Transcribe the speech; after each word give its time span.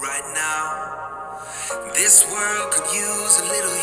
right 0.00 0.24
now. 0.34 0.96
This 1.94 2.24
world 2.30 2.72
could 2.72 2.92
use 2.94 3.40
a 3.40 3.44
little 3.48 3.76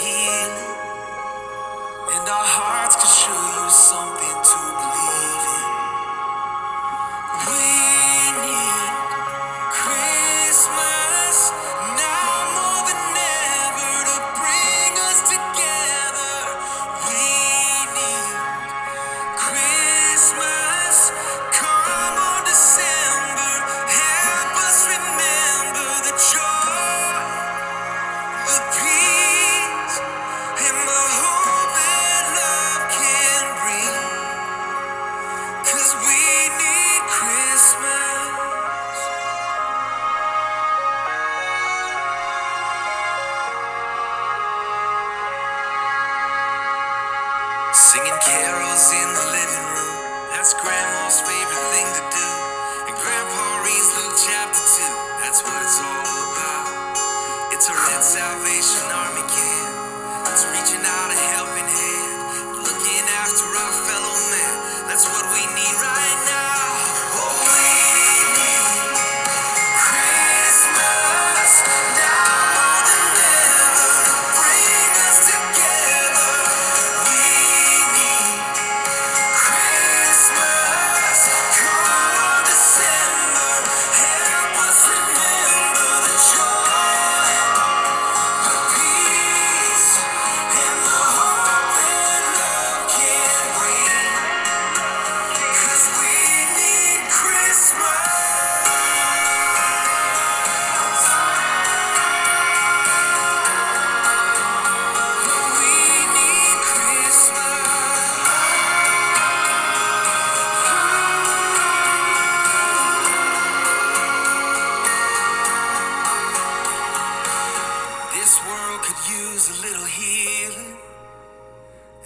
use 119.21 119.49
a 119.49 119.61
little 119.61 119.85
healing, 119.85 120.77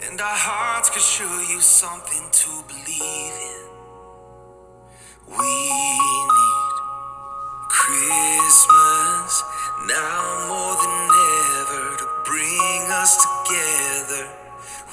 and 0.04 0.20
our 0.20 0.40
hearts 0.50 0.90
could 0.90 1.02
show 1.02 1.36
you 1.50 1.60
something 1.62 2.26
to 2.32 2.50
believe 2.68 3.38
in. 3.52 3.64
We 5.28 5.56
need 5.72 6.76
Christmas 7.70 9.44
now 9.88 10.48
more 10.52 10.76
than 10.84 10.98
ever 11.64 11.98
to 11.98 12.08
bring 12.26 12.84
us 12.92 13.16
together. 13.24 14.26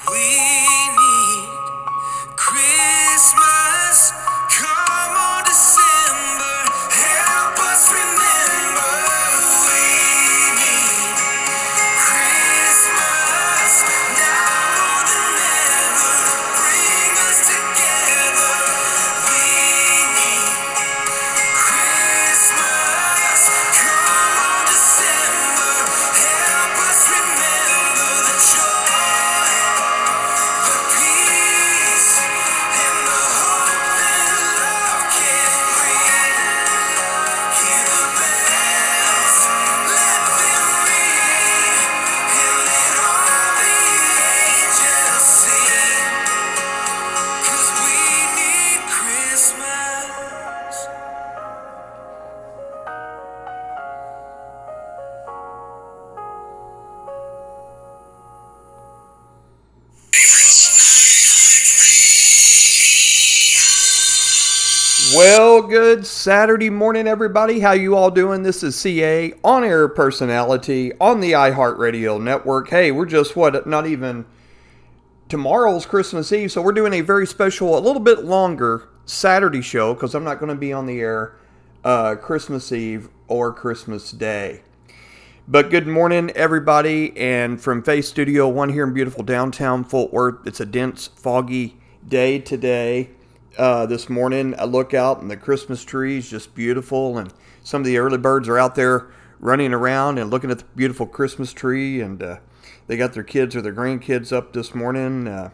We 0.07 1.04
good 65.95 66.05
Saturday 66.05 66.69
morning, 66.69 67.07
everybody. 67.07 67.61
How 67.61 67.71
you 67.71 67.95
all 67.95 68.11
doing? 68.11 68.43
This 68.43 68.63
is 68.63 68.75
CA 68.75 69.33
on 69.45 69.63
air 69.63 69.87
personality 69.87 70.91
on 70.99 71.21
the 71.21 71.31
iHeartRadio 71.31 72.21
network. 72.21 72.69
Hey, 72.69 72.91
we're 72.91 73.05
just 73.05 73.37
what 73.37 73.65
not 73.65 73.87
even 73.87 74.25
tomorrow's 75.29 75.85
Christmas 75.85 76.33
Eve, 76.33 76.51
so 76.51 76.61
we're 76.61 76.73
doing 76.73 76.91
a 76.91 76.99
very 76.99 77.25
special, 77.25 77.77
a 77.77 77.79
little 77.79 78.01
bit 78.01 78.25
longer 78.25 78.89
Saturday 79.05 79.61
show 79.61 79.93
because 79.93 80.13
I'm 80.13 80.25
not 80.25 80.37
going 80.37 80.49
to 80.49 80.59
be 80.59 80.73
on 80.73 80.85
the 80.85 80.99
air 80.99 81.37
uh, 81.85 82.15
Christmas 82.15 82.73
Eve 82.73 83.07
or 83.29 83.53
Christmas 83.53 84.11
Day. 84.11 84.63
But 85.47 85.69
good 85.69 85.87
morning, 85.87 86.29
everybody, 86.31 87.15
and 87.15 87.61
from 87.61 87.81
Faith 87.81 88.03
Studio 88.03 88.49
One 88.49 88.67
here 88.67 88.83
in 88.83 88.93
beautiful 88.93 89.23
downtown 89.23 89.85
Fort 89.85 90.11
Worth. 90.11 90.45
It's 90.45 90.59
a 90.59 90.65
dense, 90.65 91.07
foggy 91.07 91.77
day 92.05 92.39
today. 92.39 93.11
Uh, 93.57 93.85
this 93.85 94.09
morning, 94.09 94.53
I 94.57 94.65
look 94.65 94.93
out 94.93 95.21
and 95.21 95.31
the 95.31 95.37
Christmas 95.37 95.85
tree 95.85 96.17
is 96.17 96.29
just 96.29 96.53
beautiful, 96.55 97.17
and 97.17 97.33
some 97.63 97.81
of 97.81 97.85
the 97.85 97.97
early 97.97 98.17
birds 98.17 98.49
are 98.49 98.57
out 98.57 98.75
there 98.75 99.07
running 99.39 99.73
around 99.73 100.17
and 100.17 100.29
looking 100.29 100.51
at 100.51 100.59
the 100.59 100.65
beautiful 100.75 101.05
Christmas 101.05 101.53
tree, 101.53 102.01
and 102.01 102.21
uh, 102.21 102.37
they 102.87 102.97
got 102.97 103.13
their 103.13 103.23
kids 103.23 103.55
or 103.55 103.61
their 103.61 103.73
grandkids 103.73 104.33
up 104.33 104.51
this 104.51 104.75
morning. 104.75 105.29
Uh, 105.29 105.51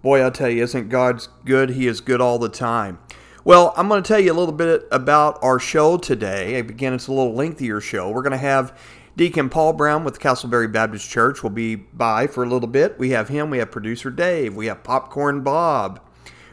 boy, 0.00 0.26
I 0.26 0.30
tell 0.30 0.48
you, 0.48 0.62
isn't 0.62 0.88
God 0.88 1.26
good? 1.44 1.70
He 1.70 1.86
is 1.86 2.00
good 2.00 2.22
all 2.22 2.38
the 2.38 2.48
time. 2.48 2.98
Well, 3.44 3.74
I'm 3.76 3.88
going 3.88 4.02
to 4.02 4.08
tell 4.08 4.20
you 4.20 4.32
a 4.32 4.34
little 4.34 4.54
bit 4.54 4.88
about 4.90 5.38
our 5.42 5.58
show 5.58 5.98
today. 5.98 6.54
Again, 6.54 6.94
it's 6.94 7.08
a 7.08 7.12
little 7.12 7.34
lengthier 7.34 7.82
show. 7.82 8.10
We're 8.10 8.22
going 8.22 8.32
to 8.32 8.38
have 8.38 8.78
Deacon 9.16 9.50
Paul 9.50 9.74
Brown 9.74 10.02
with 10.02 10.18
Castleberry 10.18 10.72
Baptist 10.72 11.10
Church 11.10 11.42
will 11.42 11.50
be 11.50 11.74
by 11.74 12.26
for 12.26 12.42
a 12.42 12.48
little 12.48 12.68
bit. 12.68 12.98
We 12.98 13.10
have 13.10 13.28
him. 13.28 13.50
We 13.50 13.58
have 13.58 13.70
producer 13.70 14.10
Dave. 14.10 14.54
We 14.54 14.66
have 14.66 14.82
Popcorn 14.82 15.42
Bob. 15.42 16.00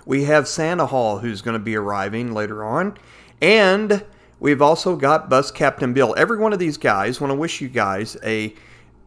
We 0.05 0.25
have 0.25 0.47
Santa 0.47 0.85
Hall, 0.85 1.19
who's 1.19 1.41
going 1.41 1.57
to 1.57 1.63
be 1.63 1.75
arriving 1.75 2.33
later 2.33 2.63
on. 2.63 2.97
And 3.41 4.05
we've 4.39 4.61
also 4.61 4.95
got 4.95 5.29
Bus 5.29 5.51
Captain 5.51 5.93
Bill. 5.93 6.13
Every 6.17 6.37
one 6.37 6.53
of 6.53 6.59
these 6.59 6.77
guys 6.77 7.19
want 7.19 7.31
to 7.31 7.35
wish 7.35 7.61
you 7.61 7.67
guys 7.67 8.15
a 8.23 8.53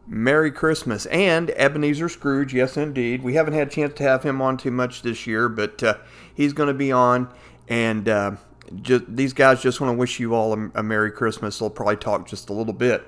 Merry 0.07 0.51
Christmas. 0.51 1.05
And 1.07 1.51
Ebenezer 1.51 2.09
Scrooge, 2.09 2.53
yes, 2.53 2.75
indeed. 2.77 3.23
We 3.23 3.35
haven't 3.35 3.53
had 3.53 3.67
a 3.67 3.71
chance 3.71 3.93
to 3.95 4.03
have 4.03 4.23
him 4.23 4.41
on 4.41 4.57
too 4.57 4.71
much 4.71 5.01
this 5.01 5.25
year, 5.25 5.47
but 5.47 5.81
uh, 5.83 5.95
he's 6.35 6.51
going 6.51 6.67
to 6.67 6.73
be 6.73 6.91
on. 6.91 7.31
And 7.67 8.09
uh, 8.09 8.31
just, 8.81 9.05
these 9.07 9.33
guys 9.33 9.61
just 9.61 9.79
want 9.79 9.93
to 9.93 9.97
wish 9.97 10.19
you 10.19 10.33
all 10.33 10.53
a, 10.53 10.71
a 10.75 10.83
Merry 10.83 11.11
Christmas. 11.11 11.59
They'll 11.59 11.69
probably 11.69 11.97
talk 11.97 12.27
just 12.27 12.49
a 12.49 12.53
little 12.53 12.73
bit. 12.73 13.07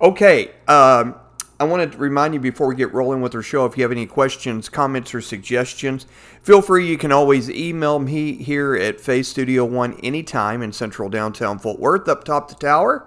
Okay, 0.00 0.50
um, 0.66 1.14
I 1.62 1.64
want 1.64 1.92
to 1.92 1.96
remind 1.96 2.34
you 2.34 2.40
before 2.40 2.66
we 2.66 2.74
get 2.74 2.92
rolling 2.92 3.20
with 3.20 3.36
our 3.36 3.40
show 3.40 3.66
if 3.66 3.76
you 3.76 3.84
have 3.84 3.92
any 3.92 4.04
questions, 4.04 4.68
comments, 4.68 5.14
or 5.14 5.20
suggestions, 5.20 6.06
feel 6.42 6.60
free. 6.60 6.88
You 6.88 6.98
can 6.98 7.12
always 7.12 7.48
email 7.48 8.00
me 8.00 8.34
here 8.34 8.74
at 8.74 9.00
Faith 9.00 9.26
Studio 9.26 9.64
One 9.64 9.94
anytime 10.00 10.60
in 10.60 10.72
central 10.72 11.08
downtown 11.08 11.60
Fort 11.60 11.78
Worth, 11.78 12.08
up 12.08 12.24
top 12.24 12.48
the 12.48 12.56
tower. 12.56 13.06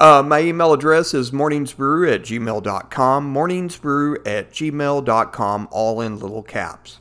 Uh, 0.00 0.20
my 0.26 0.40
email 0.40 0.72
address 0.72 1.14
is 1.14 1.30
morningsbrew 1.30 2.12
at 2.12 2.22
gmail.com, 2.22 3.32
morningsbrew 3.32 4.26
at 4.26 4.50
gmail.com, 4.50 5.68
all 5.70 6.00
in 6.00 6.18
little 6.18 6.42
caps. 6.42 6.98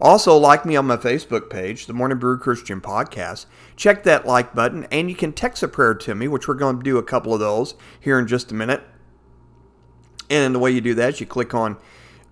Also, 0.00 0.34
like 0.34 0.64
me 0.64 0.76
on 0.76 0.86
my 0.86 0.96
Facebook 0.96 1.50
page, 1.50 1.84
the 1.84 1.92
Morning 1.92 2.18
Brew 2.18 2.38
Christian 2.38 2.80
Podcast. 2.80 3.44
Check 3.76 4.02
that 4.04 4.26
like 4.26 4.54
button, 4.54 4.84
and 4.90 5.10
you 5.10 5.14
can 5.14 5.34
text 5.34 5.62
a 5.62 5.68
prayer 5.68 5.92
to 5.92 6.14
me, 6.14 6.26
which 6.26 6.48
we're 6.48 6.54
going 6.54 6.78
to 6.78 6.82
do 6.82 6.96
a 6.96 7.02
couple 7.02 7.34
of 7.34 7.40
those 7.40 7.74
here 8.00 8.18
in 8.18 8.26
just 8.26 8.50
a 8.50 8.54
minute. 8.54 8.82
And 10.32 10.54
the 10.54 10.58
way 10.58 10.70
you 10.70 10.80
do 10.80 10.94
that 10.94 11.10
is 11.10 11.20
you 11.20 11.26
click 11.26 11.52
on, 11.52 11.76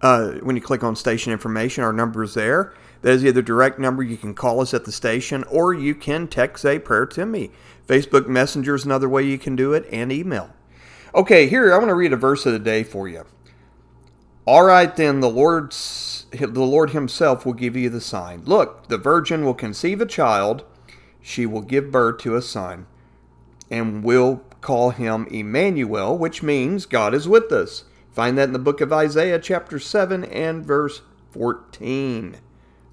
uh, 0.01 0.31
when 0.37 0.57
you 0.57 0.63
click 0.63 0.83
on 0.83 0.97
station 0.97 1.35
information, 1.35 1.85
our 1.85 1.93
number 1.93 2.23
is 2.23 2.33
there. 2.33 2.73
That 3.03 3.13
is 3.13 3.25
either 3.27 3.43
direct 3.43 3.79
number, 3.79 4.03
you 4.03 4.17
can 4.17 4.35
call 4.35 4.61
us 4.61 4.73
at 4.73 4.87
the 4.87 4.93
station, 4.93 5.45
or 5.45 5.75
you 5.75 5.95
can 5.95 6.27
text 6.27 6.65
a 6.65 6.79
prayer 6.79 7.05
to 7.07 7.27
me. 7.27 7.51
Facebook 7.87 8.27
Messenger 8.27 8.75
is 8.75 8.87
another 8.87 9.07
way 9.07 9.23
you 9.23 9.39
can 9.39 9.55
do 9.55 9.75
it, 9.75 9.87
and 9.93 10.11
email. 10.11 10.51
Okay, 11.15 11.47
here, 11.47 11.75
I 11.75 11.77
want 11.77 11.91
to 11.91 11.95
read 11.95 12.15
a 12.15 12.17
verse 12.17 12.47
of 12.47 12.55
the 12.55 12.59
day 12.59 12.85
for 12.85 13.07
you. 13.07 13.27
All 14.47 14.65
right, 14.65 14.97
then, 14.97 15.21
the 15.21 15.29
Lord's, 15.29 16.25
the 16.31 16.47
Lord 16.47 16.91
Himself 16.91 17.45
will 17.45 17.53
give 17.53 17.77
you 17.77 17.91
the 17.91 18.01
sign. 18.01 18.45
Look, 18.47 18.89
the 18.89 18.97
virgin 18.99 19.45
will 19.45 19.55
conceive 19.55 20.01
a 20.01 20.07
child, 20.07 20.65
she 21.21 21.45
will 21.45 21.61
give 21.61 21.91
birth 21.93 22.23
to 22.23 22.35
a 22.35 22.43
son, 22.43 22.87
and 23.71 24.03
will 24.03 24.43
call 24.63 24.91
him 24.91 25.27
Emmanuel, 25.31 26.17
which 26.17 26.43
means 26.43 26.87
God 26.87 27.15
is 27.15 27.29
with 27.29 27.53
us. 27.53 27.85
Find 28.13 28.37
that 28.39 28.45
in 28.45 28.53
the 28.53 28.59
book 28.59 28.81
of 28.81 28.93
Isaiah, 28.93 29.39
chapter 29.39 29.79
7 29.79 30.25
and 30.25 30.65
verse 30.65 31.03
14. 31.31 32.37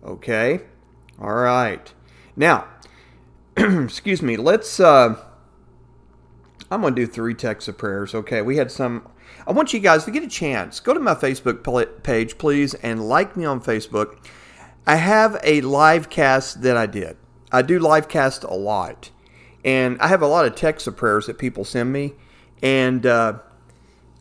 Okay? 0.04 0.62
All 1.20 1.34
right. 1.34 1.94
Now, 2.36 2.68
excuse 3.58 4.22
me, 4.22 4.38
let's. 4.38 4.80
Uh, 4.80 5.16
I'm 6.70 6.82
going 6.82 6.96
to 6.96 7.06
do 7.06 7.12
three 7.12 7.34
texts 7.34 7.68
of 7.68 7.78
prayers. 7.78 8.14
Okay, 8.14 8.42
we 8.42 8.58
had 8.58 8.72
some. 8.72 9.08
I 9.48 9.52
want 9.52 9.74
you 9.74 9.80
guys 9.80 10.06
to 10.06 10.12
get 10.12 10.24
a 10.24 10.28
chance. 10.28 10.80
Go 10.80 10.94
to 10.94 11.00
my 11.00 11.16
Facebook 11.16 12.04
page, 12.04 12.38
please, 12.38 12.74
and 12.76 13.08
like 13.08 13.36
me 13.36 13.46
on 13.46 13.62
Facebook. 13.62 14.18
I 14.86 14.96
have 14.96 15.40
a 15.44 15.62
live 15.62 16.10
cast 16.10 16.62
that 16.62 16.78
I 16.78 16.86
did. 16.86 17.18
I 17.52 17.62
do 17.62 17.80
live 17.80 18.08
cast 18.08 18.44
a 18.44 18.54
lot. 18.54 19.10
And 19.66 20.00
I 20.00 20.08
have 20.08 20.22
a 20.22 20.28
lot 20.28 20.46
of 20.46 20.56
texts 20.56 20.88
of 20.88 20.96
prayers 20.96 21.26
that 21.26 21.38
people 21.38 21.66
send 21.66 21.92
me. 21.92 22.14
And 22.62 23.06
uh, 23.06 23.40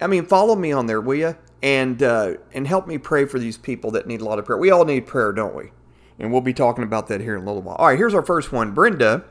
I 0.00 0.06
mean, 0.06 0.26
follow 0.26 0.56
me 0.56 0.72
on 0.72 0.86
there, 0.86 1.00
will 1.00 1.14
you? 1.14 1.36
And 1.62 2.02
uh, 2.02 2.34
and 2.52 2.66
help 2.66 2.86
me 2.86 2.98
pray 2.98 3.24
for 3.24 3.38
these 3.38 3.56
people 3.56 3.90
that 3.92 4.06
need 4.06 4.20
a 4.20 4.24
lot 4.24 4.38
of 4.38 4.44
prayer. 4.44 4.58
We 4.58 4.70
all 4.70 4.84
need 4.84 5.06
prayer, 5.06 5.32
don't 5.32 5.54
we? 5.54 5.70
And 6.18 6.30
we'll 6.32 6.42
be 6.42 6.54
talking 6.54 6.84
about 6.84 7.08
that 7.08 7.20
here 7.20 7.36
in 7.36 7.42
a 7.42 7.46
little 7.46 7.62
while. 7.62 7.76
All 7.76 7.86
right, 7.86 7.98
here's 7.98 8.14
our 8.14 8.24
first 8.24 8.52
one. 8.52 8.72
Brenda 8.72 9.24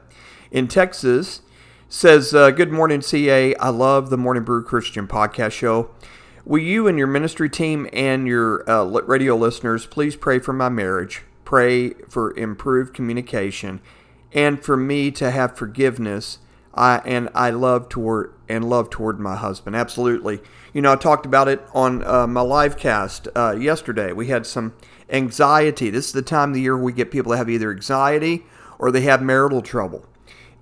in 0.51 0.67
Texas 0.67 1.41
says, 1.89 2.33
uh, 2.33 2.51
Good 2.51 2.71
morning, 2.71 3.01
CA. 3.01 3.55
I 3.55 3.69
love 3.69 4.09
the 4.09 4.17
Morning 4.17 4.43
Brew 4.43 4.63
Christian 4.63 5.07
podcast 5.07 5.51
show. 5.53 5.91
Will 6.45 6.61
you 6.61 6.87
and 6.87 6.97
your 6.97 7.07
ministry 7.07 7.49
team 7.49 7.87
and 7.91 8.27
your 8.27 8.69
uh, 8.69 8.83
radio 8.83 9.35
listeners 9.35 9.87
please 9.87 10.15
pray 10.15 10.37
for 10.39 10.53
my 10.53 10.69
marriage? 10.69 11.23
Pray 11.43 11.91
for 12.09 12.37
improved 12.37 12.93
communication 12.93 13.81
and 14.31 14.63
for 14.63 14.77
me 14.77 15.09
to 15.11 15.31
have 15.31 15.57
forgiveness 15.57 16.39
I, 16.75 16.97
and 17.05 17.29
I 17.33 17.49
love 17.51 17.89
toward 17.89 18.33
and 18.47 18.69
love 18.69 18.89
toward 18.89 19.19
my 19.19 19.35
husband. 19.35 19.75
Absolutely. 19.75 20.39
You 20.73 20.81
know, 20.81 20.91
I 20.91 20.97
talked 20.97 21.25
about 21.25 21.47
it 21.47 21.61
on 21.73 22.03
uh, 22.05 22.27
my 22.27 22.41
live 22.41 22.77
cast 22.77 23.27
uh, 23.35 23.55
yesterday. 23.57 24.11
We 24.11 24.27
had 24.27 24.45
some 24.45 24.75
anxiety. 25.09 25.89
This 25.89 26.07
is 26.07 26.11
the 26.11 26.21
time 26.21 26.49
of 26.49 26.55
the 26.55 26.61
year 26.61 26.77
we 26.77 26.93
get 26.93 27.09
people 27.09 27.31
that 27.31 27.37
have 27.37 27.49
either 27.49 27.71
anxiety 27.71 28.45
or 28.77 28.91
they 28.91 29.01
have 29.01 29.21
marital 29.21 29.61
trouble. 29.61 30.05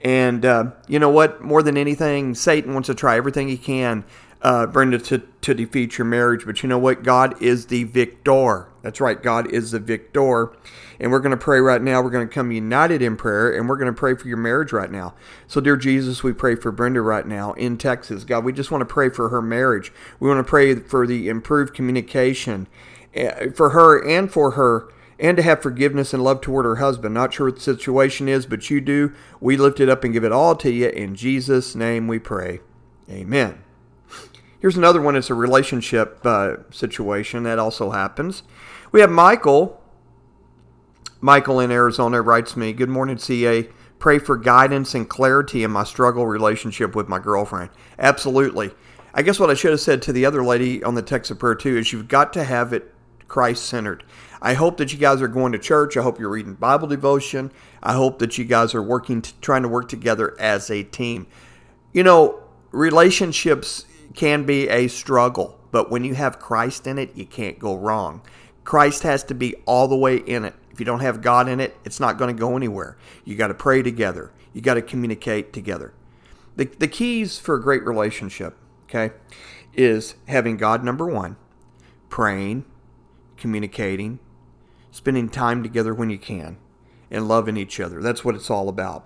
And 0.02 0.46
uh, 0.46 0.72
you 0.88 1.00
know 1.00 1.10
what? 1.10 1.42
More 1.42 1.64
than 1.64 1.78
anything, 1.78 2.36
Satan 2.36 2.74
wants 2.74 2.88
to 2.88 2.96
try 2.96 3.18
everything 3.18 3.48
he 3.48 3.58
can, 3.58 4.04
uh, 4.42 4.68
Brenda, 4.68 5.00
to, 5.00 5.24
to 5.42 5.54
defeat 5.54 5.98
your 5.98 6.06
marriage. 6.06 6.46
But 6.46 6.62
you 6.62 6.70
know 6.70 6.78
what? 6.78 7.04
God 7.04 7.42
is 7.42 7.68
the 7.68 7.86
victor. 7.86 8.68
That's 8.84 9.02
right. 9.02 9.22
God 9.22 9.52
is 9.52 9.72
the 9.72 9.80
victor. 9.80 10.56
And 11.00 11.12
we're 11.12 11.20
going 11.20 11.32
to 11.32 11.38
pray 11.38 11.60
right 11.60 11.82
now. 11.82 12.02
We're 12.02 12.12
going 12.12 12.28
to 12.28 12.34
come 12.34 12.52
united 12.52 13.02
in 13.02 13.16
prayer 13.16 13.52
and 13.52 13.68
we're 13.68 13.78
going 13.78 13.92
to 13.92 13.98
pray 13.98 14.14
for 14.14 14.28
your 14.28 14.38
marriage 14.38 14.72
right 14.74 14.92
now. 14.92 15.16
So, 15.48 15.60
dear 15.62 15.78
Jesus, 15.78 16.22
we 16.22 16.34
pray 16.34 16.56
for 16.56 16.72
Brenda 16.72 17.02
right 17.02 17.26
now 17.26 17.54
in 17.54 17.78
Texas. 17.78 18.26
God, 18.26 18.44
we 18.44 18.54
just 18.54 18.72
want 18.72 18.82
to 18.82 18.86
pray 18.86 19.10
for 19.10 19.30
her 19.30 19.42
marriage. 19.42 19.92
We 20.20 20.28
want 20.28 20.46
to 20.46 20.50
pray 20.50 20.76
for 20.76 21.08
the 21.08 21.30
improved 21.30 21.74
communication 21.74 22.68
eh, 23.16 23.50
for 23.56 23.72
her 23.72 24.06
and 24.06 24.32
for 24.32 24.52
her 24.52 24.90
and 25.18 25.38
to 25.38 25.44
have 25.44 25.62
forgiveness 25.62 26.14
and 26.14 26.22
love 26.22 26.42
toward 26.42 26.66
her 26.66 26.76
husband. 26.76 27.14
Not 27.14 27.34
sure 27.34 27.48
what 27.48 27.56
the 27.56 27.62
situation 27.62 28.28
is, 28.28 28.46
but 28.46 28.70
you 28.70 28.82
do. 28.82 29.14
We 29.40 29.56
lift 29.56 29.80
it 29.80 29.88
up 29.88 30.04
and 30.04 30.12
give 30.12 30.26
it 30.26 30.34
all 30.34 30.56
to 30.58 30.70
you. 30.70 30.90
In 30.90 31.16
Jesus' 31.16 31.74
name 31.74 32.10
we 32.10 32.20
pray. 32.20 32.60
Amen. 33.10 33.64
Here's 34.60 34.78
another 34.78 35.02
one. 35.02 35.16
It's 35.16 35.30
a 35.30 35.34
relationship 35.34 36.26
uh, 36.26 36.70
situation 36.72 37.44
that 37.44 37.60
also 37.60 37.92
happens. 37.92 38.44
We 38.94 39.02
have 39.02 39.10
Michael 39.10 39.82
Michael 41.20 41.62
in 41.62 41.72
Arizona 41.72 42.22
writes 42.22 42.56
me, 42.56 42.74
Good 42.74 42.90
morning, 42.90 43.18
CA. 43.18 43.68
Pray 43.98 44.20
for 44.20 44.38
guidance 44.38 44.94
and 44.94 45.10
clarity 45.10 45.64
in 45.64 45.72
my 45.72 45.84
struggle 45.84 46.28
relationship 46.28 46.96
with 46.96 47.10
my 47.10 47.18
girlfriend. 47.18 47.72
Absolutely. 47.98 48.70
I 49.16 49.24
guess 49.24 49.40
what 49.40 49.50
I 49.50 49.56
should 49.56 49.72
have 49.72 49.80
said 49.80 50.04
to 50.04 50.14
the 50.14 50.28
other 50.28 50.44
lady 50.44 50.84
on 50.84 50.94
the 50.94 51.02
text 51.02 51.32
of 51.32 51.40
prayer 51.40 51.56
too 51.56 51.76
is 51.76 51.92
you've 51.92 52.08
got 52.08 52.34
to 52.34 52.44
have 52.44 52.72
it 52.72 52.94
Christ 53.28 53.66
centered. 53.66 54.04
I 54.44 54.54
hope 54.54 54.78
that 54.78 54.94
you 54.94 55.00
guys 55.00 55.24
are 55.24 55.28
going 55.28 55.54
to 55.54 55.60
church. 55.60 55.98
I 55.98 56.04
hope 56.04 56.20
you're 56.20 56.30
reading 56.30 56.54
Bible 56.54 56.88
devotion. 56.88 57.52
I 57.82 57.94
hope 57.94 58.20
that 58.20 58.38
you 58.38 58.46
guys 58.46 58.76
are 58.76 58.84
working, 58.84 59.24
to, 59.24 59.34
trying 59.42 59.64
to 59.64 59.70
work 59.70 59.90
together 59.90 60.40
as 60.40 60.70
a 60.70 60.84
team. 60.84 61.26
You 61.94 62.04
know, 62.04 62.44
relationships 62.72 63.86
can 64.14 64.46
be 64.46 64.70
a 64.70 64.88
struggle, 64.88 65.60
but 65.72 65.90
when 65.90 66.04
you 66.04 66.14
have 66.14 66.38
Christ 66.38 66.86
in 66.86 67.00
it, 67.00 67.16
you 67.16 67.26
can't 67.26 67.58
go 67.58 67.76
wrong. 67.76 68.22
Christ 68.64 69.04
has 69.04 69.24
to 69.26 69.34
be 69.34 69.56
all 69.66 69.88
the 69.88 69.96
way 69.96 70.18
in 70.18 70.46
it. 70.46 70.56
If 70.72 70.80
you 70.80 70.86
don't 70.86 71.02
have 71.02 71.22
God 71.22 71.48
in 71.48 71.60
it, 71.60 71.76
it's 71.86 72.00
not 72.00 72.18
going 72.18 72.36
to 72.36 72.40
go 72.40 72.56
anywhere. 72.56 72.98
You 73.26 73.36
got 73.36 73.48
to 73.48 73.54
pray 73.54 73.82
together. 73.84 74.32
You 74.54 74.62
got 74.62 74.76
to 74.76 74.82
communicate 74.82 75.54
together. 75.54 75.94
The, 76.56 76.66
the 76.66 76.88
keys 76.88 77.40
for 77.40 77.56
a 77.56 77.62
great 77.62 77.84
relationship, 77.86 78.56
okay, 78.86 79.12
is 79.74 80.16
having 80.28 80.58
God 80.58 80.84
number 80.84 81.08
one, 81.08 81.36
praying, 82.10 82.66
communicating, 83.38 84.20
spending 84.92 85.30
time 85.30 85.64
together 85.64 85.94
when 85.94 86.10
you 86.10 86.18
can, 86.18 86.58
and 87.10 87.28
loving 87.28 87.58
each 87.58 87.80
other. 87.80 88.02
That's 88.02 88.24
what 88.24 88.36
it's 88.36 88.50
all 88.50 88.70
about. 88.70 89.06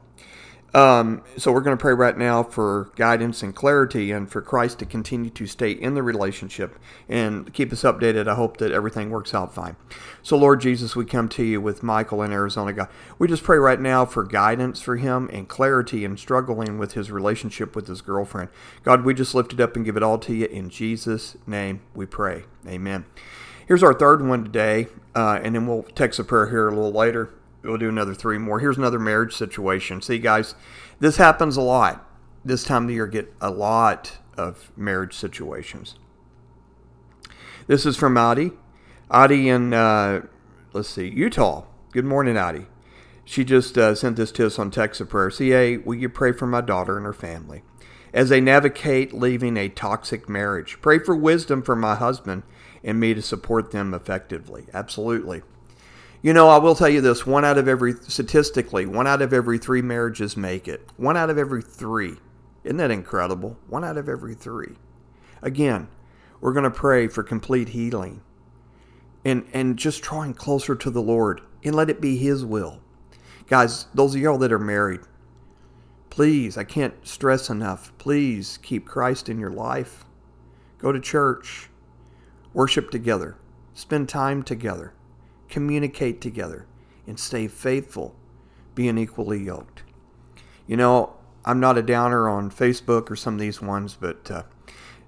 Um, 0.78 1.24
so 1.38 1.52
we're 1.52 1.62
going 1.62 1.76
to 1.76 1.82
pray 1.82 1.96
right 1.96 2.16
now 2.16 2.44
for 2.44 2.92
guidance 2.96 3.42
and 3.42 3.56
clarity 3.56 4.12
and 4.12 4.30
for 4.30 4.44
Christ 4.44 4.78
to 4.78 4.86
continue 4.86 5.32
to 5.32 5.48
stay 5.48 5.72
in 5.72 5.96
the 5.96 6.04
relationship 6.04 6.78
and 7.10 7.52
keep 7.52 7.74
us 7.74 7.82
updated. 7.82 8.28
I 8.28 8.36
hope 8.36 8.58
that 8.58 8.72
everything 8.72 9.10
works 9.10 9.34
out 9.34 9.56
fine. 9.56 9.76
So, 10.22 10.38
Lord 10.38 10.62
Jesus, 10.62 10.96
we 10.96 11.04
come 11.04 11.30
to 11.30 11.44
you 11.44 11.60
with 11.60 11.82
Michael 11.82 12.22
in 12.22 12.32
Arizona. 12.32 12.74
God, 12.74 12.90
we 13.18 13.28
just 13.28 13.44
pray 13.44 13.58
right 13.58 13.82
now 13.82 14.06
for 14.06 14.24
guidance 14.24 14.80
for 14.80 14.98
him 14.98 15.28
and 15.34 15.48
clarity 15.48 16.06
in 16.06 16.16
struggling 16.16 16.78
with 16.78 16.94
his 16.94 17.10
relationship 17.10 17.76
with 17.76 17.88
his 17.88 18.02
girlfriend. 18.02 18.50
God, 18.84 19.04
we 19.04 19.16
just 19.16 19.34
lift 19.34 19.54
it 19.54 19.60
up 19.60 19.76
and 19.76 19.84
give 19.84 19.98
it 19.98 20.04
all 20.04 20.20
to 20.20 20.36
you. 20.36 20.46
In 20.46 20.70
Jesus' 20.70 21.38
name 21.48 21.82
we 21.96 22.06
pray. 22.06 22.44
Amen. 22.68 23.06
Here's 23.68 23.82
our 23.82 23.96
third 23.96 24.24
one 24.24 24.44
today, 24.44 24.90
uh, 25.16 25.40
and 25.42 25.56
then 25.56 25.66
we'll 25.66 25.84
text 25.96 26.20
a 26.20 26.24
prayer 26.24 26.50
here 26.50 26.68
a 26.68 26.72
little 26.72 26.92
later 26.92 27.32
we'll 27.64 27.78
do 27.78 27.90
another 27.90 28.14
three 28.14 28.38
more. 28.38 28.60
Here's 28.60 28.78
another 28.78 29.00
marriage 29.00 29.36
situation. 29.36 30.02
See, 30.02 30.20
guys, 30.20 30.56
this 31.00 31.18
happens 31.18 31.58
a 31.58 31.62
lot. 31.62 32.04
This 32.46 32.64
time 32.64 32.84
of 32.84 32.88
the 32.88 32.94
year, 32.96 33.08
get 33.08 33.34
a 33.42 33.52
lot 33.52 34.18
of 34.38 34.72
marriage 34.78 35.14
situations. 35.14 35.96
This 37.68 37.86
is 37.86 37.98
from 37.98 38.18
Adi. 38.18 38.52
Adi 39.12 39.50
in, 39.50 39.74
uh, 39.74 40.22
let's 40.74 40.90
see, 40.90 41.08
Utah. 41.10 41.66
Good 41.92 42.06
morning, 42.06 42.38
Adi. 42.38 42.68
She 43.26 43.44
just 43.44 43.78
uh, 43.78 43.94
sent 43.94 44.16
this 44.16 44.32
to 44.34 44.46
us 44.46 44.58
on 44.58 44.72
text 44.72 45.02
of 45.02 45.10
prayer. 45.10 45.30
CA, 45.30 45.78
will 45.78 45.96
you 45.96 46.08
pray 46.08 46.32
for 46.32 46.48
my 46.48 46.62
daughter 46.62 46.96
and 46.96 47.06
her 47.06 47.14
family 47.14 47.64
as 48.14 48.30
they 48.30 48.40
navigate 48.40 49.14
leaving 49.14 49.58
a 49.58 49.68
toxic 49.68 50.30
marriage? 50.30 50.78
Pray 50.82 51.00
for 51.00 51.14
wisdom 51.14 51.62
for 51.62 51.76
my 51.76 51.96
husband 51.96 52.44
and 52.86 53.00
me 53.00 53.14
to 53.14 53.22
support 53.22 53.72
them 53.72 53.94
effectively. 53.94 54.66
Absolutely. 54.74 55.42
You 56.22 56.34
know, 56.34 56.50
I 56.50 56.58
will 56.58 56.74
tell 56.74 56.90
you 56.90 57.02
this 57.02 57.28
one 57.28 57.46
out 57.46 57.60
of 57.60 57.68
every, 57.68 57.94
statistically, 57.94 58.86
one 58.88 59.06
out 59.06 59.22
of 59.22 59.34
every 59.34 59.60
three 59.60 59.84
marriages 59.84 60.36
make 60.36 60.68
it. 60.68 60.90
One 60.98 61.16
out 61.16 61.30
of 61.30 61.38
every 61.38 61.62
three. 61.62 62.16
Isn't 62.64 62.78
that 62.78 62.92
incredible? 62.92 63.58
One 63.68 63.84
out 63.84 63.98
of 63.98 64.10
every 64.10 64.34
three. 64.34 64.76
Again, 65.44 65.88
we're 66.42 66.54
going 66.54 66.64
to 66.64 66.72
pray 66.72 67.08
for 67.08 67.22
complete 67.22 67.70
healing 67.70 68.22
and, 69.24 69.46
and 69.54 69.78
just 69.78 70.02
drawing 70.02 70.34
closer 70.34 70.76
to 70.76 70.90
the 70.90 71.02
Lord 71.02 71.42
and 71.64 71.76
let 71.76 71.90
it 71.90 72.02
be 72.02 72.18
His 72.18 72.44
will. 72.44 72.82
Guys, 73.48 73.86
those 73.94 74.16
of 74.16 74.22
y'all 74.22 74.38
that 74.40 74.52
are 74.52 74.60
married, 74.60 75.02
please, 76.10 76.58
I 76.58 76.64
can't 76.64 76.96
stress 77.08 77.50
enough, 77.50 77.96
please 78.00 78.58
keep 78.64 78.88
Christ 78.88 79.30
in 79.30 79.40
your 79.40 79.52
life. 79.52 80.04
Go 80.80 80.92
to 80.92 81.00
church, 81.00 81.70
worship 82.54 82.90
together, 82.90 83.38
spend 83.74 84.10
time 84.10 84.44
together, 84.44 84.94
communicate 85.50 86.22
together, 86.22 86.66
and 87.06 87.20
stay 87.20 87.48
faithful, 87.48 88.16
being 88.76 88.98
equally 88.98 89.44
yoked. 89.44 89.84
You 90.66 90.78
know, 90.78 91.16
I'm 91.46 91.60
not 91.60 91.78
a 91.78 91.82
downer 91.82 92.28
on 92.28 92.52
Facebook 92.52 93.10
or 93.10 93.16
some 93.16 93.36
of 93.36 93.40
these 93.40 93.62
ones, 93.62 93.98
but 94.00 94.30
uh, 94.30 94.44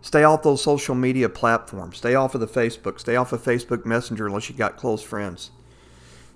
stay 0.01 0.23
off 0.23 0.43
those 0.43 0.63
social 0.63 0.95
media 0.95 1.29
platforms. 1.29 1.97
Stay 1.97 2.15
off 2.15 2.35
of 2.35 2.41
the 2.41 2.47
Facebook. 2.47 2.99
Stay 2.99 3.15
off 3.15 3.33
of 3.33 3.43
Facebook 3.43 3.85
Messenger 3.85 4.27
unless 4.27 4.49
you 4.49 4.55
got 4.55 4.77
close 4.77 5.03
friends 5.03 5.51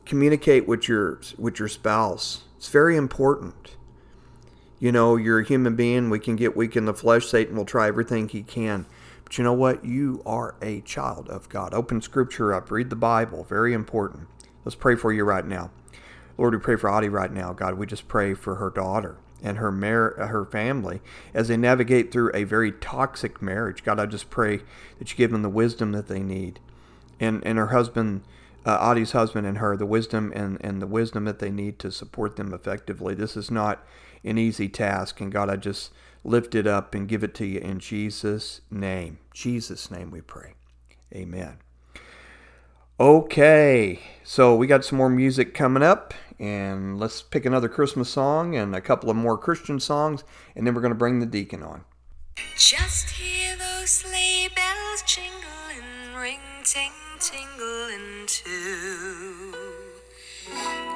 communicate 0.05 0.67
with 0.67 0.87
your 0.87 1.19
with 1.37 1.59
your 1.59 1.67
spouse. 1.67 2.43
It's 2.57 2.69
very 2.69 2.95
important. 2.95 3.75
You 4.79 4.91
know, 4.91 5.15
you're 5.15 5.39
a 5.39 5.45
human 5.45 5.75
being. 5.75 6.09
We 6.09 6.19
can 6.19 6.35
get 6.35 6.57
weak 6.57 6.75
in 6.75 6.85
the 6.85 6.93
flesh. 6.93 7.27
Satan 7.27 7.55
will 7.55 7.65
try 7.65 7.87
everything 7.87 8.27
he 8.27 8.43
can. 8.43 8.85
But 9.33 9.39
you 9.39 9.43
know 9.45 9.53
what? 9.53 9.83
You 9.83 10.21
are 10.27 10.53
a 10.61 10.81
child 10.81 11.27
of 11.27 11.49
God. 11.49 11.73
Open 11.73 12.03
scripture 12.03 12.53
up. 12.53 12.69
Read 12.69 12.91
the 12.91 12.95
Bible. 12.95 13.43
Very 13.43 13.73
important. 13.73 14.27
Let's 14.63 14.75
pray 14.75 14.95
for 14.95 15.11
you 15.11 15.23
right 15.23 15.43
now. 15.43 15.71
Lord, 16.37 16.53
we 16.53 16.59
pray 16.59 16.75
for 16.75 16.87
Audie 16.87 17.09
right 17.09 17.33
now. 17.33 17.51
God, 17.51 17.73
we 17.73 17.87
just 17.87 18.07
pray 18.07 18.35
for 18.35 18.57
her 18.57 18.69
daughter 18.69 19.17
and 19.41 19.57
her 19.57 19.71
mar- 19.71 20.13
her 20.19 20.45
family 20.45 21.01
as 21.33 21.47
they 21.47 21.57
navigate 21.57 22.11
through 22.11 22.29
a 22.35 22.43
very 22.43 22.73
toxic 22.73 23.41
marriage. 23.41 23.83
God, 23.83 23.99
I 23.99 24.05
just 24.05 24.29
pray 24.29 24.59
that 24.99 25.09
you 25.09 25.17
give 25.17 25.31
them 25.31 25.41
the 25.41 25.49
wisdom 25.49 25.93
that 25.93 26.07
they 26.07 26.21
need. 26.21 26.59
And 27.19 27.43
and 27.43 27.57
her 27.57 27.69
husband 27.69 28.21
uh, 28.67 28.77
Audie's 28.79 29.13
husband 29.13 29.47
and 29.47 29.57
her 29.57 29.75
the 29.75 29.87
wisdom 29.87 30.31
and, 30.35 30.59
and 30.61 30.79
the 30.79 30.85
wisdom 30.85 31.25
that 31.25 31.39
they 31.39 31.49
need 31.49 31.79
to 31.79 31.91
support 31.91 32.35
them 32.35 32.53
effectively. 32.53 33.15
This 33.15 33.35
is 33.35 33.49
not 33.49 33.83
an 34.23 34.37
easy 34.37 34.69
task, 34.69 35.19
and 35.21 35.31
God, 35.31 35.49
I 35.49 35.55
just 35.55 35.91
lift 36.23 36.53
it 36.53 36.67
up 36.67 36.93
and 36.93 37.07
give 37.07 37.23
it 37.23 37.33
to 37.33 37.45
you 37.45 37.59
in 37.59 37.79
Jesus' 37.79 38.61
name. 38.69 39.17
Jesus' 39.33 39.89
name 39.91 40.11
we 40.11 40.21
pray. 40.21 40.53
Amen. 41.13 41.57
Okay, 42.99 43.99
so 44.23 44.55
we 44.55 44.67
got 44.67 44.85
some 44.85 44.97
more 44.97 45.09
music 45.09 45.53
coming 45.53 45.83
up, 45.83 46.13
and 46.39 46.99
let's 46.99 47.21
pick 47.21 47.45
another 47.45 47.67
Christmas 47.67 48.09
song 48.09 48.55
and 48.55 48.75
a 48.75 48.81
couple 48.81 49.09
of 49.09 49.15
more 49.15 49.37
Christian 49.37 49.79
songs, 49.79 50.23
and 50.55 50.65
then 50.65 50.75
we're 50.75 50.81
going 50.81 50.93
to 50.93 50.97
bring 50.97 51.19
the 51.19 51.25
deacon 51.25 51.63
on. 51.63 51.85
Just 52.55 53.09
hear 53.09 53.55
those 53.55 53.89
sleigh 53.89 54.47
bells 54.55 55.03
jingle 55.07 55.49
and 55.75 56.15
ring 56.15 56.39
ting 56.63 56.91
tingling 57.19 58.27
too. 58.27 59.53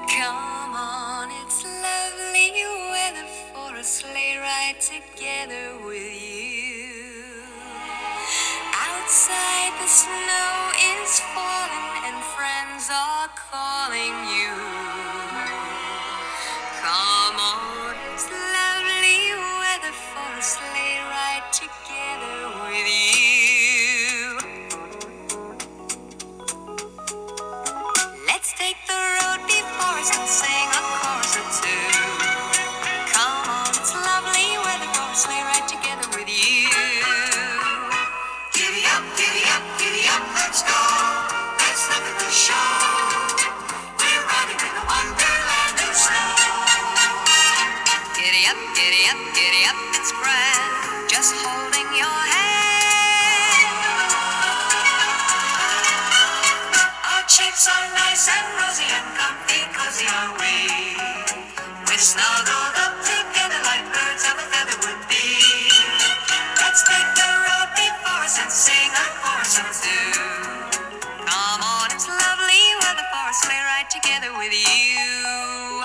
Come 0.07 0.73
on, 0.73 1.29
it's 1.45 1.63
lovely 1.63 2.51
weather 2.91 3.27
for 3.53 3.75
a 3.75 3.83
sleigh 3.83 4.37
ride 4.37 4.79
together 4.79 5.83
with 5.85 6.21
you. 6.21 6.76
Outside 9.07 9.71
the 9.79 9.87
snow 9.87 10.71
is 10.99 11.21
falling 11.33 12.03
and 12.03 12.21
friends 12.35 12.89
are 12.91 13.29
calling 13.39 14.11
you. 14.35 15.06
Cheeks 57.57 57.73
are 57.73 57.89
nice 57.89 58.29
and 58.29 58.47
rosy 58.61 58.85
and 58.85 59.17
comfy, 59.17 59.65
cozy 59.73 60.05
are 60.05 60.29
we. 60.37 60.93
We're 61.89 61.97
snuggled 61.97 62.77
up 62.85 62.93
together 63.01 63.57
like 63.65 63.81
birds 63.89 64.29
of 64.29 64.37
a 64.37 64.45
feather 64.53 64.77
would 64.85 65.01
be. 65.09 65.25
Let's 66.61 66.85
take 66.85 67.09
the 67.17 67.25
road 67.25 67.69
before 67.73 68.21
us 68.21 68.37
and 68.37 68.51
sing 68.53 68.93
a 68.93 69.05
chorus 69.17 69.57
or 69.57 69.73
two. 69.73 70.21
Come 71.25 71.61
on, 71.65 71.89
it's 71.89 72.05
lovely 72.05 72.61
weather 72.85 73.07
for 73.09 73.25
a 73.25 73.33
sleigh 73.41 73.65
ride 73.65 73.89
together 73.89 74.29
with 74.37 74.53
you. 74.53 75.81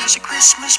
There's 0.00 0.16
a 0.16 0.20
Christmas 0.20 0.78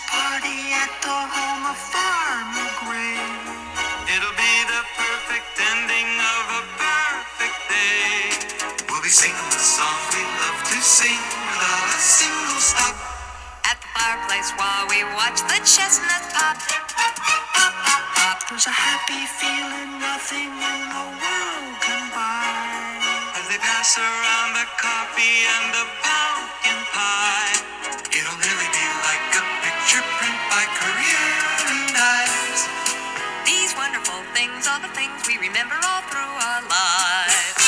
while 14.82 14.90
we 14.90 15.04
watch 15.14 15.42
the 15.46 15.60
chestnuts 15.62 16.34
pop. 16.34 16.58
Pop, 16.58 17.14
pop, 17.54 18.04
pop. 18.18 18.38
There's 18.50 18.66
a 18.66 18.74
happy 18.74 19.22
feeling 19.38 20.00
nothing 20.02 20.50
in 20.50 20.80
the 20.90 21.06
world 21.22 21.74
can 21.86 22.02
buy. 22.10 22.98
As 23.38 23.46
they 23.50 23.60
pass 23.62 23.98
around 23.98 24.58
the 24.58 24.66
coffee 24.82 25.46
and 25.46 25.66
the 25.78 25.86
pumpkin 26.02 26.80
pie. 26.94 27.62
It'll 28.10 28.40
nearly 28.42 28.70
be 28.74 28.88
like 29.06 29.30
a 29.38 29.44
picture 29.62 30.06
print 30.18 30.40
by 30.50 30.64
Currier 30.78 31.30
and 31.70 31.94
Ives. 31.94 32.62
These 33.46 33.76
wonderful 33.78 34.26
things 34.34 34.66
are 34.66 34.82
the 34.82 34.92
things 34.98 35.14
we 35.28 35.38
remember 35.38 35.78
all 35.78 36.02
through 36.10 36.34
our 36.42 36.62
lives. 36.66 37.62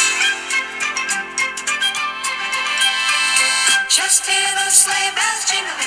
Just 3.89 4.25
hear 4.25 4.49
those 4.65 4.73
sleigh 4.73 5.11
bells 5.13 5.43
jingling, 5.45 5.82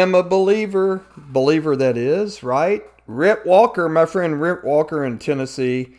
am 0.00 0.14
a 0.14 0.22
believer. 0.22 1.02
Believer 1.16 1.76
that 1.76 1.96
is, 1.96 2.42
right? 2.42 2.82
Rip 3.06 3.44
Walker, 3.44 3.88
my 3.88 4.06
friend 4.06 4.40
Rip 4.40 4.64
Walker 4.64 5.04
in 5.04 5.18
Tennessee. 5.18 5.94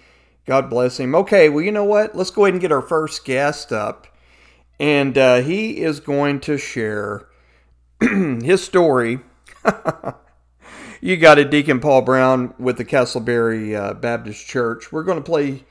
God 0.46 0.70
bless 0.70 1.00
him. 1.00 1.14
Okay, 1.16 1.50
well, 1.50 1.64
you 1.64 1.72
know 1.72 1.84
what? 1.84 2.16
Let's 2.16 2.32
go 2.32 2.46
ahead 2.46 2.54
and 2.54 2.62
get 2.62 2.72
our 2.72 2.82
first 2.82 3.26
guest 3.26 3.72
up. 3.72 4.08
And 4.80 5.18
uh, 5.18 5.42
he 5.42 5.78
is 5.78 6.00
going 6.00 6.40
to 6.42 6.58
share 6.58 7.28
his 8.02 8.64
story. 8.64 9.20
you 11.02 11.18
got 11.18 11.38
it, 11.38 11.52
Deacon 11.52 11.80
Paul 11.80 12.02
Brown 12.02 12.54
with 12.58 12.78
the 12.78 12.86
Castleberry 12.86 13.76
uh, 13.76 13.94
Baptist 13.94 14.48
Church. 14.48 14.92
We're 14.92 15.04
going 15.04 15.20
to 15.20 15.24
play 15.24 15.64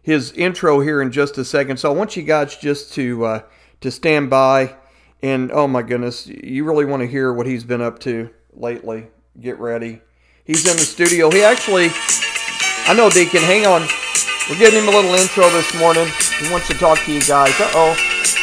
his 0.00 0.32
intro 0.32 0.80
here 0.80 1.02
in 1.02 1.10
just 1.10 1.36
a 1.38 1.44
second. 1.44 1.78
So 1.78 1.92
I 1.92 1.94
want 1.94 2.16
you 2.16 2.22
guys 2.22 2.56
just 2.56 2.92
to 2.94 3.24
uh, 3.24 3.42
to 3.80 3.90
stand 3.90 4.30
by 4.30 4.76
and 5.24 5.50
oh 5.52 5.66
my 5.66 5.80
goodness, 5.80 6.26
you 6.26 6.64
really 6.64 6.84
want 6.84 7.00
to 7.00 7.06
hear 7.06 7.32
what 7.32 7.46
he's 7.46 7.64
been 7.64 7.80
up 7.80 7.98
to 8.00 8.28
lately. 8.52 9.06
Get 9.40 9.58
ready. 9.58 10.02
He's 10.44 10.68
in 10.68 10.76
the 10.76 10.82
studio. 10.82 11.30
He 11.30 11.42
actually, 11.42 11.88
I 12.84 12.92
know, 12.94 13.08
Deacon, 13.08 13.40
hang 13.40 13.64
on. 13.64 13.88
We're 14.50 14.58
getting 14.58 14.82
him 14.82 14.88
a 14.88 14.90
little 14.90 15.14
intro 15.14 15.48
this 15.48 15.74
morning. 15.80 16.06
He 16.38 16.52
wants 16.52 16.68
to 16.68 16.74
talk 16.74 16.98
to 17.04 17.12
you 17.12 17.22
guys. 17.22 17.58
Uh 17.58 17.72
oh, 17.72 17.94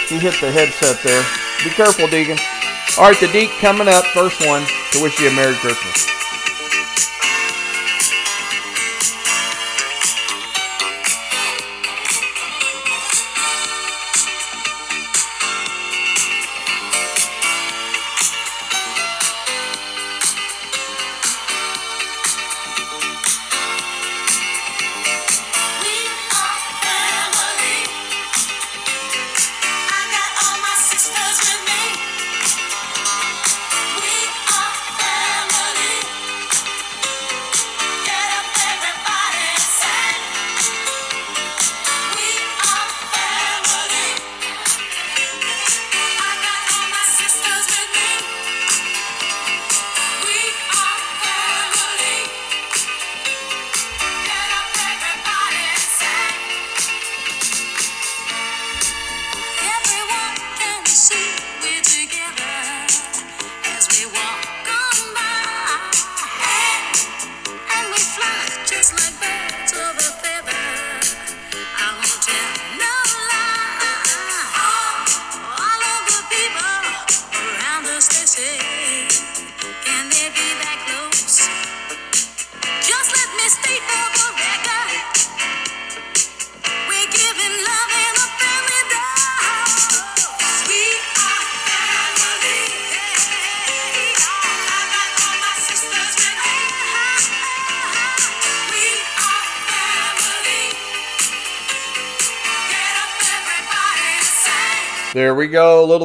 he 0.10 0.18
hit 0.18 0.34
the 0.42 0.52
headset 0.52 0.98
there. 1.04 1.24
Be 1.64 1.70
careful, 1.70 2.08
Deacon. 2.08 2.40
All 2.98 3.06
right, 3.06 3.20
the 3.20 3.28
Deacon 3.28 3.56
coming 3.60 3.88
up, 3.88 4.06
first 4.06 4.44
one, 4.48 4.66
to 4.94 5.04
wish 5.04 5.20
you 5.20 5.30
a 5.30 5.36
Merry 5.36 5.54
Christmas. 5.54 6.21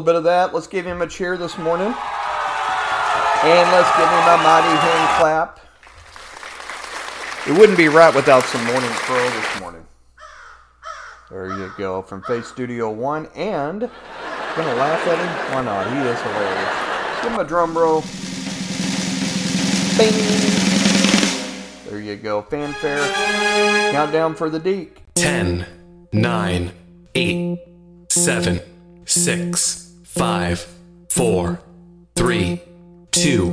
Bit 0.06 0.14
of 0.14 0.22
that. 0.22 0.54
Let's 0.54 0.68
give 0.68 0.86
him 0.86 1.02
a 1.02 1.06
cheer 1.08 1.36
this 1.36 1.58
morning. 1.58 1.88
And 1.88 1.94
let's 3.72 3.90
give 3.98 4.06
him 4.06 4.28
a 4.28 4.38
mighty 4.38 4.76
hand 4.78 5.18
clap. 5.18 5.58
It 7.48 7.58
wouldn't 7.58 7.76
be 7.76 7.88
right 7.88 8.14
without 8.14 8.44
some 8.44 8.64
morning 8.66 8.88
crow 8.90 9.28
this 9.30 9.60
morning. 9.60 9.84
There 11.28 11.48
you 11.48 11.72
go. 11.76 12.02
From 12.02 12.22
Faith 12.22 12.46
Studio 12.46 12.88
One. 12.88 13.26
And 13.34 13.80
gonna 13.80 14.74
laugh 14.76 15.04
at 15.08 15.18
him? 15.18 15.54
Why 15.56 15.64
not? 15.64 15.90
He 15.90 15.98
is 16.08 16.20
hilarious. 16.22 17.22
Give 17.22 17.32
him 17.32 17.40
a 17.40 17.44
drum 17.44 17.76
roll. 17.76 18.02
Bing. 19.98 20.14
There 21.88 22.00
you 22.00 22.14
go. 22.14 22.42
Fanfare. 22.42 23.90
Countdown 23.90 24.36
for 24.36 24.50
the 24.50 24.60
Deke. 24.60 25.02
10, 25.16 25.66
9, 26.12 26.72
8, 27.16 27.58
7, 28.08 28.60
6, 29.04 29.85
5, 30.16 30.66
4, 31.10 31.60
3, 32.16 32.62
2, 33.12 33.50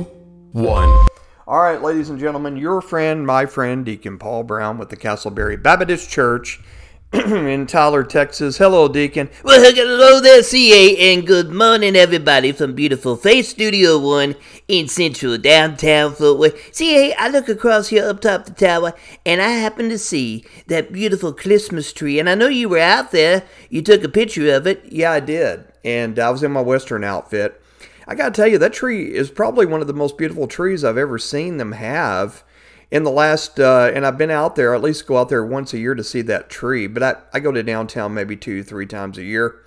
1. 0.52 1.06
All 1.46 1.60
right, 1.60 1.82
ladies 1.82 2.08
and 2.08 2.18
gentlemen, 2.18 2.56
your 2.56 2.80
friend, 2.80 3.26
my 3.26 3.44
friend, 3.44 3.84
Deacon 3.84 4.18
Paul 4.18 4.44
Brown 4.44 4.78
with 4.78 4.88
the 4.88 4.96
Castleberry 4.96 5.62
Baptist 5.62 6.08
Church 6.08 6.60
in 7.12 7.66
Tyler, 7.66 8.02
Texas. 8.02 8.56
Hello, 8.56 8.88
Deacon. 8.88 9.28
Well, 9.42 9.60
hello 9.60 10.22
there, 10.22 10.42
CA, 10.42 11.12
and 11.12 11.26
good 11.26 11.50
morning, 11.50 11.96
everybody, 11.96 12.50
from 12.50 12.74
beautiful 12.74 13.16
Faith 13.16 13.46
Studio 13.48 13.98
One 13.98 14.34
in 14.66 14.88
central 14.88 15.36
downtown 15.36 16.14
Fort 16.14 16.38
Worth. 16.38 16.74
CA, 16.74 17.12
I 17.16 17.28
look 17.28 17.50
across 17.50 17.88
here 17.88 18.08
up 18.08 18.22
top 18.22 18.46
the 18.46 18.52
tower, 18.52 18.94
and 19.26 19.42
I 19.42 19.50
happen 19.50 19.90
to 19.90 19.98
see 19.98 20.46
that 20.68 20.94
beautiful 20.94 21.34
Christmas 21.34 21.92
tree, 21.92 22.18
and 22.18 22.30
I 22.30 22.34
know 22.34 22.48
you 22.48 22.70
were 22.70 22.78
out 22.78 23.10
there. 23.10 23.42
You 23.68 23.82
took 23.82 24.02
a 24.02 24.08
picture 24.08 24.54
of 24.54 24.66
it. 24.66 24.90
Yeah, 24.90 25.12
I 25.12 25.20
did. 25.20 25.66
And 25.84 26.18
I 26.18 26.30
was 26.30 26.42
in 26.42 26.52
my 26.52 26.62
Western 26.62 27.04
outfit. 27.04 27.60
I 28.06 28.14
got 28.14 28.34
to 28.34 28.40
tell 28.40 28.48
you, 28.48 28.58
that 28.58 28.72
tree 28.72 29.14
is 29.14 29.30
probably 29.30 29.66
one 29.66 29.80
of 29.80 29.86
the 29.86 29.92
most 29.92 30.18
beautiful 30.18 30.46
trees 30.46 30.84
I've 30.84 30.98
ever 30.98 31.18
seen 31.18 31.56
them 31.56 31.72
have 31.72 32.42
in 32.90 33.02
the 33.02 33.10
last, 33.10 33.58
uh, 33.58 33.90
and 33.94 34.06
I've 34.06 34.18
been 34.18 34.30
out 34.30 34.56
there, 34.56 34.74
at 34.74 34.82
least 34.82 35.06
go 35.06 35.18
out 35.18 35.28
there 35.28 35.44
once 35.44 35.72
a 35.72 35.78
year 35.78 35.94
to 35.94 36.04
see 36.04 36.22
that 36.22 36.50
tree. 36.50 36.86
But 36.86 37.02
I, 37.02 37.16
I 37.32 37.40
go 37.40 37.50
to 37.50 37.62
downtown 37.62 38.14
maybe 38.14 38.36
two, 38.36 38.62
three 38.62 38.86
times 38.86 39.18
a 39.18 39.22
year. 39.22 39.62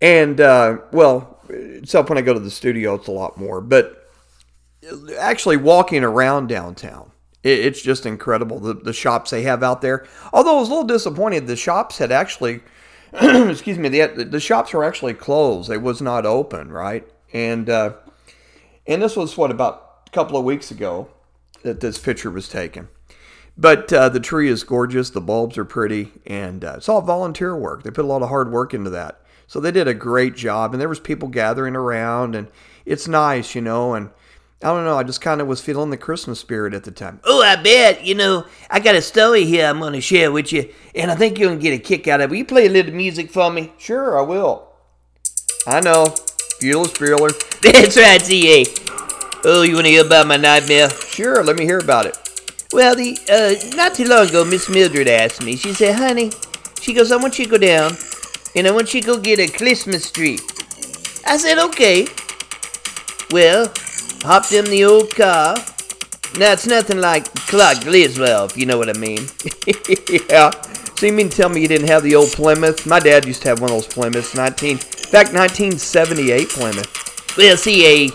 And, 0.00 0.40
uh, 0.40 0.78
well, 0.92 1.42
except 1.48 2.08
when 2.08 2.18
I 2.18 2.22
go 2.22 2.34
to 2.34 2.40
the 2.40 2.50
studio, 2.50 2.94
it's 2.94 3.08
a 3.08 3.12
lot 3.12 3.36
more. 3.36 3.60
But 3.60 4.08
actually 5.18 5.56
walking 5.56 6.04
around 6.04 6.46
downtown, 6.46 7.10
it, 7.42 7.58
it's 7.58 7.82
just 7.82 8.06
incredible 8.06 8.60
the, 8.60 8.74
the 8.74 8.92
shops 8.92 9.30
they 9.30 9.42
have 9.42 9.62
out 9.62 9.82
there. 9.82 10.06
Although 10.32 10.56
I 10.56 10.60
was 10.60 10.68
a 10.68 10.72
little 10.72 10.86
disappointed, 10.86 11.46
the 11.46 11.56
shops 11.56 11.98
had 11.98 12.12
actually, 12.12 12.60
excuse 13.50 13.78
me, 13.78 13.88
the, 13.88 14.24
the 14.24 14.40
shops 14.40 14.72
were 14.72 14.84
actually 14.84 15.14
closed. 15.14 15.68
They 15.68 15.78
was 15.78 16.00
not 16.00 16.26
open, 16.26 16.70
right? 16.70 17.06
And 17.32 17.68
uh, 17.68 17.94
and 18.86 19.02
this 19.02 19.16
was 19.16 19.36
what 19.36 19.50
about 19.50 20.02
a 20.06 20.10
couple 20.10 20.36
of 20.36 20.44
weeks 20.44 20.70
ago 20.70 21.08
that 21.62 21.80
this 21.80 21.98
picture 21.98 22.30
was 22.30 22.48
taken. 22.48 22.88
But 23.56 23.92
uh, 23.92 24.08
the 24.08 24.20
tree 24.20 24.48
is 24.48 24.64
gorgeous. 24.64 25.10
The 25.10 25.20
bulbs 25.20 25.58
are 25.58 25.64
pretty, 25.64 26.12
and 26.26 26.64
uh, 26.64 26.74
it's 26.76 26.88
all 26.88 27.02
volunteer 27.02 27.54
work. 27.56 27.82
They 27.82 27.90
put 27.90 28.04
a 28.04 28.08
lot 28.08 28.22
of 28.22 28.28
hard 28.28 28.50
work 28.50 28.72
into 28.72 28.90
that. 28.90 29.20
So 29.46 29.60
they 29.60 29.72
did 29.72 29.88
a 29.88 29.94
great 29.94 30.36
job, 30.36 30.72
and 30.72 30.80
there 30.80 30.88
was 30.88 31.00
people 31.00 31.28
gathering 31.28 31.76
around, 31.76 32.34
and 32.34 32.48
it's 32.86 33.08
nice, 33.08 33.54
you 33.54 33.60
know. 33.60 33.94
And 33.94 34.10
I 34.62 34.68
don't 34.68 34.84
know, 34.84 34.98
I 34.98 35.04
just 35.04 35.22
kind 35.22 35.40
of 35.40 35.46
was 35.46 35.62
feeling 35.62 35.88
the 35.88 35.96
Christmas 35.96 36.38
spirit 36.38 36.74
at 36.74 36.84
the 36.84 36.90
time. 36.90 37.20
Oh, 37.24 37.42
I 37.42 37.56
bet. 37.56 38.04
You 38.04 38.14
know, 38.14 38.44
I 38.68 38.78
got 38.78 38.94
a 38.94 39.00
story 39.00 39.46
here 39.46 39.66
I'm 39.66 39.80
going 39.80 39.94
to 39.94 40.02
share 40.02 40.30
with 40.30 40.52
you, 40.52 40.70
and 40.94 41.10
I 41.10 41.14
think 41.14 41.38
you're 41.38 41.48
going 41.48 41.58
to 41.58 41.62
get 41.62 41.72
a 41.72 41.78
kick 41.78 42.06
out 42.06 42.20
of 42.20 42.24
it. 42.24 42.30
Will 42.30 42.36
you 42.36 42.44
play 42.44 42.66
a 42.66 42.70
little 42.70 42.92
music 42.92 43.30
for 43.30 43.50
me? 43.50 43.72
Sure, 43.78 44.18
I 44.18 44.22
will. 44.22 44.68
I 45.66 45.80
know, 45.80 46.04
Bueller 46.60 46.88
Spieler. 46.88 47.30
That's 47.72 47.96
right, 47.96 48.20
CA. 48.20 48.64
Oh, 49.44 49.62
you 49.62 49.74
want 49.74 49.86
to 49.86 49.90
hear 49.90 50.04
about 50.04 50.26
my 50.26 50.36
nightmare? 50.36 50.90
Sure, 50.90 51.42
let 51.42 51.56
me 51.56 51.64
hear 51.64 51.78
about 51.78 52.04
it. 52.04 52.18
Well, 52.74 52.94
the 52.94 53.18
uh, 53.32 53.74
not 53.76 53.94
too 53.94 54.04
long 54.04 54.28
ago, 54.28 54.44
Miss 54.44 54.68
Mildred 54.68 55.08
asked 55.08 55.42
me. 55.42 55.56
She 55.56 55.72
said, 55.72 55.96
"Honey," 55.96 56.30
she 56.80 56.92
goes, 56.92 57.10
"I 57.10 57.16
want 57.16 57.38
you 57.38 57.46
to 57.46 57.50
go 57.50 57.58
down, 57.58 57.92
and 58.54 58.66
I 58.66 58.70
want 58.70 58.94
you 58.94 59.00
to 59.00 59.06
go 59.06 59.18
get 59.18 59.40
a 59.40 59.48
Christmas 59.48 60.10
tree." 60.10 60.38
I 61.26 61.36
said, 61.38 61.58
"Okay." 61.58 62.06
Well, 63.32 63.72
hopped 64.22 64.52
in 64.52 64.64
the 64.66 64.84
old 64.84 65.14
car. 65.14 65.56
Now 66.38 66.52
it's 66.52 66.66
nothing 66.66 66.98
like 67.00 67.32
Clark 67.34 67.82
Griswold, 67.82 68.52
if 68.52 68.56
you 68.56 68.66
know 68.66 68.78
what 68.78 68.88
I 68.88 68.98
mean. 68.98 69.26
yeah. 70.30 70.50
So 70.96 71.06
you 71.06 71.12
mean 71.12 71.28
tell 71.28 71.48
me 71.48 71.60
you 71.60 71.68
didn't 71.68 71.88
have 71.88 72.02
the 72.02 72.14
old 72.14 72.30
Plymouth? 72.30 72.86
My 72.86 73.00
dad 73.00 73.24
used 73.24 73.42
to 73.42 73.48
have 73.48 73.60
one 73.60 73.70
of 73.70 73.76
those 73.76 73.92
Plymouths, 73.92 74.34
19, 74.34 74.70
in 74.70 74.76
fact, 74.78 75.32
1978 75.32 76.48
Plymouth. 76.50 77.36
Well, 77.36 77.56
see, 77.56 78.10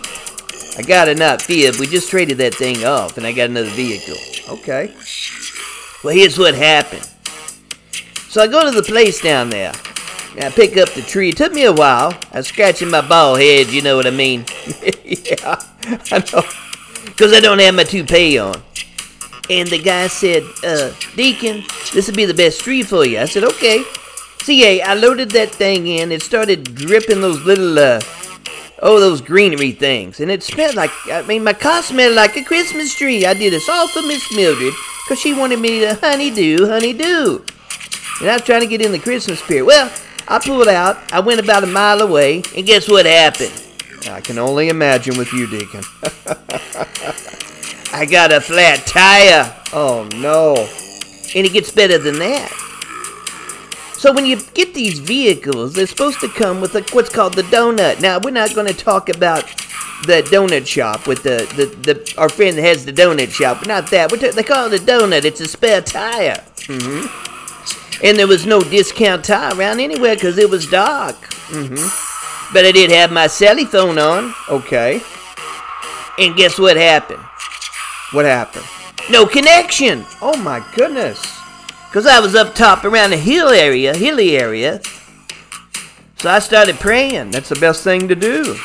I 0.78 0.82
got 0.82 1.16
not 1.18 1.42
fib. 1.42 1.76
We 1.76 1.88
just 1.88 2.10
traded 2.10 2.38
that 2.38 2.54
thing 2.54 2.86
off, 2.86 3.18
and 3.18 3.26
I 3.26 3.32
got 3.32 3.50
another 3.50 3.70
vehicle. 3.70 4.18
Okay. 4.50 4.94
Well, 6.04 6.14
here's 6.14 6.38
what 6.38 6.54
happened. 6.54 7.10
So 8.30 8.42
I 8.42 8.48
go 8.48 8.70
to 8.70 8.72
the 8.72 8.84
place 8.84 9.22
down 9.22 9.50
there. 9.50 9.72
I 10.38 10.50
pick 10.50 10.76
up 10.76 10.90
the 10.90 11.02
tree. 11.02 11.30
It 11.30 11.38
took 11.38 11.54
me 11.54 11.64
a 11.64 11.72
while. 11.72 12.14
I 12.34 12.38
was 12.38 12.48
scratching 12.48 12.90
my 12.90 13.02
bald 13.02 13.40
head, 13.40 13.68
you 13.68 13.82
know 13.82 13.96
what 13.96 14.06
I 14.06 14.12
mean? 14.12 14.46
yeah, 15.06 15.56
I. 16.12 16.64
Because 17.06 17.34
I 17.34 17.40
don't 17.40 17.60
have 17.60 17.76
my 17.76 17.84
toupee 17.84 18.38
on. 18.40 18.62
And 19.50 19.70
the 19.70 19.82
guy 19.82 20.08
said, 20.08 20.44
uh, 20.64 20.92
Deacon, 21.16 21.64
this 21.94 22.08
would 22.08 22.16
be 22.16 22.26
the 22.26 22.34
best 22.34 22.62
tree 22.62 22.84
for 22.84 23.06
you. 23.06 23.20
I 23.20 23.26
said, 23.26 23.44
okay. 23.44 23.84
Yeah, 24.48 24.86
I 24.90 24.94
loaded 24.96 25.32
that 25.32 25.50
thing 25.50 25.88
in. 25.88 26.12
It 26.12 26.22
started 26.22 26.76
dripping 26.76 27.22
those 27.22 27.42
little, 27.46 27.80
uh, 27.80 28.02
oh, 28.80 29.00
those 29.00 29.22
greenery 29.22 29.72
things. 29.72 30.20
And 30.20 30.30
it 30.30 30.44
smelled 30.44 30.76
like, 30.76 30.92
I 31.08 31.22
mean, 31.24 31.44
my 31.44 31.54
car 31.54 31.82
smelled 31.82 32.16
like 32.16 32.36
a 32.38 32.44
Christmas 32.44 32.94
tree. 32.94 33.26
I 33.26 33.34
did 33.34 33.54
this 33.54 33.70
all 33.70 33.88
for 33.88 34.02
Miss 34.02 34.36
Mildred 34.36 34.74
because 35.04 35.20
she 35.20 35.34
wanted 35.34 35.60
me 35.60 35.80
to 35.80 35.96
honeydew, 35.96 36.68
honeydew. 36.68 37.44
And 38.22 38.30
I 38.30 38.34
was 38.34 38.44
trying 38.44 38.62
to 38.62 38.68
get 38.68 38.82
in 38.82 38.92
the 38.92 39.00
Christmas 39.00 39.40
spirit. 39.40 39.66
Well, 39.66 39.92
I 40.28 40.40
pulled 40.40 40.68
out. 40.68 41.12
I 41.12 41.22
went 41.22 41.40
about 41.40 41.64
a 41.64 41.68
mile 41.68 42.02
away. 42.02 42.44
And 42.56 42.66
guess 42.66 42.88
what 42.88 43.06
happened? 43.06 43.65
I 44.10 44.22
can 44.22 44.38
only 44.38 44.70
imagine 44.70 45.18
with 45.18 45.34
you, 45.34 45.48
Deacon. 45.48 45.84
I 47.94 48.06
got 48.06 48.32
a 48.32 48.42
flat 48.42 48.86
tire. 48.86 49.56
oh 49.74 50.08
no. 50.16 50.56
And 51.36 51.46
it 51.46 51.54
gets 51.54 51.72
better 51.72 51.98
than 51.98 52.20
that. 52.20 52.52
So 53.98 54.14
when 54.14 54.26
you 54.26 54.40
get 54.54 54.74
these 54.74 55.00
vehicles, 55.00 55.74
they're 55.74 55.88
supposed 55.88 56.20
to 56.20 56.28
come 56.30 56.62
with 56.62 56.76
a, 56.76 56.82
what's 56.94 57.10
called 57.10 57.34
the 57.34 57.42
donut. 57.44 58.02
Now 58.02 58.20
we're 58.20 58.32
not 58.32 58.54
going 58.54 58.68
to 58.68 58.74
talk 58.74 59.10
about 59.10 59.46
the 60.06 60.22
donut 60.30 60.68
shop 60.68 61.08
with 61.08 61.24
the, 61.24 61.48
the, 61.56 61.66
the 61.94 62.14
our 62.18 62.30
friend 62.30 62.58
that 62.58 62.62
has 62.64 62.86
the 62.86 62.94
donut 62.94 63.32
shop. 63.32 63.66
Not 63.66 63.90
that. 63.92 64.10
Ta- 64.12 64.32
they 64.32 64.44
call 64.44 64.72
it 64.72 64.82
a 64.82 64.86
donut. 64.86 65.26
It's 65.26 65.42
a 65.42 65.48
spare 65.48 65.82
tire. 65.82 66.44
Mm-hmm. 66.68 68.06
And 68.06 68.20
there 68.20 68.28
was 68.28 68.46
no 68.46 68.62
discount 68.62 69.26
tire 69.26 69.56
around 69.56 69.80
anywhere 69.80 70.16
because 70.16 70.38
it 70.38 70.50
was 70.50 70.68
dark. 70.68 71.16
Mm-hmm. 71.48 72.15
But 72.56 72.64
I 72.64 72.72
did 72.72 72.90
have 72.92 73.12
my 73.12 73.28
celly 73.28 73.68
phone 73.68 74.00
on. 74.00 74.34
Okay. 74.48 75.02
And 76.18 76.38
guess 76.38 76.58
what 76.58 76.78
happened? 76.78 77.22
What 78.14 78.24
happened? 78.24 78.64
No 79.10 79.26
connection. 79.26 80.06
Oh 80.22 80.38
my 80.38 80.66
goodness. 80.74 81.22
Because 81.90 82.08
I 82.08 82.22
was 82.22 82.34
up 82.34 82.56
top 82.56 82.86
around 82.86 83.10
the 83.10 83.18
hill 83.18 83.50
area, 83.50 83.94
hilly 83.94 84.38
area. 84.38 84.80
So 86.16 86.30
I 86.30 86.40
started 86.40 86.78
praying. 86.78 87.32
That's 87.32 87.50
the 87.50 87.60
best 87.60 87.84
thing 87.84 88.08
to 88.08 88.16
do. 88.16 88.56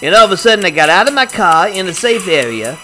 And 0.00 0.14
all 0.14 0.26
of 0.26 0.30
a 0.30 0.36
sudden, 0.36 0.64
I 0.64 0.70
got 0.70 0.88
out 0.88 1.08
of 1.08 1.14
my 1.14 1.26
car 1.26 1.68
in 1.68 1.88
a 1.88 1.92
safe 1.92 2.28
area. 2.28 2.78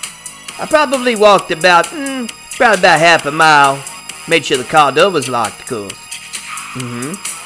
I 0.59 0.67
probably 0.67 1.15
walked 1.15 1.53
about, 1.53 1.85
mm, 1.85 2.29
probably 2.57 2.81
about 2.81 2.99
half 2.99 3.27
a 3.27 3.31
mile. 3.31 3.81
Made 4.27 4.45
sure 4.45 4.59
the 4.59 4.65
car 4.65 4.91
door 4.91 5.11
was 5.11 5.29
locked, 5.29 5.61
of 5.61 5.67
course. 5.69 5.99
Mm-hmm. 6.75 7.42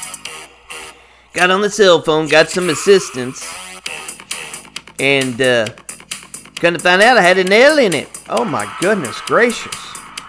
Got 1.37 1.51
on 1.51 1.61
the 1.61 1.69
cell 1.69 2.01
phone, 2.01 2.27
got 2.27 2.49
some 2.49 2.67
assistance. 2.71 3.47
And, 4.99 5.39
uh, 5.39 5.67
gonna 6.59 6.79
find 6.79 6.99
out 6.99 7.15
I 7.15 7.21
had 7.21 7.37
a 7.37 7.43
nail 7.43 7.77
in 7.77 7.93
it. 7.93 8.09
Oh 8.27 8.43
my 8.43 8.67
goodness 8.81 9.21
gracious. 9.21 9.75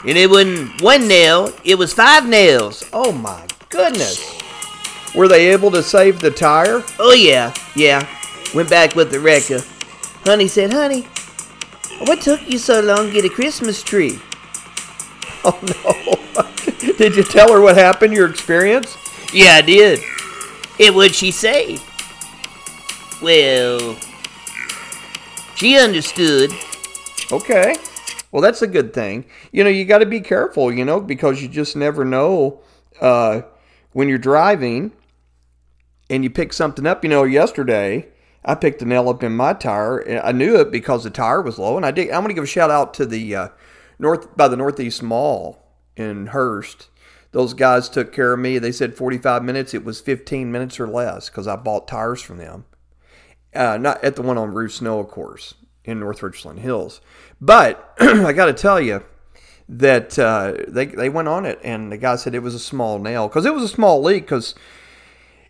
And 0.07 0.19
it 0.19 0.29
wasn't 0.29 0.83
one 0.83 1.09
nail, 1.09 1.51
it 1.65 1.77
was 1.77 1.95
five 1.95 2.29
nails. 2.29 2.85
Oh 2.93 3.11
my 3.11 3.47
goodness. 3.71 4.39
Were 5.15 5.29
they 5.29 5.51
able 5.51 5.71
to 5.71 5.83
save 5.83 6.21
the 6.21 6.31
tire? 6.31 6.85
Oh, 6.99 7.15
yeah, 7.15 7.55
yeah. 7.75 8.07
Went 8.55 8.69
back 8.69 8.95
with 8.95 9.11
the 9.11 9.19
wrecker. 9.19 9.61
Honey 10.27 10.47
said, 10.47 10.75
Honey, 10.75 11.09
what 12.07 12.21
took 12.21 12.47
you 12.47 12.59
so 12.59 12.81
long 12.81 13.07
to 13.07 13.13
get 13.15 13.25
a 13.25 13.31
Christmas 13.31 13.83
tree? 13.83 14.19
Oh 15.43 15.59
no. 15.63 16.43
Did 16.99 17.17
you 17.17 17.23
tell 17.23 17.51
her 17.51 17.63
what 17.63 17.79
happened, 17.79 18.13
your 18.13 18.29
experience? 18.29 18.95
Yeah, 19.33 19.55
I 19.55 19.63
did. 19.63 20.01
And 20.81 20.95
what'd 20.95 21.15
she 21.15 21.31
say? 21.31 21.79
Well, 23.21 23.97
she 25.57 25.77
understood. 25.77 26.53
Okay. 27.33 27.77
Well, 28.31 28.43
that's 28.43 28.63
a 28.63 28.67
good 28.67 28.93
thing. 28.93 29.25
You 29.53 29.65
know, 29.65 29.71
you 29.71 29.85
got 29.85 29.99
to 29.99 30.07
be 30.07 30.21
careful, 30.21 30.73
you 30.73 30.85
know, 30.85 31.01
because 31.01 31.43
you 31.43 31.49
just 31.49 31.75
never 31.75 32.05
know 32.05 32.61
uh, 33.01 33.43
when 33.93 34.09
you're 34.09 34.19
driving 34.19 34.93
and 36.11 36.23
you 36.23 36.31
pick 36.31 36.53
something 36.53 36.87
up. 36.87 37.03
You 37.03 37.11
know, 37.11 37.25
yesterday 37.25 38.09
I 38.45 38.55
picked 38.55 38.83
a 38.83 38.85
nail 38.85 39.09
up 39.09 39.23
in 39.23 39.37
my 39.37 39.55
tire. 39.55 39.99
and 39.99 40.21
I 40.21 40.33
knew 40.33 40.57
it 40.57 40.71
because 40.71 41.05
the 41.05 41.11
tire 41.11 41.43
was 41.43 41.59
low, 41.59 41.77
and 41.77 41.85
I 41.85 41.91
did. 41.91 42.11
I'm 42.11 42.23
going 42.23 42.29
to 42.29 42.35
give 42.35 42.45
a 42.45 42.47
shout 42.47 42.71
out 42.71 42.95
to 42.95 43.07
the 43.07 43.35
uh, 43.35 43.49
north 43.99 44.37
by 44.37 44.49
the 44.49 44.57
Northeast 44.57 45.03
Mall 45.03 45.59
in 45.97 46.29
Hurst. 46.29 46.89
Those 47.39 47.55
guys 47.55 47.89
took 47.89 48.13
care 48.13 48.33
of 48.33 48.41
me. 48.41 48.59
They 48.59 48.73
said 48.73 48.97
45 48.97 49.45
minutes. 49.45 49.73
It 49.73 49.85
was 49.85 50.01
15 50.01 50.51
minutes 50.51 50.81
or 50.81 50.89
less 50.89 51.29
because 51.31 51.47
I 51.47 51.55
bought 51.55 51.87
tires 51.87 52.21
from 52.21 52.39
them. 52.39 52.65
Uh, 53.55 53.79
not 53.79 54.03
at 54.03 54.17
the 54.17 54.23
one 54.23 54.37
on 54.37 54.53
Rufe 54.53 54.73
Snow, 54.73 54.99
of 54.99 55.07
course, 55.07 55.55
in 55.85 56.01
North 56.01 56.21
Richland 56.21 56.59
Hills. 56.59 57.01
But 57.41 57.95
I 58.01 58.33
got 58.33 58.47
to 58.47 58.53
tell 58.53 58.81
you 58.81 59.05
that 59.69 60.19
uh, 60.19 60.55
they 60.67 60.87
they 60.87 61.09
went 61.09 61.29
on 61.29 61.47
it, 61.47 61.61
and 61.63 61.93
the 61.93 61.97
guy 61.97 62.17
said 62.17 62.35
it 62.35 62.43
was 62.43 62.57
a 62.57 62.59
small 62.59 62.99
nail 62.99 63.29
because 63.29 63.47
it 63.47 63.55
was 63.55 63.63
a 63.63 63.69
small 63.69 64.03
leak. 64.03 64.25
Because 64.25 64.57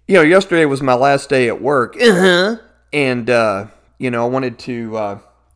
you 0.07 0.13
know, 0.17 0.21
yesterday 0.21 0.67
was 0.67 0.83
my 0.83 0.93
last 0.93 1.31
day 1.31 1.49
at 1.49 1.63
work, 1.63 1.97
Uh-huh. 1.99 2.57
and 2.93 3.31
uh, 3.31 3.69
you 3.97 4.11
know, 4.11 4.27
I 4.27 4.29
wanted 4.29 4.59
to 4.59 4.95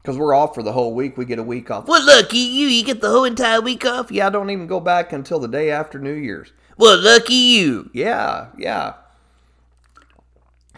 because 0.02 0.18
we're 0.18 0.34
off 0.34 0.54
for 0.54 0.62
the 0.62 0.72
whole 0.72 0.94
week. 0.94 1.16
We 1.16 1.24
get 1.24 1.38
a 1.38 1.44
week 1.44 1.70
off. 1.70 1.86
Well, 1.86 2.04
lucky 2.04 2.38
you. 2.38 2.66
You 2.66 2.84
get 2.84 3.00
the 3.00 3.10
whole 3.10 3.24
entire 3.24 3.60
week 3.60 3.84
off? 3.84 4.10
Yeah, 4.10 4.26
I 4.26 4.30
don't 4.30 4.50
even 4.50 4.66
go 4.66 4.80
back 4.80 5.12
until 5.12 5.38
the 5.38 5.48
day 5.48 5.70
after 5.70 5.98
New 5.98 6.14
Year's. 6.14 6.52
Well, 6.76 6.98
lucky 7.00 7.34
you. 7.34 7.90
Yeah, 7.92 8.48
yeah. 8.58 8.94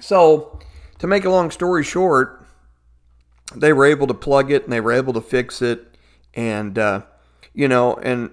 So, 0.00 0.58
to 0.98 1.06
make 1.06 1.24
a 1.24 1.30
long 1.30 1.50
story 1.50 1.82
short, 1.82 2.44
they 3.54 3.72
were 3.72 3.86
able 3.86 4.06
to 4.08 4.14
plug 4.14 4.50
it 4.50 4.64
and 4.64 4.72
they 4.72 4.80
were 4.80 4.92
able 4.92 5.12
to 5.14 5.20
fix 5.20 5.62
it, 5.62 5.96
and 6.34 6.78
uh, 6.78 7.02
you 7.54 7.68
know, 7.68 7.94
and 7.96 8.30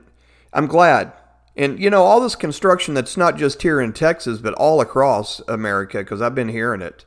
I'm 0.52 0.68
glad. 0.68 1.14
And 1.56 1.80
you 1.80 1.90
know, 1.90 2.04
all 2.04 2.20
this 2.20 2.36
construction 2.36 2.94
that's 2.94 3.16
not 3.16 3.38
just 3.38 3.62
here 3.62 3.80
in 3.80 3.94
Texas, 3.94 4.40
but 4.40 4.54
all 4.56 4.82
across 4.82 5.42
America, 5.48 6.00
because 6.00 6.22
I've 6.22 6.36
been 6.36 6.50
hearing 6.50 6.82
it. 6.82 7.06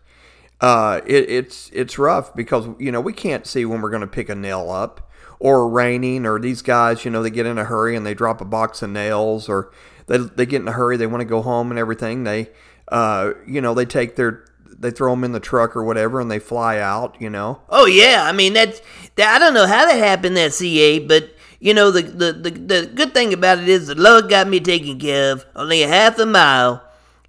Uh, 0.65 1.03
it, 1.05 1.29
it's 1.29 1.71
it's 1.75 1.99
rough 1.99 2.35
because 2.35 2.67
you 2.79 2.91
know 2.91 3.01
we 3.03 3.13
can't 3.13 3.47
see 3.47 3.67
when 3.67 3.83
we're 3.83 3.91
going 3.91 4.01
to 4.01 4.07
pick 4.07 4.31
a 4.31 4.35
nail 4.35 4.71
up, 4.71 5.13
or 5.39 5.69
raining, 5.69 6.25
or 6.25 6.39
these 6.39 6.63
guys, 6.63 7.05
you 7.05 7.11
know, 7.11 7.23
they 7.23 7.29
get 7.29 7.45
in 7.45 7.59
a 7.59 7.65
hurry 7.65 7.95
and 7.95 8.07
they 8.07 8.15
drop 8.15 8.41
a 8.41 8.47
box 8.47 8.81
of 8.81 8.89
nails, 8.89 9.47
or 9.47 9.71
they 10.07 10.17
they 10.17 10.47
get 10.47 10.63
in 10.63 10.69
a 10.69 10.73
hurry, 10.73 10.97
they 10.97 11.07
want 11.07 11.21
to 11.21 11.27
go 11.27 11.43
home 11.43 11.71
and 11.71 11.79
everything. 11.79 12.25
They, 12.25 12.49
uh, 12.89 13.33
you 13.47 13.61
know, 13.61 13.75
they 13.75 13.85
take 13.85 14.17
their 14.17 14.47
they 14.79 14.91
throw 14.91 15.13
them 15.13 15.23
in 15.23 15.33
the 15.33 15.41
truck 15.41 15.77
or 15.77 15.85
whatever, 15.85 16.19
and 16.19 16.31
they 16.31 16.39
fly 16.39 16.79
out. 16.79 17.21
You 17.21 17.29
know, 17.29 17.61
Oh 17.69 17.85
yeah, 17.85 18.25
I 18.25 18.33
mean 18.33 18.55
that's 18.55 18.81
that. 19.17 19.37
I 19.37 19.39
don't 19.39 19.53
know 19.53 19.67
how 19.67 19.85
that 19.85 19.99
happened 19.99 20.39
that 20.39 20.55
CA, 20.55 20.99
but 20.99 21.29
you 21.61 21.75
know 21.75 21.91
the 21.91 22.01
the 22.01 22.33
the, 22.33 22.51
the 22.51 22.91
good 22.95 23.13
thing 23.13 23.35
about 23.35 23.59
it 23.59 23.69
is 23.69 23.89
the 23.89 23.97
Lord 23.97 24.31
got 24.31 24.49
me 24.49 24.61
taken 24.61 24.99
care 24.99 25.33
of 25.33 25.45
only 25.55 25.83
a 25.83 25.89
half 25.89 26.19
a 26.19 26.25
mile, 26.25 26.83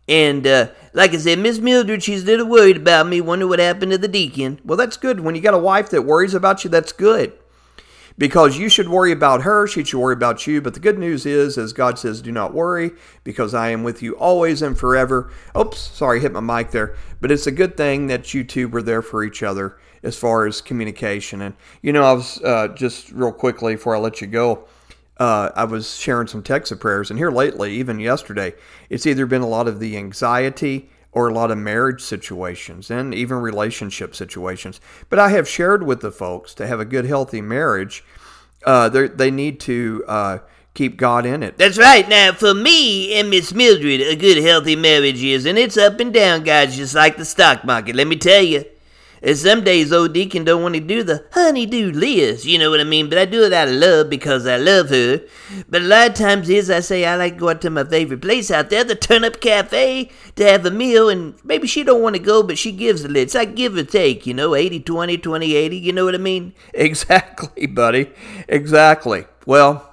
and 0.08 0.46
uh, 0.46 0.68
like 0.94 1.13
I 1.13 1.18
said, 1.18 1.39
Miss 1.39 1.60
Mildred, 1.60 2.04
she's 2.04 2.24
a 2.24 2.26
little 2.26 2.48
worried 2.48 2.78
about 2.78 3.08
me. 3.08 3.22
Wonder 3.22 3.48
what 3.48 3.60
happened 3.60 3.91
to 3.91 3.98
the 3.98 4.08
deacon. 4.08 4.60
Well, 4.63 4.78
that's 4.78 4.98
good. 4.98 5.20
When 5.20 5.36
you 5.36 5.41
got 5.41 5.54
a 5.54 5.60
wife 5.60 5.89
that 5.89 6.04
worries 6.04 6.34
about 6.34 6.63
you, 6.63 6.70
that's 6.70 6.91
good. 6.91 7.34
Because 8.18 8.58
you 8.58 8.70
should 8.70 8.88
worry 8.88 9.12
about 9.12 9.41
her, 9.41 9.68
she 9.68 9.84
should 9.84 10.00
worry 10.00 10.13
about 10.13 10.48
you. 10.48 10.62
But 10.62 10.74
the 10.74 10.80
good 10.80 10.98
news 10.98 11.26
is, 11.26 11.58
as 11.58 11.74
God 11.74 12.00
says, 12.00 12.22
do 12.22 12.32
not 12.32 12.54
worry, 12.54 12.91
because 13.26 13.54
I 13.54 13.72
am 13.72 13.84
with 13.84 14.02
you 14.02 14.13
always 14.13 14.62
and 14.62 14.78
forever. 14.78 15.32
Oops, 15.58 15.78
sorry, 15.78 16.22
hit 16.22 16.32
my 16.32 16.39
mic 16.39 16.72
there. 16.72 16.96
But 17.20 17.30
it's 17.30 17.46
a 17.46 17.52
good 17.52 17.76
thing 17.76 18.08
that 18.08 18.34
you 18.34 18.46
two 18.46 18.70
were 18.70 18.82
there 18.82 19.02
for 19.02 19.22
each 19.22 19.44
other 19.44 19.78
as 20.02 20.15
far 20.15 20.46
as 20.46 20.62
communication. 20.62 21.41
And, 21.41 21.56
you 21.82 21.91
know, 21.91 22.04
I 22.04 22.13
was 22.13 22.41
uh, 22.41 22.70
just 22.70 23.12
real 23.12 23.34
quickly 23.34 23.76
before 23.76 23.98
I 23.98 24.00
let 24.00 24.22
you 24.22 24.28
go, 24.28 24.65
uh, 25.17 25.49
I 25.56 25.63
was 25.65 25.95
sharing 25.95 26.28
some 26.28 26.43
text 26.43 26.71
of 26.71 26.80
prayers. 26.80 27.10
And 27.10 27.19
here 27.19 27.32
lately, 27.32 27.73
even 27.75 27.99
yesterday, 27.99 28.54
it's 28.89 29.06
either 29.06 29.25
been 29.25 29.41
a 29.41 29.47
lot 29.47 29.67
of 29.67 29.80
the 29.80 29.97
anxiety 29.97 30.89
or 31.12 31.30
a 31.30 31.34
lot 31.34 31.49
of 31.49 31.58
marriage 31.58 32.01
situations 32.01 32.91
and 32.91 33.15
even 33.15 33.38
relationship 33.38 34.15
situations. 34.15 34.82
But 35.10 35.19
I 35.19 35.30
have 35.30 35.47
shared 35.47 35.84
with 35.84 36.01
the 36.01 36.12
folks 36.12 36.54
to 36.56 36.67
have 36.67 36.80
a 36.80 36.86
good, 36.86 37.06
healthy 37.06 37.41
marriage, 37.41 38.04
uh, 38.65 38.89
they 38.89 39.08
they 39.08 39.32
need 39.32 39.60
to 39.62 40.04
uh, 40.08 40.38
keep 40.73 40.97
God 40.97 41.25
in 41.25 41.43
it. 41.43 41.58
That's 41.58 41.78
right. 41.78 42.08
Now, 42.08 42.34
for 42.34 42.54
me 42.54 43.17
and 43.17 43.30
Miss 43.30 43.54
Mildred, 43.54 44.01
a 44.01 44.15
good 44.15 44.43
healthy 44.43 44.75
marriage 44.75 45.23
is, 45.23 45.45
and 45.45 45.58
it's 45.58 45.78
up 45.78 45.99
and 45.99 46.13
down, 46.13 46.43
guys, 46.43 46.75
just 46.75 46.95
like 46.95 47.17
the 47.17 47.25
stock 47.25 47.63
market. 47.63 47.95
Let 47.95 48.08
me 48.08 48.17
tell 48.17 48.41
you. 48.43 48.65
And 49.25 49.35
some 49.35 49.63
days 49.63 49.91
old 49.91 50.13
Deacon 50.13 50.43
don't 50.43 50.61
want 50.61 50.75
to 50.75 50.79
do 50.79 51.01
the 51.01 51.25
honeydew 51.31 51.91
list, 51.93 52.45
you 52.45 52.59
know 52.59 52.69
what 52.69 52.79
I 52.79 52.83
mean? 52.83 53.09
But 53.09 53.17
I 53.17 53.25
do 53.25 53.43
it 53.43 53.53
out 53.53 53.67
of 53.67 53.73
love 53.73 54.07
because 54.07 54.45
I 54.45 54.57
love 54.57 54.89
her. 54.89 55.21
But 55.67 55.81
a 55.81 55.85
lot 55.85 56.09
of 56.09 56.13
times 56.13 56.47
is 56.47 56.69
I 56.69 56.79
say 56.81 57.05
I 57.05 57.15
like 57.15 57.33
to 57.33 57.39
go 57.39 57.49
out 57.49 57.61
to 57.61 57.71
my 57.71 57.83
favorite 57.83 58.21
place 58.21 58.51
out 58.51 58.69
there, 58.69 58.83
the 58.83 58.93
Turn 58.93 59.23
Up 59.23 59.41
Cafe, 59.41 60.11
to 60.35 60.43
have 60.43 60.63
a 60.63 60.69
meal. 60.69 61.09
And 61.09 61.33
maybe 61.43 61.65
she 61.65 61.83
don't 61.83 62.03
want 62.03 62.15
to 62.15 62.21
go, 62.21 62.43
but 62.43 62.59
she 62.59 62.71
gives 62.71 63.03
a 63.03 63.07
list. 63.07 63.23
It's 63.23 63.33
like 63.35 63.55
give 63.55 63.75
or 63.75 63.83
take, 63.83 64.27
you 64.27 64.35
know, 64.35 64.51
80-20, 64.51 64.83
20-80, 65.17 65.81
you 65.81 65.91
know 65.91 66.05
what 66.05 66.13
I 66.13 66.19
mean? 66.19 66.53
Exactly, 66.75 67.65
buddy. 67.65 68.11
Exactly. 68.47 69.25
Well, 69.47 69.91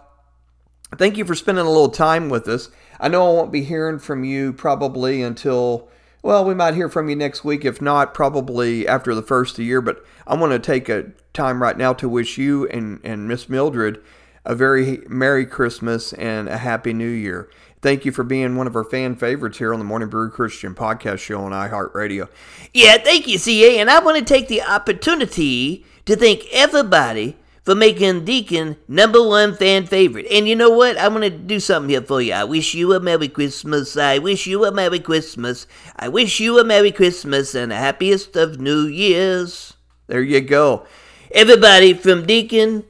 thank 0.98 1.16
you 1.16 1.24
for 1.24 1.34
spending 1.34 1.64
a 1.64 1.70
little 1.70 1.88
time 1.88 2.28
with 2.28 2.46
us. 2.48 2.68
I 3.00 3.08
know 3.08 3.26
I 3.26 3.32
won't 3.32 3.50
be 3.50 3.62
hearing 3.62 3.98
from 3.98 4.24
you 4.24 4.52
probably 4.52 5.22
until, 5.22 5.88
well, 6.22 6.44
we 6.44 6.54
might 6.54 6.74
hear 6.74 6.88
from 6.88 7.08
you 7.08 7.16
next 7.16 7.44
week. 7.44 7.64
If 7.64 7.82
not, 7.82 8.14
probably 8.14 8.86
after 8.86 9.14
the 9.14 9.22
first 9.22 9.52
of 9.52 9.56
the 9.58 9.64
year. 9.64 9.80
But 9.80 10.04
I 10.26 10.36
want 10.36 10.52
to 10.52 10.58
take 10.58 10.88
a 10.88 11.12
time 11.32 11.62
right 11.62 11.76
now 11.76 11.92
to 11.94 12.08
wish 12.08 12.38
you 12.38 12.66
and, 12.68 13.00
and 13.04 13.28
Miss 13.28 13.48
Mildred 13.48 14.02
a 14.44 14.54
very 14.54 15.02
Merry 15.08 15.46
Christmas 15.46 16.12
and 16.14 16.48
a 16.48 16.58
Happy 16.58 16.92
New 16.92 17.08
Year. 17.08 17.48
Thank 17.80 18.04
you 18.04 18.12
for 18.12 18.22
being 18.22 18.56
one 18.56 18.66
of 18.66 18.76
our 18.76 18.84
fan 18.84 19.16
favorites 19.16 19.58
here 19.58 19.72
on 19.72 19.80
the 19.80 19.84
Morning 19.84 20.08
Brew 20.08 20.30
Christian 20.30 20.74
podcast 20.74 21.18
show 21.18 21.40
on 21.40 21.52
iHeartRadio. 21.52 22.28
Yeah, 22.72 22.98
thank 22.98 23.26
you, 23.26 23.38
CA. 23.38 23.78
And 23.78 23.90
I 23.90 23.98
want 24.00 24.18
to 24.18 24.24
take 24.24 24.48
the 24.48 24.62
opportunity 24.62 25.84
to 26.06 26.16
thank 26.16 26.44
everybody 26.52 27.36
for 27.62 27.74
making 27.74 28.24
Deacon 28.24 28.76
number 28.88 29.26
one 29.26 29.54
fan 29.54 29.86
favorite. 29.86 30.26
And 30.30 30.48
you 30.48 30.56
know 30.56 30.70
what? 30.70 30.98
I'm 30.98 31.14
going 31.14 31.30
to 31.30 31.30
do 31.30 31.60
something 31.60 31.90
here 31.90 32.02
for 32.02 32.20
you. 32.20 32.32
I 32.32 32.44
wish 32.44 32.74
you 32.74 32.92
a 32.92 33.00
Merry 33.00 33.28
Christmas. 33.28 33.96
I 33.96 34.18
wish 34.18 34.46
you 34.46 34.64
a 34.64 34.72
Merry 34.72 34.98
Christmas. 34.98 35.66
I 35.96 36.08
wish 36.08 36.40
you 36.40 36.58
a 36.58 36.64
Merry 36.64 36.90
Christmas 36.90 37.54
and 37.54 37.70
the 37.70 37.76
happiest 37.76 38.36
of 38.36 38.60
New 38.60 38.86
Years. 38.86 39.74
There 40.08 40.22
you 40.22 40.40
go. 40.40 40.86
Everybody 41.30 41.94
from 41.94 42.26
Deacon 42.26 42.84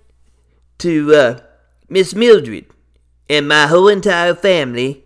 to 0.79 1.15
uh, 1.15 1.41
Miss 1.89 2.15
Mildred 2.15 2.67
and 3.29 3.47
my 3.47 3.67
whole 3.67 3.89
entire 3.89 4.35
family 4.35 5.05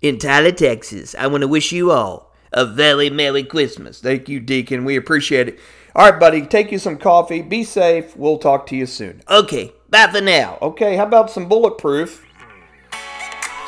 in 0.00 0.18
Tyler, 0.18 0.52
Texas. 0.52 1.14
I 1.18 1.26
want 1.26 1.42
to 1.42 1.48
wish 1.48 1.72
you 1.72 1.90
all 1.90 2.32
a 2.52 2.64
very 2.64 3.10
Merry 3.10 3.44
Christmas. 3.44 4.00
Thank 4.00 4.28
you, 4.28 4.40
Deacon. 4.40 4.84
We 4.84 4.96
appreciate 4.96 5.48
it. 5.48 5.58
All 5.94 6.08
right, 6.08 6.20
buddy, 6.20 6.46
take 6.46 6.70
you 6.70 6.78
some 6.78 6.98
coffee. 6.98 7.42
Be 7.42 7.64
safe. 7.64 8.16
We'll 8.16 8.38
talk 8.38 8.66
to 8.66 8.76
you 8.76 8.86
soon. 8.86 9.22
Okay, 9.28 9.72
bye 9.88 10.08
for 10.12 10.20
now. 10.20 10.58
Okay, 10.62 10.96
how 10.96 11.04
about 11.04 11.30
some 11.30 11.48
bulletproof? 11.48 12.24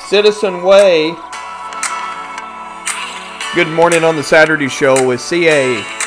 Citizen 0.07 0.63
Way. 0.63 1.17
Good 3.55 3.69
morning 3.69 4.05
on 4.05 4.17
the 4.17 4.23
Saturday 4.23 4.69
show 4.69 5.07
with 5.07 5.21
CA. 5.21 6.02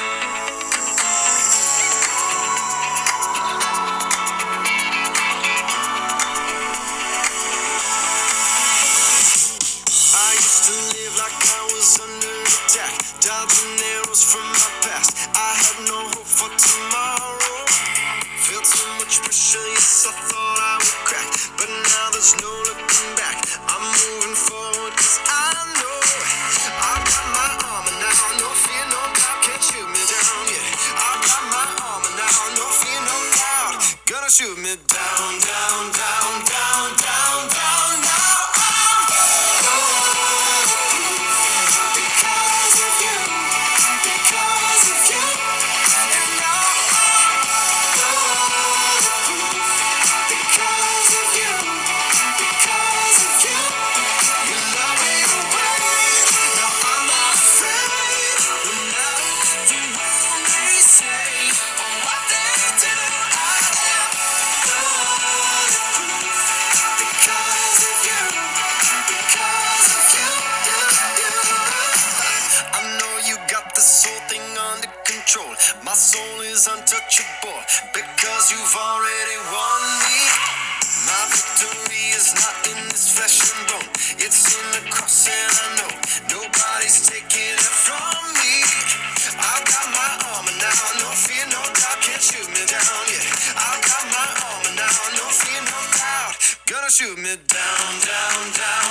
shoot 96.95 97.17
me 97.17 97.23
down, 97.23 97.99
down, 98.07 98.51
down, 98.53 98.84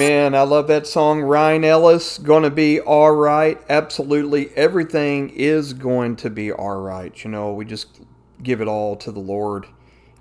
Amen. 0.00 0.36
I 0.36 0.42
love 0.42 0.68
that 0.68 0.86
song. 0.86 1.22
Ryan 1.22 1.64
Ellis, 1.64 2.18
gonna 2.18 2.50
be 2.50 2.78
all 2.78 3.10
right. 3.10 3.60
Absolutely 3.68 4.50
everything 4.54 5.28
is 5.30 5.72
going 5.72 6.14
to 6.14 6.30
be 6.30 6.52
all 6.52 6.76
right. 6.76 7.24
You 7.24 7.32
know, 7.32 7.52
we 7.52 7.64
just 7.64 8.02
give 8.40 8.60
it 8.60 8.68
all 8.68 8.94
to 8.94 9.10
the 9.10 9.18
Lord. 9.18 9.66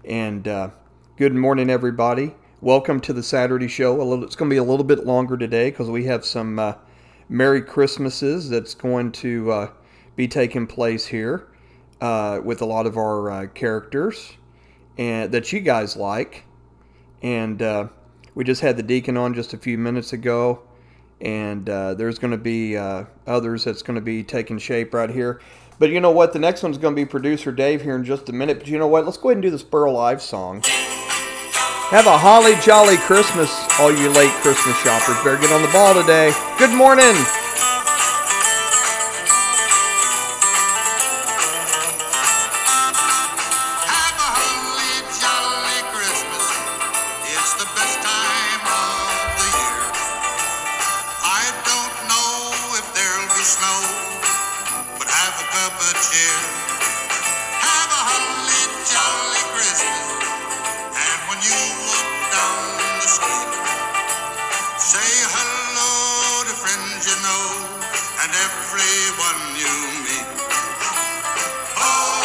And 0.03 0.47
uh, 0.47 0.71
good 1.15 1.35
morning, 1.35 1.69
everybody. 1.69 2.33
Welcome 2.59 2.99
to 3.01 3.13
the 3.13 3.21
Saturday 3.21 3.67
show. 3.67 4.01
A 4.01 4.03
little, 4.03 4.23
it's 4.23 4.35
going 4.35 4.49
to 4.49 4.53
be 4.55 4.57
a 4.57 4.63
little 4.63 4.83
bit 4.83 5.05
longer 5.05 5.37
today 5.37 5.69
because 5.69 5.91
we 5.91 6.05
have 6.05 6.25
some 6.25 6.57
uh, 6.57 6.73
Merry 7.29 7.61
Christmases 7.61 8.49
that's 8.49 8.73
going 8.73 9.11
to 9.11 9.51
uh, 9.51 9.69
be 10.15 10.27
taking 10.27 10.65
place 10.65 11.05
here 11.05 11.49
uh, 12.01 12.41
with 12.43 12.63
a 12.63 12.65
lot 12.65 12.87
of 12.87 12.97
our 12.97 13.29
uh, 13.29 13.45
characters 13.49 14.37
and 14.97 15.31
that 15.31 15.53
you 15.53 15.59
guys 15.59 15.95
like. 15.95 16.45
And 17.21 17.61
uh, 17.61 17.89
we 18.37 18.43
just 18.43 18.61
had 18.61 18.77
the 18.77 18.83
deacon 18.83 19.17
on 19.17 19.33
just 19.33 19.55
a 19.55 19.57
few 19.57 19.79
minutes 19.79 20.13
ago, 20.13 20.61
and 21.19 21.67
uh, 21.67 21.95
there's 21.95 22.19
going 22.19 22.29
to 22.29 22.37
be 22.37 22.77
uh, 22.77 23.05
others 23.25 23.63
that's 23.63 23.81
going 23.81 23.95
to 23.95 24.01
be 24.01 24.23
taking 24.23 24.59
shape 24.59 24.93
right 24.93 25.09
here. 25.09 25.41
But 25.79 25.89
you 25.89 25.99
know 25.99 26.11
what? 26.11 26.33
The 26.33 26.39
next 26.39 26.61
one's 26.61 26.77
going 26.77 26.95
to 26.95 27.01
be 27.01 27.03
producer 27.03 27.51
Dave 27.51 27.81
here 27.81 27.95
in 27.95 28.05
just 28.05 28.29
a 28.29 28.33
minute. 28.33 28.59
But 28.59 28.67
you 28.67 28.77
know 28.77 28.87
what? 28.87 29.05
Let's 29.05 29.17
go 29.17 29.29
ahead 29.29 29.37
and 29.37 29.41
do 29.41 29.49
the 29.49 29.57
Spur 29.57 29.89
Live 29.89 30.21
song. 30.21 30.61
Have 31.89 32.05
a 32.05 32.15
holly 32.15 32.53
jolly 32.61 32.97
Christmas, 32.97 33.51
all 33.79 33.91
you 33.91 34.09
late 34.09 34.33
Christmas 34.43 34.77
shoppers. 34.81 35.15
Better 35.23 35.41
get 35.41 35.51
on 35.51 35.63
the 35.63 35.69
ball 35.69 35.95
today. 35.95 36.31
Good 36.59 36.77
morning. 36.77 37.15
And 68.27 68.35
everyone 68.35 69.41
you 69.55 69.73
meet. 70.03 70.27
Oh, 71.79 72.16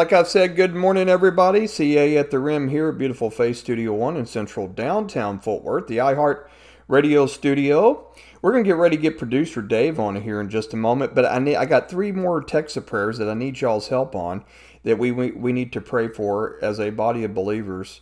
like 0.00 0.14
I've 0.14 0.28
said, 0.28 0.56
good 0.56 0.74
morning, 0.74 1.10
everybody. 1.10 1.66
CA 1.66 2.16
at 2.16 2.30
the 2.30 2.38
Rim 2.38 2.68
here 2.68 2.88
at 2.88 2.96
Beautiful 2.96 3.28
Faith 3.28 3.58
Studio 3.58 3.92
One 3.92 4.16
in 4.16 4.24
central 4.24 4.66
downtown 4.66 5.38
Fort 5.38 5.62
Worth, 5.62 5.88
the 5.88 5.98
iHeart 5.98 6.48
Radio 6.88 7.26
Studio. 7.26 8.10
We're 8.40 8.52
gonna 8.52 8.64
get 8.64 8.76
ready 8.76 8.96
to 8.96 9.02
get 9.02 9.18
producer 9.18 9.60
Dave 9.60 10.00
on 10.00 10.16
here 10.22 10.40
in 10.40 10.48
just 10.48 10.72
a 10.72 10.76
moment, 10.78 11.14
but 11.14 11.26
I 11.26 11.38
need 11.38 11.56
I 11.56 11.66
got 11.66 11.90
three 11.90 12.12
more 12.12 12.42
texts 12.42 12.78
of 12.78 12.86
prayers 12.86 13.18
that 13.18 13.28
I 13.28 13.34
need 13.34 13.60
y'all's 13.60 13.88
help 13.88 14.16
on 14.16 14.42
that 14.84 14.98
we 14.98 15.12
we, 15.12 15.32
we 15.32 15.52
need 15.52 15.70
to 15.74 15.82
pray 15.82 16.08
for 16.08 16.58
as 16.62 16.80
a 16.80 16.88
body 16.88 17.22
of 17.24 17.34
believers. 17.34 18.00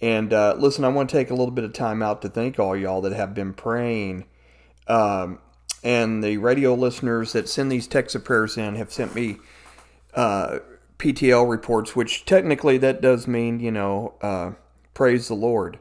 And 0.00 0.32
uh, 0.32 0.54
listen, 0.56 0.84
I 0.84 0.88
want 0.88 1.10
to 1.10 1.16
take 1.16 1.30
a 1.30 1.34
little 1.34 1.50
bit 1.50 1.64
of 1.64 1.72
time 1.72 2.00
out 2.00 2.22
to 2.22 2.28
thank 2.28 2.60
all 2.60 2.76
y'all 2.76 3.00
that 3.00 3.12
have 3.12 3.34
been 3.34 3.54
praying 3.54 4.24
um, 4.86 5.40
and 5.82 6.22
the 6.22 6.36
radio 6.36 6.74
listeners 6.74 7.32
that 7.32 7.48
send 7.48 7.72
these 7.72 7.88
texts 7.88 8.14
of 8.14 8.24
prayers 8.24 8.56
in 8.56 8.76
have 8.76 8.92
sent 8.92 9.16
me 9.16 9.38
uh, 10.14 10.60
PTL 11.00 11.48
reports, 11.50 11.96
which 11.96 12.24
technically 12.26 12.78
that 12.78 13.00
does 13.00 13.26
mean, 13.26 13.58
you 13.58 13.70
know, 13.70 14.14
uh, 14.20 14.52
praise 14.94 15.28
the 15.28 15.34
Lord 15.34 15.78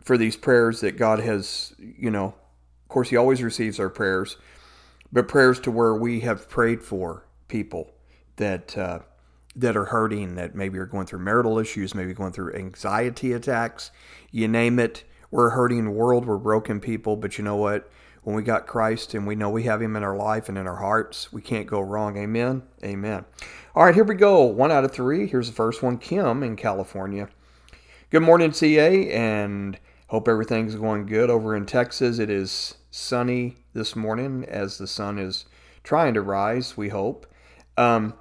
for 0.00 0.18
these 0.18 0.36
prayers 0.36 0.80
that 0.80 0.96
God 0.96 1.20
has, 1.20 1.74
you 1.78 2.10
know, 2.10 2.26
of 2.26 2.88
course, 2.88 3.08
He 3.10 3.16
always 3.16 3.42
receives 3.42 3.80
our 3.80 3.88
prayers, 3.88 4.36
but 5.10 5.28
prayers 5.28 5.58
to 5.60 5.70
where 5.70 5.94
we 5.94 6.20
have 6.20 6.48
prayed 6.48 6.82
for 6.82 7.24
people 7.48 7.90
that 8.36 8.76
uh, 8.76 9.00
that 9.56 9.76
are 9.76 9.86
hurting, 9.86 10.36
that 10.36 10.54
maybe 10.54 10.78
are 10.78 10.86
going 10.86 11.06
through 11.06 11.18
marital 11.20 11.58
issues, 11.58 11.94
maybe 11.94 12.12
going 12.12 12.32
through 12.32 12.54
anxiety 12.54 13.32
attacks, 13.32 13.90
you 14.30 14.46
name 14.46 14.78
it. 14.78 15.04
We're 15.30 15.48
a 15.48 15.54
hurting 15.54 15.94
world. 15.94 16.26
We're 16.26 16.38
broken 16.38 16.80
people, 16.80 17.16
but 17.16 17.38
you 17.38 17.44
know 17.44 17.56
what? 17.56 17.90
When 18.22 18.36
we 18.36 18.42
got 18.42 18.66
Christ 18.66 19.14
and 19.14 19.26
we 19.26 19.34
know 19.34 19.48
we 19.48 19.62
have 19.62 19.80
Him 19.80 19.96
in 19.96 20.04
our 20.04 20.16
life 20.16 20.48
and 20.48 20.58
in 20.58 20.66
our 20.66 20.76
hearts, 20.76 21.32
we 21.32 21.40
can't 21.40 21.66
go 21.66 21.80
wrong. 21.80 22.18
Amen. 22.18 22.62
Amen. 22.84 23.24
All 23.74 23.84
right, 23.84 23.94
here 23.94 24.04
we 24.04 24.14
go. 24.14 24.42
One 24.44 24.70
out 24.70 24.84
of 24.84 24.92
three. 24.92 25.26
Here's 25.26 25.48
the 25.48 25.54
first 25.54 25.82
one 25.82 25.96
Kim 25.96 26.42
in 26.42 26.56
California. 26.56 27.28
Good 28.10 28.22
morning, 28.22 28.52
CA, 28.52 29.10
and 29.10 29.78
hope 30.08 30.28
everything's 30.28 30.74
going 30.74 31.06
good 31.06 31.30
over 31.30 31.56
in 31.56 31.64
Texas. 31.64 32.18
It 32.18 32.28
is 32.28 32.74
sunny 32.90 33.56
this 33.72 33.96
morning 33.96 34.44
as 34.46 34.76
the 34.76 34.86
sun 34.86 35.18
is 35.18 35.46
trying 35.82 36.14
to 36.14 36.20
rise, 36.20 36.76
we 36.76 36.88
hope. 36.88 37.26
Um, 37.76 38.14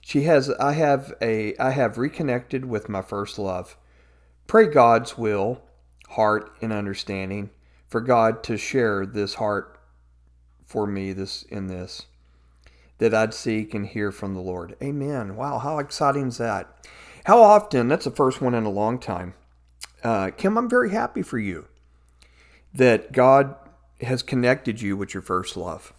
she 0.00 0.22
has 0.22 0.50
I 0.50 0.72
have 0.72 1.14
a 1.22 1.56
I 1.58 1.70
have 1.70 1.96
reconnected 1.96 2.64
with 2.64 2.88
my 2.88 3.02
first 3.02 3.38
love. 3.38 3.76
Pray 4.46 4.66
God's 4.66 5.16
will, 5.16 5.62
heart, 6.08 6.56
and 6.60 6.72
understanding 6.72 7.50
for 7.94 8.00
God 8.00 8.42
to 8.42 8.56
share 8.56 9.06
this 9.06 9.34
heart 9.34 9.78
for 10.66 10.84
me 10.84 11.12
this 11.12 11.44
in 11.44 11.68
this 11.68 12.06
that 12.98 13.14
I'd 13.14 13.32
seek 13.32 13.72
and 13.72 13.86
hear 13.86 14.10
from 14.10 14.34
the 14.34 14.40
Lord. 14.40 14.74
Amen. 14.82 15.36
Wow, 15.36 15.60
how 15.60 15.78
exciting 15.78 16.26
is 16.26 16.38
that? 16.38 16.88
How 17.22 17.40
often, 17.40 17.86
that's 17.86 18.04
the 18.04 18.10
first 18.10 18.40
one 18.40 18.52
in 18.52 18.64
a 18.64 18.68
long 18.68 18.98
time. 18.98 19.34
Uh, 20.02 20.30
Kim, 20.36 20.58
I'm 20.58 20.68
very 20.68 20.90
happy 20.90 21.22
for 21.22 21.38
you 21.38 21.66
that 22.74 23.12
God 23.12 23.54
has 24.00 24.24
connected 24.24 24.80
you 24.80 24.96
with 24.96 25.14
your 25.14 25.22
first 25.22 25.56
love. 25.56 25.92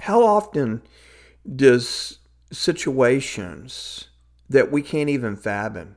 How 0.00 0.22
often 0.24 0.80
does 1.44 2.20
situations 2.50 4.08
that 4.48 4.72
we 4.72 4.80
can't 4.80 5.10
even 5.10 5.36
fathom, 5.36 5.96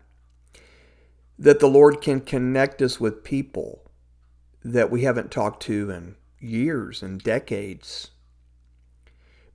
that 1.39 1.61
the 1.61 1.69
Lord 1.69 2.01
can 2.01 2.19
connect 2.19 2.81
us 2.81 2.99
with 2.99 3.23
people 3.23 3.83
that 4.73 4.91
we 4.91 5.03
haven't 5.03 5.31
talked 5.31 5.63
to 5.63 5.89
in 5.89 6.15
years 6.39 7.01
and 7.01 7.21
decades, 7.21 8.11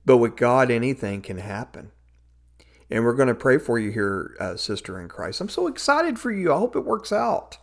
but 0.05 0.17
with 0.17 0.35
God, 0.35 0.71
anything 0.71 1.21
can 1.21 1.37
happen. 1.37 1.91
And 2.89 3.03
we're 3.03 3.13
going 3.13 3.27
to 3.27 3.35
pray 3.35 3.57
for 3.57 3.79
you 3.79 3.91
here, 3.91 4.35
uh, 4.39 4.57
sister 4.57 4.99
in 4.99 5.07
Christ. 5.07 5.39
I'm 5.39 5.49
so 5.49 5.67
excited 5.67 6.19
for 6.19 6.31
you. 6.31 6.51
I 6.51 6.57
hope 6.57 6.75
it 6.75 6.85
works 6.85 7.11
out. 7.11 7.57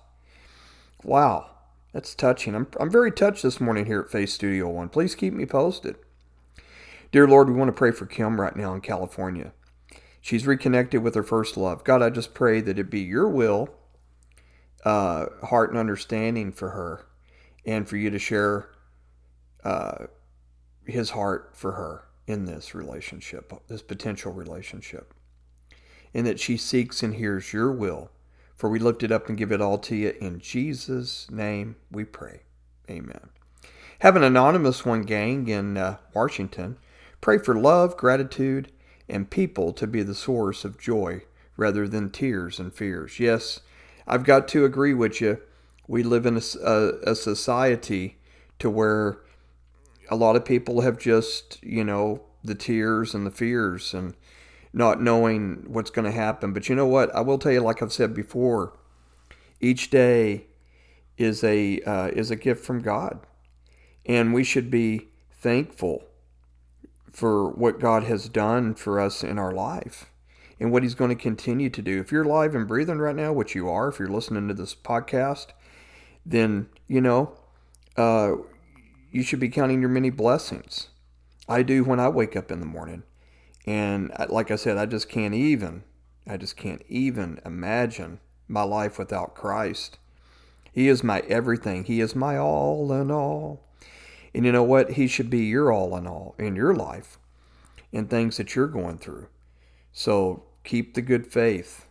Wow, 1.04 1.50
that's 1.92 2.14
touching. 2.14 2.54
I'm, 2.54 2.66
I'm 2.78 2.90
very 2.90 3.12
touched 3.12 3.42
this 3.42 3.60
morning 3.60 3.86
here 3.86 4.00
at 4.00 4.10
Faith 4.10 4.30
Studio 4.30 4.68
One. 4.68 4.88
Please 4.88 5.14
keep 5.14 5.32
me 5.32 5.46
posted. 5.46 5.96
Dear 7.12 7.26
Lord, 7.26 7.48
we 7.48 7.56
want 7.56 7.68
to 7.68 7.72
pray 7.72 7.90
for 7.90 8.06
Kim 8.06 8.40
right 8.40 8.54
now 8.54 8.72
in 8.74 8.80
California. 8.80 9.52
She's 10.20 10.46
reconnected 10.46 11.02
with 11.02 11.14
her 11.14 11.22
first 11.22 11.56
love. 11.56 11.82
God, 11.82 12.02
I 12.02 12.10
just 12.10 12.34
pray 12.34 12.60
that 12.60 12.78
it 12.78 12.90
be 12.90 13.00
your 13.00 13.28
will, 13.28 13.70
uh, 14.84 15.26
heart, 15.44 15.70
and 15.70 15.78
understanding 15.78 16.52
for 16.52 16.70
her, 16.70 17.06
and 17.64 17.88
for 17.88 17.96
you 17.96 18.10
to 18.10 18.18
share 18.18 18.70
uh, 19.64 20.06
his 20.84 21.10
heart 21.10 21.50
for 21.54 21.72
her 21.72 22.04
in 22.26 22.44
this 22.44 22.74
relationship, 22.74 23.52
this 23.68 23.82
potential 23.82 24.32
relationship, 24.32 25.14
and 26.14 26.26
that 26.26 26.40
she 26.40 26.56
seeks 26.56 27.02
and 27.02 27.14
hears 27.14 27.52
your 27.52 27.72
will. 27.72 28.10
For 28.56 28.68
we 28.68 28.78
lift 28.78 29.02
it 29.02 29.10
up 29.10 29.28
and 29.28 29.38
give 29.38 29.52
it 29.52 29.60
all 29.60 29.78
to 29.78 29.96
you 29.96 30.14
in 30.20 30.38
Jesus' 30.38 31.30
name 31.30 31.76
we 31.90 32.04
pray. 32.04 32.42
Amen. 32.90 33.30
Have 34.00 34.16
an 34.16 34.22
anonymous 34.22 34.84
one, 34.84 35.02
gang, 35.02 35.48
in 35.48 35.76
uh, 35.76 35.96
Washington. 36.14 36.78
Pray 37.20 37.38
for 37.38 37.54
love, 37.54 37.96
gratitude, 37.96 38.72
and 39.08 39.30
people 39.30 39.72
to 39.74 39.86
be 39.86 40.02
the 40.02 40.14
source 40.14 40.64
of 40.64 40.78
joy 40.78 41.22
rather 41.56 41.86
than 41.86 42.10
tears 42.10 42.58
and 42.58 42.72
fears. 42.72 43.20
Yes, 43.20 43.60
I've 44.06 44.24
got 44.24 44.48
to 44.48 44.64
agree 44.64 44.94
with 44.94 45.20
you. 45.20 45.40
We 45.90 46.04
live 46.04 46.24
in 46.24 46.36
a, 46.36 46.42
a, 46.64 47.10
a 47.10 47.14
society 47.16 48.16
to 48.60 48.70
where 48.70 49.18
a 50.08 50.14
lot 50.14 50.36
of 50.36 50.44
people 50.44 50.82
have 50.82 51.00
just, 51.00 51.60
you 51.64 51.82
know, 51.82 52.22
the 52.44 52.54
tears 52.54 53.12
and 53.12 53.26
the 53.26 53.32
fears 53.32 53.92
and 53.92 54.14
not 54.72 55.02
knowing 55.02 55.64
what's 55.66 55.90
going 55.90 56.04
to 56.04 56.16
happen. 56.16 56.52
But 56.52 56.68
you 56.68 56.76
know 56.76 56.86
what? 56.86 57.12
I 57.12 57.22
will 57.22 57.38
tell 57.38 57.50
you, 57.50 57.58
like 57.58 57.82
I've 57.82 57.92
said 57.92 58.14
before, 58.14 58.78
each 59.60 59.90
day 59.90 60.46
is 61.18 61.42
a 61.42 61.80
uh, 61.80 62.10
is 62.12 62.30
a 62.30 62.36
gift 62.36 62.64
from 62.64 62.82
God, 62.82 63.26
and 64.06 64.32
we 64.32 64.44
should 64.44 64.70
be 64.70 65.08
thankful 65.32 66.04
for 67.10 67.50
what 67.50 67.80
God 67.80 68.04
has 68.04 68.28
done 68.28 68.76
for 68.76 69.00
us 69.00 69.24
in 69.24 69.40
our 69.40 69.52
life 69.52 70.08
and 70.60 70.70
what 70.70 70.84
He's 70.84 70.94
going 70.94 71.10
to 71.10 71.20
continue 71.20 71.68
to 71.68 71.82
do. 71.82 71.98
If 71.98 72.12
you're 72.12 72.22
alive 72.22 72.54
and 72.54 72.68
breathing 72.68 72.98
right 72.98 73.16
now, 73.16 73.32
which 73.32 73.56
you 73.56 73.68
are, 73.68 73.88
if 73.88 73.98
you're 73.98 74.06
listening 74.06 74.46
to 74.46 74.54
this 74.54 74.76
podcast, 74.76 75.48
then 76.24 76.68
you 76.86 77.00
know 77.00 77.36
uh, 77.96 78.36
you 79.10 79.22
should 79.22 79.40
be 79.40 79.48
counting 79.48 79.80
your 79.80 79.90
many 79.90 80.10
blessings. 80.10 80.88
I 81.48 81.62
do 81.62 81.84
when 81.84 82.00
I 82.00 82.08
wake 82.08 82.36
up 82.36 82.50
in 82.50 82.60
the 82.60 82.66
morning. 82.66 83.02
And 83.66 84.12
like 84.28 84.50
I 84.50 84.56
said, 84.56 84.78
I 84.78 84.86
just 84.86 85.08
can't 85.08 85.34
even, 85.34 85.84
I 86.26 86.36
just 86.36 86.56
can't 86.56 86.82
even 86.88 87.40
imagine 87.44 88.20
my 88.48 88.62
life 88.62 88.98
without 88.98 89.34
Christ. 89.34 89.98
He 90.72 90.88
is 90.88 91.02
my 91.02 91.20
everything. 91.20 91.84
He 91.84 92.00
is 92.00 92.14
my 92.14 92.38
all 92.38 92.92
in 92.92 93.10
all. 93.10 93.66
And 94.32 94.46
you 94.46 94.52
know 94.52 94.62
what? 94.62 94.92
He 94.92 95.08
should 95.08 95.28
be 95.28 95.44
your 95.44 95.72
all 95.72 95.96
in 95.96 96.06
all 96.06 96.36
in 96.38 96.54
your 96.54 96.74
life 96.74 97.18
and 97.92 98.08
things 98.08 98.36
that 98.36 98.54
you're 98.54 98.68
going 98.68 98.98
through. 98.98 99.26
So 99.92 100.44
keep 100.62 100.94
the 100.94 101.02
good 101.02 101.26
faith. 101.26 101.86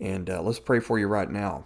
And 0.00 0.28
uh, 0.28 0.42
let's 0.42 0.58
pray 0.58 0.80
for 0.80 0.98
you 0.98 1.06
right 1.06 1.30
now. 1.30 1.64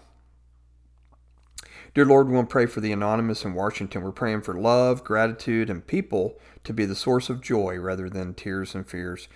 Dear 1.92 2.04
Lord, 2.04 2.28
we 2.28 2.34
want 2.34 2.48
to 2.48 2.52
pray 2.52 2.66
for 2.66 2.80
the 2.80 2.92
anonymous 2.92 3.44
in 3.44 3.52
Washington. 3.52 4.02
We're 4.02 4.12
praying 4.12 4.42
for 4.42 4.54
love, 4.54 5.02
gratitude, 5.02 5.68
and 5.68 5.84
people 5.84 6.38
to 6.62 6.72
be 6.72 6.84
the 6.84 6.94
source 6.94 7.28
of 7.28 7.40
joy 7.40 7.78
rather 7.78 8.08
than 8.08 8.34
tears 8.34 8.76
and 8.76 8.88
fears. 8.88 9.26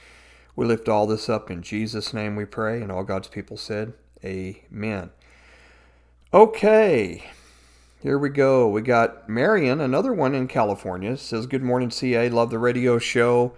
We 0.55 0.64
lift 0.64 0.88
all 0.88 1.09
this 1.09 1.28
up 1.28 1.50
in 1.50 1.62
Jesus' 1.62 2.14
name, 2.14 2.36
we 2.36 2.44
pray, 2.44 2.80
and 2.80 2.92
all 2.92 3.02
God's 3.02 3.26
people 3.26 3.57
said, 3.57 3.94
Amen. 4.24 5.11
Okay, 6.32 7.24
here 8.00 8.18
we 8.20 8.28
go. 8.28 8.68
We 8.68 8.82
got 8.82 9.28
Marion, 9.28 9.80
another 9.80 10.12
one 10.12 10.36
in 10.36 10.46
California, 10.46 11.16
says, 11.16 11.46
Good 11.46 11.64
morning, 11.64 11.90
CA. 11.90 12.28
Love 12.28 12.50
the 12.50 12.61
radio 12.61 13.00
show. 13.00 13.55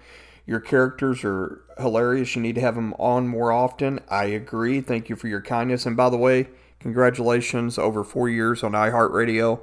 Your 0.46 0.60
characters 0.60 1.22
are 1.22 1.60
hilarious. 1.76 2.34
You 2.34 2.40
need 2.40 2.54
to 2.54 2.62
have 2.62 2.76
them 2.76 2.94
on 2.94 3.28
more 3.28 3.52
often. 3.52 4.00
I 4.08 4.24
agree. 4.24 4.80
Thank 4.80 5.10
you 5.10 5.16
for 5.16 5.28
your 5.28 5.42
kindness. 5.42 5.84
And 5.84 5.98
by 5.98 6.08
the 6.08 6.16
way, 6.16 6.48
congratulations 6.80 7.78
over 7.78 8.04
four 8.04 8.28
years 8.28 8.62
on 8.62 8.72
iHeartRadio 8.72 9.60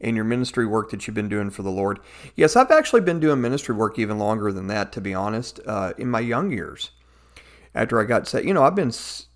and 0.00 0.16
your 0.16 0.24
ministry 0.24 0.66
work 0.66 0.90
that 0.90 1.06
you've 1.06 1.14
been 1.14 1.28
doing 1.28 1.50
for 1.50 1.62
the 1.62 1.70
Lord. 1.70 1.98
Yes, 2.36 2.56
I've 2.56 2.70
actually 2.70 3.00
been 3.00 3.20
doing 3.20 3.40
ministry 3.40 3.74
work 3.74 3.98
even 3.98 4.18
longer 4.18 4.52
than 4.52 4.68
that, 4.68 4.92
to 4.92 5.00
be 5.00 5.14
honest, 5.14 5.60
uh, 5.66 5.92
in 5.98 6.08
my 6.08 6.20
young 6.20 6.50
years. 6.50 6.90
After 7.74 8.00
I 8.00 8.04
got 8.04 8.26
set, 8.26 8.44
you 8.44 8.54
know, 8.54 8.62
I've 8.62 8.74
been 8.74 8.92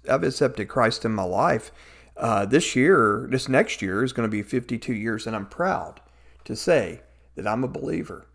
I've 0.09 0.23
accepted 0.23 0.69
Christ 0.69 1.05
in 1.05 1.13
my 1.13 1.25
life. 1.25 1.71
Uh, 2.17 2.45
this 2.45 2.75
year, 2.77 3.27
this 3.31 3.49
next 3.49 3.83
year 3.83 4.03
is 4.03 4.13
going 4.13 4.29
to 4.29 4.31
be 4.31 4.43
52 4.43 4.93
years, 4.93 5.27
and 5.27 5.35
I'm 5.35 5.47
proud 5.47 6.01
to 6.45 6.57
say 6.57 7.03
that 7.35 7.47
I'm 7.47 7.65
a 7.65 7.69
believer, 7.69 8.27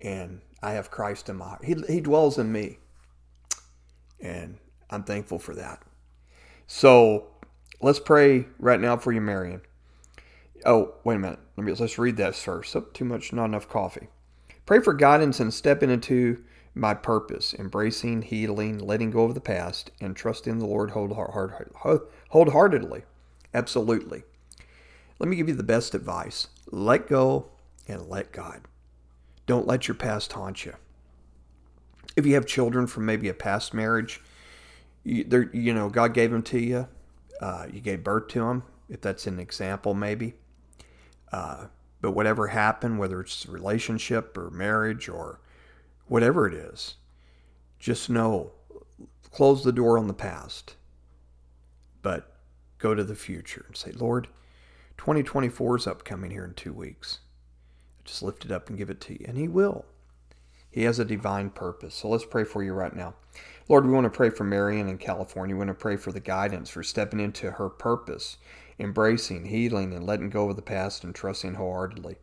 and 0.00 0.40
I 0.62 0.72
have 0.72 0.90
Christ 0.90 1.28
in 1.28 1.36
my 1.36 1.48
heart. 1.48 1.64
He, 1.64 1.76
he 1.88 2.00
dwells 2.00 2.38
in 2.38 2.52
me, 2.52 2.78
and 4.20 4.58
I'm 4.90 5.02
thankful 5.02 5.38
for 5.38 5.54
that. 5.54 5.82
So 6.66 7.28
let's 7.80 8.00
pray 8.00 8.46
right 8.58 8.80
now 8.80 8.96
for 8.96 9.12
you, 9.12 9.20
Marion. 9.20 9.60
Oh, 10.64 10.94
wait 11.04 11.16
a 11.16 11.18
minute. 11.18 11.38
Let 11.56 11.64
me 11.64 11.72
let's 11.72 11.98
read 11.98 12.16
this 12.16 12.42
first. 12.42 12.74
Oh, 12.74 12.80
too 12.80 13.04
much, 13.04 13.32
not 13.32 13.46
enough 13.46 13.68
coffee. 13.68 14.08
Pray 14.64 14.80
for 14.80 14.94
guidance 14.94 15.38
and 15.38 15.54
stepping 15.54 15.90
into 15.90 16.42
my 16.74 16.92
purpose, 16.92 17.54
embracing, 17.54 18.22
healing, 18.22 18.78
letting 18.78 19.10
go 19.10 19.24
of 19.24 19.34
the 19.34 19.40
past, 19.40 19.90
and 20.00 20.16
trusting 20.16 20.58
the 20.58 20.66
Lord 20.66 20.90
wholeheartedly. 20.90 23.02
Absolutely. 23.54 24.24
Let 25.18 25.28
me 25.28 25.36
give 25.36 25.48
you 25.48 25.54
the 25.54 25.62
best 25.62 25.94
advice 25.94 26.48
let 26.70 27.06
go 27.06 27.46
and 27.86 28.08
let 28.08 28.32
God. 28.32 28.62
Don't 29.46 29.68
let 29.68 29.86
your 29.86 29.94
past 29.94 30.32
haunt 30.32 30.66
you. 30.66 30.74
If 32.16 32.26
you 32.26 32.34
have 32.34 32.44
children 32.44 32.88
from 32.88 33.06
maybe 33.06 33.28
a 33.28 33.34
past 33.34 33.72
marriage, 33.72 34.20
you, 35.06 35.50
you 35.52 35.72
know, 35.72 35.88
God 35.88 36.14
gave 36.14 36.32
them 36.32 36.42
to 36.42 36.58
you. 36.58 36.88
Uh, 37.40 37.66
you 37.72 37.80
gave 37.80 38.02
birth 38.02 38.28
to 38.28 38.40
them, 38.40 38.64
if 38.88 39.00
that's 39.00 39.26
an 39.26 39.38
example, 39.38 39.94
maybe. 39.94 40.34
Uh, 41.32 41.66
but 42.00 42.12
whatever 42.12 42.48
happened, 42.48 42.98
whether 42.98 43.20
it's 43.20 43.46
relationship 43.46 44.36
or 44.36 44.50
marriage 44.50 45.08
or 45.08 45.40
whatever 46.08 46.46
it 46.46 46.54
is, 46.54 46.96
just 47.78 48.10
know 48.10 48.52
close 49.30 49.62
the 49.62 49.72
door 49.72 49.98
on 49.98 50.08
the 50.08 50.14
past, 50.14 50.76
but 52.02 52.32
go 52.78 52.94
to 52.94 53.04
the 53.04 53.14
future 53.14 53.64
and 53.68 53.76
say, 53.76 53.92
Lord, 53.92 54.28
2024 54.96 55.76
is 55.76 55.86
upcoming 55.86 56.30
here 56.30 56.44
in 56.44 56.54
two 56.54 56.72
weeks. 56.72 57.18
Just 58.04 58.22
lift 58.22 58.44
it 58.44 58.50
up 58.50 58.68
and 58.68 58.78
give 58.78 58.88
it 58.88 59.00
to 59.02 59.12
you, 59.12 59.26
and 59.28 59.36
He 59.36 59.46
will. 59.46 59.84
He 60.70 60.84
has 60.84 60.98
a 60.98 61.04
divine 61.04 61.50
purpose. 61.50 61.94
So 61.94 62.08
let's 62.08 62.24
pray 62.24 62.44
for 62.44 62.62
you 62.62 62.72
right 62.72 62.94
now. 62.94 63.14
Lord, 63.68 63.84
we 63.84 63.92
want 63.92 64.04
to 64.04 64.10
pray 64.10 64.30
for 64.30 64.44
Marion 64.44 64.88
in 64.88 64.96
California. 64.96 65.56
We 65.56 65.58
want 65.58 65.70
to 65.70 65.74
pray 65.74 65.96
for 65.96 66.12
the 66.12 66.20
guidance 66.20 66.70
for 66.70 66.84
stepping 66.84 67.18
into 67.18 67.50
her 67.50 67.68
purpose, 67.68 68.36
embracing, 68.78 69.46
healing, 69.46 69.92
and 69.92 70.06
letting 70.06 70.30
go 70.30 70.48
of 70.48 70.54
the 70.54 70.62
past 70.62 71.02
and 71.02 71.12
trusting 71.12 71.54
wholeheartedly. 71.54 72.14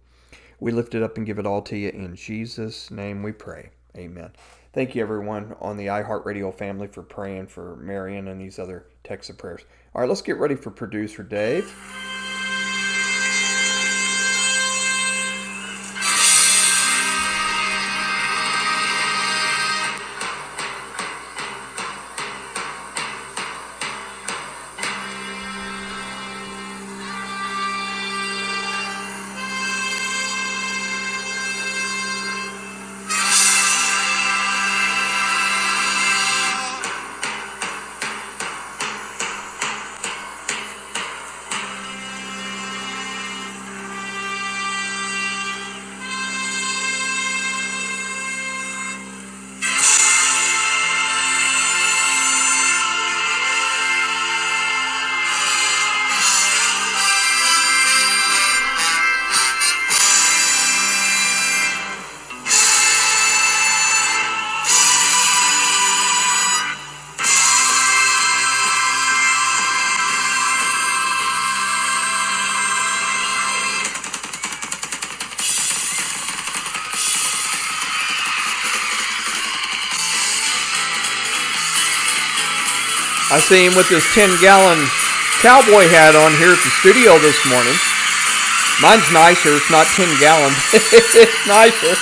We 0.62 0.72
lift 0.72 0.96
it 0.96 1.04
up 1.04 1.18
and 1.18 1.26
give 1.26 1.40
it 1.40 1.46
all 1.46 1.62
to 1.64 1.76
you. 1.76 1.90
In 1.90 2.16
Jesus' 2.16 2.90
name 2.90 3.24
we 3.24 3.34
pray. 3.34 3.72
Amen. 3.98 4.32
Thank 4.72 4.96
you, 4.96 5.02
everyone 5.02 5.58
on 5.60 5.76
the 5.76 5.88
iHeartRadio 5.88 6.56
family, 6.56 6.88
for 6.88 7.04
praying 7.04 7.48
for 7.48 7.76
Marion 7.76 8.30
and 8.30 8.40
these 8.40 8.58
other 8.58 8.86
texts 9.04 9.30
of 9.30 9.38
prayers. 9.38 9.66
All 9.94 10.02
right, 10.02 10.10
let's 10.10 10.22
get 10.22 10.38
ready 10.38 10.56
for 10.56 10.72
producer 10.72 11.24
Dave. 11.24 11.76
I 83.34 83.42
see 83.42 83.66
him 83.66 83.74
with 83.74 83.90
his 83.90 84.06
10 84.14 84.30
gallon 84.46 84.78
cowboy 85.42 85.90
hat 85.90 86.14
on 86.14 86.38
here 86.38 86.54
at 86.54 86.62
the 86.62 86.70
studio 86.86 87.18
this 87.18 87.42
morning. 87.50 87.74
Mine's 88.78 89.10
nicer. 89.10 89.58
It's 89.58 89.74
not 89.74 89.90
10 89.98 90.06
gallon. 90.22 90.54
it's 91.18 91.40
nicer. 91.50 91.98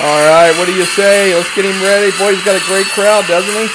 All 0.00 0.24
right, 0.24 0.56
what 0.56 0.64
do 0.64 0.72
you 0.72 0.88
say? 0.88 1.36
Let's 1.36 1.54
get 1.54 1.68
him 1.68 1.76
ready. 1.84 2.16
Boy, 2.16 2.32
he's 2.32 2.44
got 2.48 2.56
a 2.56 2.64
great 2.64 2.88
crowd, 2.96 3.28
doesn't 3.28 3.52
he? 3.52 3.68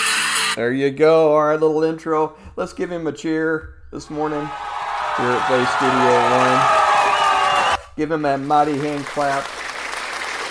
There 0.55 0.73
you 0.73 0.89
go. 0.89 1.29
All 1.37 1.45
right, 1.45 1.59
little 1.61 1.83
intro. 1.83 2.33
Let's 2.55 2.73
give 2.73 2.91
him 2.91 3.05
a 3.05 3.13
cheer 3.13 3.75
this 3.91 4.09
morning 4.09 4.41
here 4.41 5.29
at 5.29 5.45
Bay 5.45 5.61
Studio 5.77 6.09
One. 6.41 7.85
Give 7.95 8.09
him 8.09 8.25
a 8.25 8.35
mighty 8.35 8.79
hand 8.81 9.05
clap. 9.05 9.45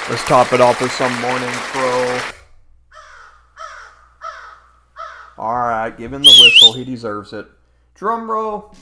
Let's 0.09 0.23
top 0.23 0.53
it 0.53 0.61
off 0.61 0.81
with 0.81 0.93
some 0.93 1.11
morning 1.21 1.51
crow. 1.51 2.36
All 5.39 5.55
right, 5.55 5.97
give 5.97 6.13
him 6.13 6.23
the 6.23 6.37
whistle. 6.41 6.73
He 6.73 6.85
deserves 6.85 7.33
it. 7.33 7.47
Drum 7.95 8.31
roll. 8.31 8.75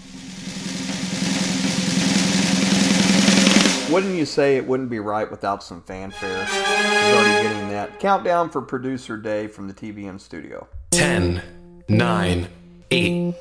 Wouldn't 3.90 4.14
you 4.14 4.24
say 4.24 4.57
it 4.57 4.66
wouldn't 4.66 4.88
be 4.88 4.98
right 4.98 5.30
without 5.30 5.62
some 5.62 5.82
fanfare? 5.82 6.44
He's 6.46 7.14
already 7.14 7.48
getting 7.48 7.68
that. 7.68 8.00
Countdown 8.00 8.50
for 8.50 8.62
producer 8.62 9.16
Dave 9.16 9.52
from 9.52 9.68
the 9.68 9.74
TBN 9.74 10.20
studio. 10.20 10.66
10, 10.90 11.42
9, 11.88 12.48
8, 12.90 13.34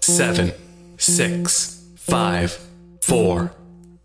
7, 0.00 0.52
6, 0.96 1.84
5, 1.96 2.66
4, 3.02 3.52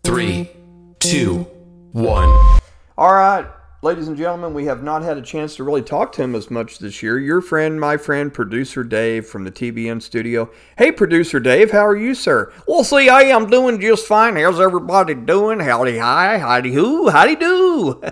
3, 0.04 0.50
2, 0.98 1.46
1. 1.92 2.60
All 2.98 3.14
right, 3.14 3.46
ladies 3.82 4.08
and 4.08 4.16
gentlemen, 4.16 4.54
we 4.54 4.64
have 4.64 4.82
not 4.82 5.02
had 5.02 5.18
a 5.18 5.22
chance 5.22 5.56
to 5.56 5.64
really 5.64 5.82
talk 5.82 6.12
to 6.12 6.22
him 6.22 6.34
as 6.34 6.50
much 6.50 6.78
this 6.78 7.02
year. 7.02 7.18
Your 7.18 7.40
friend, 7.40 7.78
my 7.78 7.96
friend, 7.96 8.32
producer 8.32 8.82
Dave 8.82 9.26
from 9.26 9.44
the 9.44 9.50
TBN 9.50 10.02
studio. 10.02 10.50
Hey, 10.78 10.92
producer 10.92 11.40
Dave, 11.40 11.70
how 11.70 11.86
are 11.86 11.96
you, 11.96 12.14
sir? 12.14 12.52
Well, 12.66 12.84
see, 12.84 13.08
I 13.08 13.22
am 13.22 13.50
doing 13.50 13.80
just 13.80 14.06
fine. 14.06 14.36
How's 14.36 14.60
everybody 14.60 15.14
doing? 15.14 15.60
Howdy 15.60 15.98
hi, 15.98 16.38
howdy 16.38 16.72
who, 16.72 17.10
howdy 17.10 17.36
do. 17.36 18.02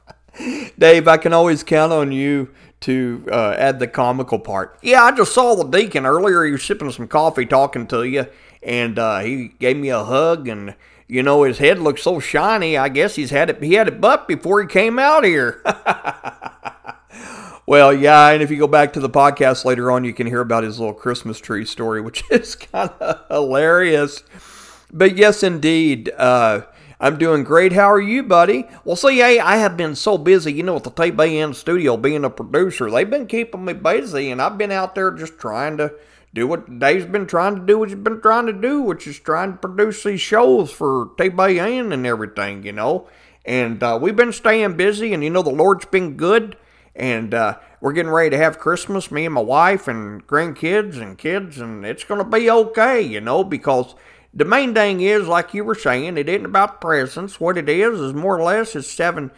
Dave, 0.78 1.08
I 1.08 1.16
can 1.16 1.32
always 1.32 1.62
count 1.62 1.92
on 1.92 2.12
you 2.12 2.50
to 2.80 3.26
uh, 3.30 3.54
add 3.58 3.78
the 3.78 3.86
comical 3.86 4.38
part. 4.38 4.78
Yeah, 4.82 5.02
I 5.02 5.12
just 5.12 5.34
saw 5.34 5.54
the 5.54 5.64
deacon 5.64 6.06
earlier. 6.06 6.44
He 6.44 6.52
was 6.52 6.62
sipping 6.62 6.90
some 6.90 7.08
coffee 7.08 7.46
talking 7.46 7.86
to 7.88 8.04
you, 8.04 8.26
and 8.62 8.98
uh, 8.98 9.20
he 9.20 9.48
gave 9.48 9.76
me 9.76 9.90
a 9.90 10.04
hug 10.04 10.48
and 10.48 10.74
you 11.10 11.22
know, 11.22 11.42
his 11.42 11.58
head 11.58 11.78
looks 11.78 12.02
so 12.02 12.20
shiny. 12.20 12.76
I 12.76 12.88
guess 12.88 13.16
he's 13.16 13.30
had 13.30 13.50
it. 13.50 13.62
He 13.62 13.74
had 13.74 13.88
it 13.88 14.00
butt 14.00 14.28
before 14.28 14.60
he 14.62 14.68
came 14.68 14.98
out 14.98 15.24
here. 15.24 15.62
Well, 17.70 17.92
yeah, 17.92 18.30
and 18.30 18.42
if 18.42 18.50
you 18.50 18.56
go 18.58 18.66
back 18.66 18.94
to 18.94 19.00
the 19.00 19.08
podcast 19.08 19.64
later 19.64 19.92
on, 19.92 20.02
you 20.02 20.12
can 20.12 20.26
hear 20.26 20.40
about 20.40 20.64
his 20.64 20.80
little 20.80 20.92
Christmas 20.92 21.38
tree 21.38 21.64
story, 21.64 22.00
which 22.00 22.24
is 22.28 22.56
kind 22.56 22.90
of 22.98 23.24
hilarious. 23.28 24.24
But 24.92 25.16
yes, 25.16 25.44
indeed, 25.44 26.10
uh, 26.16 26.62
I'm 26.98 27.16
doing 27.16 27.44
great. 27.44 27.72
How 27.72 27.88
are 27.88 28.00
you, 28.00 28.24
buddy? 28.24 28.68
Well, 28.84 28.96
see, 28.96 29.18
hey, 29.18 29.38
I 29.38 29.58
have 29.58 29.76
been 29.76 29.94
so 29.94 30.18
busy, 30.18 30.52
you 30.52 30.64
know, 30.64 30.74
with 30.74 30.82
the 30.82 30.90
tape 30.90 31.14
TBN 31.14 31.54
studio 31.54 31.96
being 31.96 32.24
a 32.24 32.30
producer. 32.30 32.90
They've 32.90 33.08
been 33.08 33.28
keeping 33.28 33.64
me 33.64 33.74
busy, 33.74 34.32
and 34.32 34.42
I've 34.42 34.58
been 34.58 34.72
out 34.72 34.96
there 34.96 35.12
just 35.12 35.38
trying 35.38 35.76
to 35.76 35.92
do 36.32 36.46
what 36.46 36.78
Dave's 36.78 37.06
been 37.06 37.26
trying 37.26 37.56
to 37.56 37.62
do, 37.66 37.78
what 37.78 37.88
he's 37.88 37.98
been 37.98 38.20
trying 38.20 38.46
to 38.46 38.52
do, 38.52 38.82
which 38.82 39.06
is 39.06 39.18
trying 39.18 39.52
to 39.52 39.58
produce 39.58 40.02
these 40.02 40.20
shows 40.20 40.70
for 40.70 41.06
TBN 41.16 41.92
and 41.92 42.06
everything, 42.06 42.64
you 42.64 42.72
know. 42.72 43.08
And 43.44 43.82
uh, 43.82 43.98
we've 44.00 44.16
been 44.16 44.32
staying 44.32 44.76
busy, 44.76 45.12
and 45.12 45.24
you 45.24 45.30
know, 45.30 45.42
the 45.42 45.50
Lord's 45.50 45.86
been 45.86 46.16
good. 46.16 46.56
And 46.94 47.32
uh, 47.32 47.58
we're 47.80 47.92
getting 47.92 48.12
ready 48.12 48.30
to 48.30 48.36
have 48.36 48.58
Christmas, 48.58 49.10
me 49.10 49.24
and 49.24 49.34
my 49.34 49.40
wife 49.40 49.88
and 49.88 50.26
grandkids 50.26 51.00
and 51.00 51.16
kids, 51.16 51.58
and 51.58 51.86
it's 51.86 52.04
going 52.04 52.18
to 52.18 52.28
be 52.28 52.50
okay, 52.50 53.00
you 53.00 53.20
know, 53.20 53.44
because 53.44 53.94
the 54.34 54.44
main 54.44 54.74
thing 54.74 55.00
is, 55.00 55.26
like 55.26 55.54
you 55.54 55.64
were 55.64 55.74
saying, 55.74 56.18
it 56.18 56.28
isn't 56.28 56.44
about 56.44 56.80
presents. 56.80 57.40
What 57.40 57.56
it 57.56 57.68
is 57.68 58.00
is 58.00 58.12
more 58.12 58.38
or 58.38 58.42
less 58.42 58.76
is 58.76 58.96
having 58.98 59.30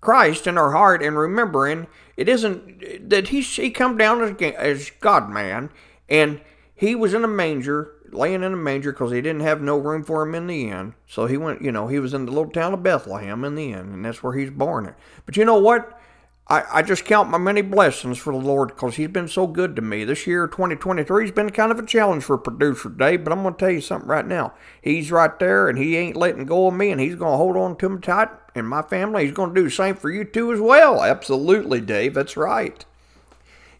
Christ 0.00 0.46
in 0.46 0.56
our 0.56 0.72
heart 0.72 1.02
and 1.02 1.18
remembering 1.18 1.86
it 2.16 2.28
isn't 2.28 3.08
that 3.08 3.28
he 3.28 3.40
he 3.40 3.70
come 3.70 3.96
down 3.96 4.22
as, 4.22 4.52
as 4.54 4.90
God 5.00 5.30
man 5.30 5.70
and 6.08 6.40
he 6.74 6.94
was 6.94 7.14
in 7.14 7.24
a 7.24 7.28
manger 7.28 7.92
laying 8.14 8.42
in 8.42 8.52
a 8.52 8.56
manger 8.56 8.92
because 8.92 9.12
he 9.12 9.20
didn't 9.20 9.42
have 9.42 9.60
no 9.60 9.76
room 9.76 10.04
for 10.04 10.22
him 10.22 10.34
in 10.34 10.46
the 10.46 10.68
inn. 10.68 10.94
So 11.06 11.26
he 11.26 11.36
went, 11.36 11.62
you 11.62 11.72
know, 11.72 11.88
he 11.88 11.98
was 11.98 12.14
in 12.14 12.26
the 12.26 12.32
little 12.32 12.50
town 12.50 12.74
of 12.74 12.82
Bethlehem 12.82 13.44
in 13.44 13.54
the 13.54 13.72
inn, 13.72 13.92
and 13.92 14.04
that's 14.04 14.22
where 14.22 14.34
he's 14.34 14.50
born 14.50 14.86
at. 14.86 14.98
But 15.26 15.36
you 15.36 15.44
know 15.44 15.58
what? 15.58 16.00
I, 16.46 16.64
I 16.74 16.82
just 16.82 17.06
count 17.06 17.30
my 17.30 17.38
many 17.38 17.62
blessings 17.62 18.18
for 18.18 18.32
the 18.32 18.38
Lord 18.38 18.68
because 18.68 18.96
He's 18.96 19.08
been 19.08 19.28
so 19.28 19.46
good 19.46 19.74
to 19.76 19.82
me. 19.82 20.04
This 20.04 20.26
year, 20.26 20.46
2023, 20.46 21.24
has 21.24 21.32
been 21.32 21.48
kind 21.50 21.72
of 21.72 21.78
a 21.78 21.86
challenge 21.86 22.24
for 22.24 22.36
producer 22.36 22.90
Dave, 22.90 23.24
but 23.24 23.32
I'm 23.32 23.42
going 23.42 23.54
to 23.54 23.58
tell 23.58 23.70
you 23.70 23.80
something 23.80 24.08
right 24.08 24.26
now. 24.26 24.52
He's 24.82 25.10
right 25.10 25.36
there 25.38 25.68
and 25.68 25.78
He 25.78 25.96
ain't 25.96 26.16
letting 26.16 26.44
go 26.44 26.66
of 26.66 26.74
me, 26.74 26.90
and 26.90 27.00
He's 27.00 27.14
going 27.14 27.32
to 27.32 27.38
hold 27.38 27.56
on 27.56 27.76
to 27.78 27.88
me 27.88 28.00
tight. 28.00 28.28
And 28.54 28.68
my 28.68 28.82
family, 28.82 29.24
He's 29.24 29.34
going 29.34 29.54
to 29.54 29.60
do 29.60 29.64
the 29.64 29.70
same 29.70 29.96
for 29.96 30.10
you 30.10 30.22
too 30.24 30.52
as 30.52 30.60
well. 30.60 31.02
Absolutely, 31.02 31.80
Dave. 31.80 32.12
That's 32.12 32.36
right. 32.36 32.84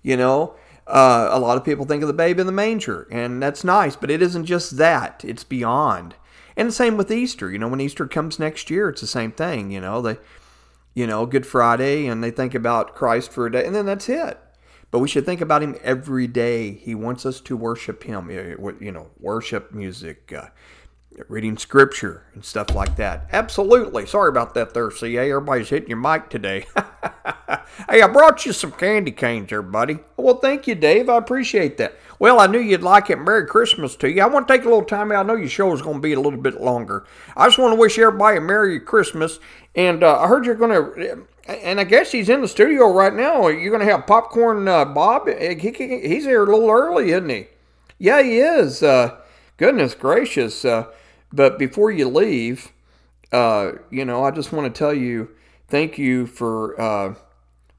You 0.03 0.17
know, 0.17 0.55
uh, 0.87 1.29
a 1.31 1.39
lot 1.39 1.57
of 1.57 1.65
people 1.65 1.85
think 1.85 2.03
of 2.03 2.09
the 2.09 2.13
babe 2.13 2.39
in 2.39 2.47
the 2.47 2.53
manger, 2.53 3.09
and 3.11 3.43
that's 3.43 3.65
nice, 3.65 3.97
but 3.97 4.11
it 4.11 4.23
isn't 4.23 4.45
just 4.45 4.77
that, 4.77 5.25
it's 5.25 5.45
beyond. 5.45 6.15
And 6.57 6.69
the 6.69 6.73
same 6.73 6.97
with 6.97 7.11
Easter. 7.11 7.51
You 7.51 7.59
know, 7.59 7.69
when 7.69 7.81
Easter 7.81 8.07
comes 8.07 8.39
next 8.39 8.71
year, 8.71 8.89
it's 8.89 9.01
the 9.01 9.07
same 9.07 9.33
thing. 9.33 9.71
You 9.71 9.81
know, 9.81 10.01
they 10.01 10.19
you 10.95 11.07
know, 11.07 11.27
Good 11.27 11.47
Friday, 11.47 12.07
and 12.07 12.23
they 12.23 12.31
think 12.31 12.55
about 12.55 12.95
Christ 12.95 13.33
for 13.33 13.47
a 13.47 13.53
day, 13.53 13.67
and 13.67 13.75
then 13.75 13.87
that's 13.87 14.09
it. 14.09 14.39
But 14.91 15.01
we 15.01 15.09
should 15.09 15.27
think 15.27 15.41
about 15.41 15.63
Him 15.63 15.77
every 15.83 16.29
day. 16.29 16.73
He 16.73 16.95
wants 16.95 17.27
us 17.27 17.41
to 17.43 17.57
worship 17.57 18.05
Him, 18.05 18.31
you 18.31 18.93
know, 18.93 19.11
worship 19.19 19.73
music, 19.73 20.33
uh, 20.33 20.47
reading 21.29 21.57
Scripture, 21.57 22.25
and 22.35 22.45
stuff 22.45 22.75
like 22.75 22.97
that. 22.97 23.29
Absolutely. 23.33 24.07
Sorry 24.07 24.29
about 24.29 24.55
that 24.55 24.75
there, 24.75 24.91
CA. 24.91 25.31
Everybody's 25.31 25.69
hitting 25.69 25.89
your 25.89 25.99
mic 25.99 26.29
today. 26.29 26.67
hey, 27.89 28.03
I 28.03 28.09
brought 28.09 28.45
you 28.45 28.53
some 28.53 28.73
candy 28.73 29.13
canes 29.13 29.51
there, 29.51 29.63
buddy. 29.63 29.99
Well, 30.17 30.39
thank 30.39 30.67
you, 30.67 30.75
Dave. 30.75 31.09
I 31.09 31.17
appreciate 31.17 31.77
that. 31.79 31.97
Well, 32.19 32.41
I 32.41 32.47
knew 32.47 32.59
you'd 32.59 32.83
like 32.83 33.11
it. 33.11 33.17
Merry 33.17 33.47
Christmas 33.47 33.97
to 33.97 34.11
you. 34.11 34.23
I 34.23 34.27
want 34.27 34.49
to 34.49 34.55
take 34.55 34.65
a 34.65 34.69
little 34.69 34.85
time 34.85 35.13
out. 35.13 35.25
I 35.25 35.29
know 35.29 35.37
your 35.37 35.49
show 35.49 35.73
is 35.73 35.83
going 35.83 35.97
to 35.97 36.03
be 36.03 36.13
a 36.13 36.21
little 36.21 36.41
bit 36.41 36.61
longer. 36.61 37.05
I 37.37 37.47
just 37.47 37.59
want 37.59 37.73
to 37.73 37.81
wish 37.81 37.99
everybody 37.99 38.39
a 38.39 38.41
Merry 38.41 38.81
Christmas. 38.81 39.39
And 39.75 40.03
uh, 40.03 40.21
I 40.21 40.29
heard 40.29 40.47
you're 40.47 40.55
going 40.55 40.71
to, 40.71 41.27
and 41.49 41.81
I 41.81 41.85
guess 41.85 42.13
he's 42.13 42.29
in 42.29 42.41
the 42.41 42.49
studio 42.49 42.93
right 42.93 43.13
now. 43.13 43.49
You're 43.49 43.71
going 43.77 43.87
to 43.87 43.93
have 43.93 44.07
Popcorn 44.07 44.69
uh, 44.69 44.85
Bob. 44.85 45.29
He, 45.29 45.55
he, 45.55 46.09
he's 46.09 46.25
here 46.25 46.45
a 46.45 46.47
little 46.47 46.71
early, 46.71 47.11
isn't 47.11 47.29
he? 47.29 47.49
Yeah, 47.99 48.23
he 48.23 48.39
is. 48.39 48.83
Uh, 48.83 49.21
goodness 49.57 49.95
gracious. 49.95 50.65
Uh, 50.65 50.87
but 51.35 51.59
before 51.59 51.91
you 51.91 52.09
leave, 52.09 52.73
uh, 53.33 53.73
you 53.91 54.05
know, 54.05 54.25
I 54.25 54.31
just 54.31 54.53
want 54.53 54.73
to 54.73 54.79
tell 54.79 54.95
you 54.95 55.31
thank 55.69 55.99
you 55.99 56.27
for 56.27 56.81
uh, 56.81 57.15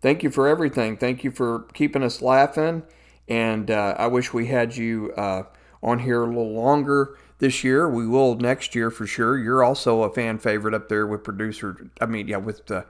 thank 0.01 0.23
you 0.23 0.29
for 0.29 0.47
everything. 0.47 0.97
Thank 0.97 1.23
you 1.23 1.31
for 1.31 1.61
keeping 1.73 2.03
us 2.03 2.21
laughing. 2.21 2.83
And 3.27 3.71
uh, 3.71 3.95
I 3.97 4.07
wish 4.07 4.33
we 4.33 4.47
had 4.47 4.75
you 4.75 5.13
uh, 5.13 5.43
on 5.81 5.99
here 5.99 6.23
a 6.23 6.27
little 6.27 6.53
longer 6.53 7.17
this 7.39 7.63
year. 7.63 7.89
We 7.89 8.05
will 8.05 8.35
next 8.35 8.75
year 8.75 8.91
for 8.91 9.07
sure. 9.07 9.37
You're 9.37 9.63
also 9.63 10.03
a 10.03 10.13
fan 10.13 10.37
favorite 10.37 10.73
up 10.73 10.89
there 10.89 11.07
with 11.07 11.23
producer. 11.23 11.89
I 12.01 12.05
mean, 12.05 12.27
yeah, 12.27 12.37
with 12.37 12.69
uh, 12.69 12.83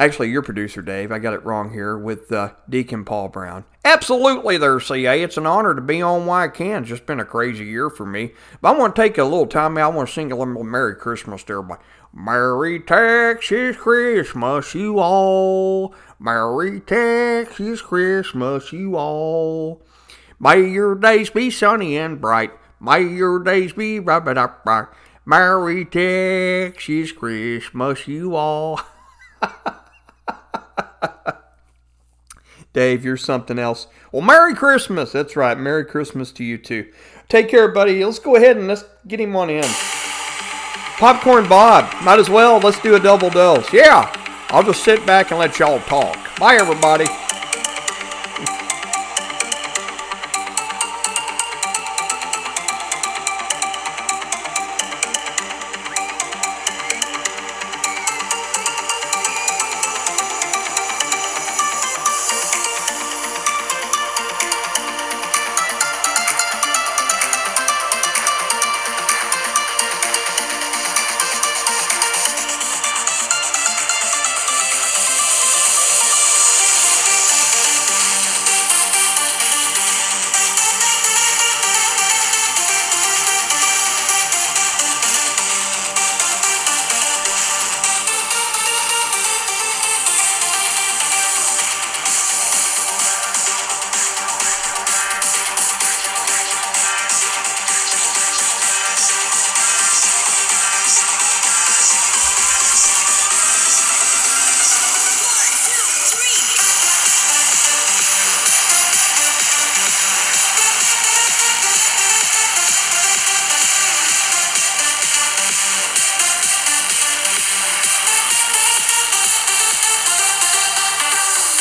actually 0.00 0.30
your 0.30 0.42
producer 0.42 0.80
Dave. 0.80 1.12
I 1.12 1.18
got 1.18 1.34
it 1.34 1.44
wrong 1.44 1.72
here 1.72 1.96
with 1.96 2.32
uh, 2.32 2.52
Deacon 2.68 3.04
Paul 3.04 3.28
Brown. 3.28 3.64
Absolutely, 3.84 4.56
there, 4.56 4.80
CA. 4.80 5.22
It's 5.22 5.36
an 5.36 5.46
honor 5.46 5.74
to 5.74 5.80
be 5.80 6.00
on 6.00 6.26
Why 6.26 6.44
I 6.44 6.48
Can. 6.48 6.82
It's 6.82 6.88
just 6.88 7.06
been 7.06 7.20
a 7.20 7.24
crazy 7.24 7.66
year 7.66 7.90
for 7.90 8.06
me. 8.06 8.32
But 8.60 8.74
I 8.74 8.78
want 8.78 8.96
to 8.96 9.02
take 9.02 9.18
a 9.18 9.24
little 9.24 9.46
time 9.46 9.76
out. 9.76 9.92
I 9.92 9.94
want 9.94 10.08
to 10.08 10.14
sing 10.14 10.32
a 10.32 10.36
little 10.36 10.64
Merry 10.64 10.96
Christmas 10.96 11.42
to 11.44 11.52
everybody. 11.52 11.82
Merry 12.12 12.80
Texas 12.80 13.76
Christmas, 13.76 14.74
you 14.74 14.98
all. 14.98 15.94
Merry 16.18 16.80
Texas 16.80 17.82
Christmas, 17.82 18.72
you 18.72 18.96
all. 18.96 19.82
May 20.40 20.66
your 20.66 20.94
days 20.94 21.30
be 21.30 21.50
sunny 21.50 21.96
and 21.98 22.20
bright. 22.20 22.52
May 22.80 23.02
your 23.02 23.38
days 23.38 23.74
be 23.74 23.98
bright, 23.98 24.24
bright, 24.24 24.64
bright. 24.64 24.88
Merry 25.26 25.84
Texas 25.84 27.12
Christmas, 27.12 28.08
you 28.08 28.34
all. 28.34 28.80
Dave, 32.72 33.04
you're 33.04 33.16
something 33.16 33.58
else. 33.58 33.86
Well, 34.12 34.22
Merry 34.22 34.54
Christmas. 34.54 35.12
That's 35.12 35.36
right. 35.36 35.58
Merry 35.58 35.84
Christmas 35.84 36.30
to 36.32 36.44
you 36.44 36.58
too. 36.58 36.90
Take 37.28 37.48
care, 37.48 37.68
buddy. 37.68 38.04
Let's 38.04 38.18
go 38.18 38.36
ahead 38.36 38.56
and 38.56 38.68
let's 38.68 38.84
get 39.06 39.20
him 39.20 39.34
on 39.36 39.50
in. 39.50 39.64
Popcorn 40.98 41.48
Bob. 41.48 41.92
Might 42.04 42.18
as 42.18 42.28
well. 42.30 42.58
Let's 42.58 42.80
do 42.80 42.94
a 42.94 43.00
double 43.00 43.30
dose. 43.30 43.72
Yeah. 43.72 44.12
I'll 44.50 44.64
just 44.64 44.84
sit 44.84 45.06
back 45.06 45.30
and 45.30 45.38
let 45.38 45.58
y'all 45.58 45.80
talk. 45.80 46.16
Bye, 46.38 46.56
everybody. 46.56 47.06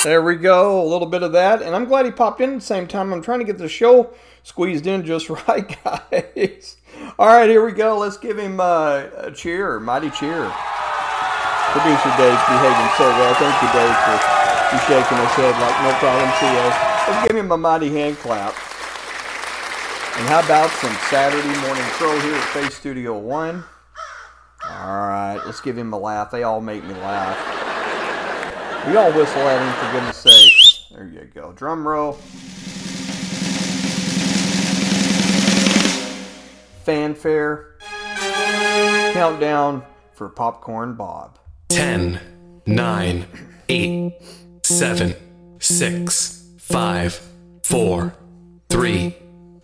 There 0.04 0.22
we 0.22 0.38
go, 0.38 0.82
a 0.82 0.88
little 0.88 1.08
bit 1.08 1.24
of 1.24 1.34
that. 1.34 1.62
And 1.62 1.76
I'm 1.76 1.84
glad 1.84 2.06
he 2.06 2.12
popped 2.12 2.40
in 2.40 2.52
at 2.52 2.56
the 2.60 2.66
same 2.66 2.88
time. 2.88 3.12
I'm 3.12 3.22
trying 3.22 3.40
to 3.40 3.46
get 3.46 3.58
the 3.58 3.68
show 3.68 4.14
squeezed 4.44 4.88
in 4.88 5.06
just 5.06 5.30
right, 5.48 5.78
guys. 5.84 6.78
All 7.18 7.28
right, 7.28 7.50
here 7.50 7.66
we 7.66 7.74
go. 7.74 7.98
Let's 7.98 8.18
give 8.18 8.40
him 8.40 8.62
uh, 8.62 9.08
a 9.18 9.32
cheer, 9.32 9.78
mighty 9.80 10.10
cheer. 10.10 10.50
Producer 11.76 12.14
Dave's 12.16 12.46
behaving 12.48 12.90
so 12.96 13.10
well. 13.12 13.34
Thank 13.36 13.56
you, 13.62 13.70
Dave, 13.76 13.96
for 14.08 14.16
you 14.72 14.80
shaking 14.88 15.18
his 15.20 15.36
head 15.36 15.54
like 15.60 15.78
no 15.84 15.92
problem, 16.00 16.32
CO. 16.40 17.12
Let's 17.12 17.28
give 17.28 17.36
him 17.36 17.52
a 17.52 17.58
mighty 17.58 17.90
hand 17.90 18.18
clap. 18.18 18.56
And 20.18 20.28
how 20.30 20.40
about 20.44 20.70
some 20.72 20.96
Saturday 21.10 21.60
morning 21.68 21.84
crow 21.94 22.18
here 22.22 22.36
at 22.36 22.44
Faith 22.50 22.74
Studio 22.74 23.18
One? 23.18 23.66
All 24.64 24.98
right, 24.98 25.42
let's 25.46 25.60
give 25.60 25.78
him 25.78 25.92
a 25.92 26.00
laugh. 26.00 26.32
They 26.32 26.44
all 26.44 26.62
make 26.62 26.84
me 26.86 26.94
laugh. 26.94 27.69
We 28.88 28.96
all 28.96 29.12
whistle 29.12 29.42
at 29.42 29.62
him 29.62 29.74
for 29.74 29.92
goodness 29.92 30.18
sake. 30.18 30.54
There 30.92 31.08
you 31.08 31.30
go. 31.34 31.52
Drum 31.54 31.88
roll. 31.88 32.14
Fanfare. 36.84 37.76
Countdown 39.14 39.84
for 40.14 40.30
Popcorn 40.30 40.96
Bob. 40.96 41.38
10, 41.70 42.20
9, 42.66 43.26
8, 43.70 44.14
7, 44.64 45.16
6, 45.60 46.46
5, 46.58 47.22
4, 47.64 48.14
3, 48.70 49.16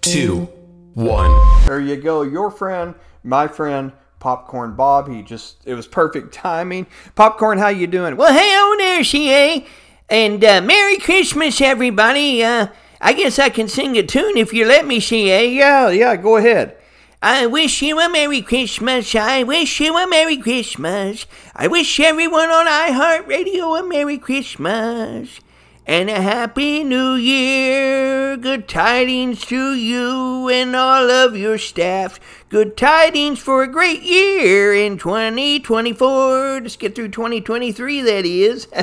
2, 0.01 0.49
1. 0.93 1.65
There 1.65 1.81
you 1.81 1.95
go. 1.95 2.21
Your 2.21 2.51
friend, 2.51 2.93
my 3.23 3.47
friend, 3.47 3.91
Popcorn 4.25 4.73
Bob. 4.73 5.07
He 5.07 5.21
just 5.21 5.57
it 5.65 5.75
was 5.75 5.85
perfect 5.85 6.33
timing. 6.47 6.87
Popcorn, 7.13 7.59
how 7.59 7.67
you 7.67 7.85
doing? 7.85 8.17
Well, 8.17 8.33
hey, 8.33 8.53
oh 8.55 8.75
there, 8.79 9.03
CA. 9.03 9.63
And 10.09 10.43
uh, 10.43 10.61
Merry 10.61 10.97
Christmas, 10.97 11.61
everybody. 11.61 12.43
Uh, 12.43 12.69
I 12.99 13.13
guess 13.13 13.37
I 13.37 13.49
can 13.49 13.67
sing 13.67 13.95
a 13.99 14.01
tune 14.01 14.35
if 14.35 14.51
you 14.51 14.65
let 14.65 14.87
me, 14.87 14.99
CA. 14.99 15.47
yeah, 15.47 15.89
yeah, 15.89 16.15
go 16.15 16.37
ahead. 16.37 16.75
I 17.21 17.45
wish 17.45 17.83
you 17.83 17.99
a 17.99 18.09
Merry 18.09 18.41
Christmas. 18.41 19.13
I 19.13 19.43
wish 19.43 19.79
you 19.79 19.95
a 19.95 20.07
Merry 20.07 20.37
Christmas. 20.37 21.27
I 21.55 21.67
wish 21.67 21.99
everyone 21.99 22.49
on 22.49 22.65
iHeartRadio 22.65 23.79
a 23.79 23.87
Merry 23.87 24.17
Christmas. 24.17 25.39
And 25.87 26.09
a 26.09 26.19
Happy 26.19 26.83
New 26.83 27.13
Year. 27.13 28.37
Good 28.37 28.67
tidings 28.67 29.45
to 29.45 29.75
you 29.75 30.49
and 30.49 30.75
all 30.75 31.11
of 31.11 31.37
your 31.37 31.59
staff. 31.59 32.19
Good 32.49 32.75
tidings 32.75 33.37
for 33.37 33.61
a 33.61 33.67
great 33.67 34.01
year 34.01 34.73
in 34.73 34.97
2024. 34.97 36.61
Let's 36.61 36.75
get 36.75 36.95
through 36.95 37.09
2023, 37.09 38.01
that 38.01 38.25
is. 38.25 38.67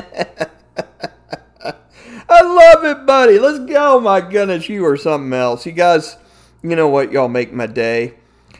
I 2.29 2.41
love 2.41 2.85
it, 2.85 3.05
buddy. 3.05 3.37
Let's 3.37 3.59
go. 3.59 3.99
My 3.99 4.21
goodness, 4.21 4.69
you 4.69 4.85
are 4.85 4.95
something 4.95 5.33
else. 5.33 5.65
You 5.65 5.73
guys, 5.73 6.15
you 6.61 6.73
know 6.73 6.87
what? 6.87 7.11
Y'all 7.11 7.27
make 7.27 7.51
my 7.51 7.67
day. 7.67 8.13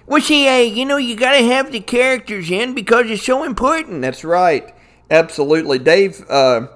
well, 0.06 0.22
see, 0.22 0.44
hey, 0.44 0.66
you 0.66 0.84
know, 0.84 0.98
you 0.98 1.16
gotta 1.16 1.46
have 1.46 1.72
the 1.72 1.80
characters 1.80 2.52
in 2.52 2.74
because 2.74 3.10
it's 3.10 3.24
so 3.24 3.46
important. 3.46 4.02
That's 4.02 4.26
right. 4.26 4.76
Absolutely. 5.10 5.80
Dave 5.80 6.26
uh, 6.30 6.68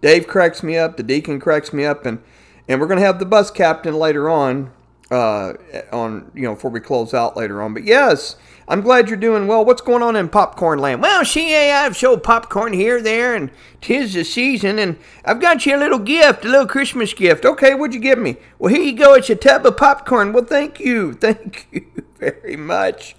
Dave 0.00 0.26
cracks 0.26 0.62
me 0.62 0.76
up, 0.76 0.96
the 0.96 1.02
deacon 1.02 1.40
cracks 1.40 1.72
me 1.72 1.84
up 1.84 2.06
and 2.06 2.22
and 2.68 2.80
we're 2.80 2.86
gonna 2.86 3.00
have 3.00 3.18
the 3.18 3.26
bus 3.26 3.50
captain 3.50 3.94
later 3.94 4.28
on 4.28 4.72
uh 5.10 5.52
on 5.92 6.30
you 6.34 6.42
know 6.42 6.54
before 6.54 6.70
we 6.70 6.80
close 6.80 7.14
out 7.14 7.36
later 7.36 7.62
on. 7.62 7.74
But 7.74 7.84
yes, 7.84 8.36
I'm 8.68 8.80
glad 8.80 9.08
you're 9.08 9.16
doing 9.16 9.46
well. 9.46 9.64
What's 9.64 9.80
going 9.80 10.02
on 10.02 10.16
in 10.16 10.28
popcorn 10.28 10.80
land? 10.80 11.00
Well, 11.00 11.24
CA, 11.24 11.70
I've 11.70 11.96
sold 11.96 12.24
popcorn 12.24 12.72
here, 12.72 13.00
there, 13.00 13.36
and 13.36 13.52
tis 13.80 14.14
the 14.14 14.24
season, 14.24 14.80
and 14.80 14.98
I've 15.24 15.40
got 15.40 15.64
you 15.64 15.76
a 15.76 15.78
little 15.78 16.00
gift, 16.00 16.44
a 16.44 16.48
little 16.48 16.66
Christmas 16.66 17.14
gift. 17.14 17.44
okay, 17.44 17.74
what'd 17.74 17.94
you 17.94 18.00
give 18.00 18.18
me? 18.18 18.38
Well, 18.58 18.74
here 18.74 18.82
you 18.82 18.94
go. 18.94 19.14
It's 19.14 19.30
a 19.30 19.36
tub 19.36 19.66
of 19.66 19.76
popcorn. 19.76 20.32
Well, 20.32 20.44
thank 20.44 20.80
you. 20.80 21.12
Thank 21.26 21.68
you 21.70 21.86
very 22.18 22.56
much. 22.56 23.14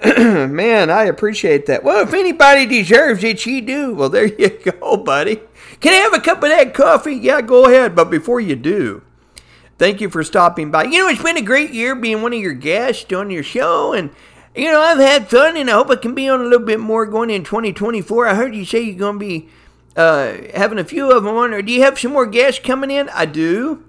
Man, 0.04 0.90
I 0.90 1.04
appreciate 1.04 1.66
that. 1.66 1.82
Well, 1.82 2.06
if 2.06 2.14
anybody 2.14 2.66
deserves 2.66 3.24
it, 3.24 3.44
you 3.46 3.62
do. 3.62 3.94
Well, 3.94 4.08
there 4.10 4.26
you 4.26 4.48
go, 4.80 4.96
buddy. 4.96 5.40
Can 5.80 5.92
I 5.92 5.96
have 5.96 6.14
a 6.14 6.20
cup 6.20 6.42
of 6.42 6.50
that 6.50 6.72
coffee? 6.72 7.14
Yeah, 7.14 7.40
go 7.40 7.66
ahead. 7.66 7.96
But 7.96 8.10
before 8.10 8.40
you 8.40 8.54
do, 8.54 9.02
thank 9.78 10.00
you 10.00 10.08
for 10.08 10.22
stopping 10.22 10.70
by. 10.70 10.84
You 10.84 10.98
know, 10.98 11.08
it's 11.08 11.22
been 11.22 11.36
a 11.36 11.42
great 11.42 11.72
year 11.72 11.94
being 11.94 12.22
one 12.22 12.32
of 12.32 12.40
your 12.40 12.54
guests 12.54 13.12
on 13.12 13.30
your 13.30 13.42
show, 13.42 13.92
and 13.92 14.10
you 14.54 14.70
know, 14.70 14.80
I've 14.80 14.98
had 14.98 15.28
fun, 15.28 15.56
and 15.56 15.68
I 15.68 15.72
hope 15.72 15.90
I 15.90 15.96
can 15.96 16.14
be 16.14 16.28
on 16.28 16.40
a 16.40 16.44
little 16.44 16.66
bit 16.66 16.78
more 16.78 17.06
going 17.06 17.30
in 17.30 17.42
2024. 17.42 18.26
I 18.26 18.34
heard 18.34 18.54
you 18.54 18.64
say 18.64 18.82
you're 18.82 18.94
going 18.96 19.18
to 19.18 19.26
be 19.26 19.48
uh, 19.96 20.34
having 20.54 20.78
a 20.78 20.84
few 20.84 21.10
of 21.10 21.24
them 21.24 21.34
on, 21.34 21.52
or 21.52 21.60
do 21.60 21.72
you 21.72 21.82
have 21.82 21.98
some 21.98 22.12
more 22.12 22.26
guests 22.26 22.60
coming 22.64 22.90
in? 22.90 23.08
I 23.08 23.26
do. 23.26 23.84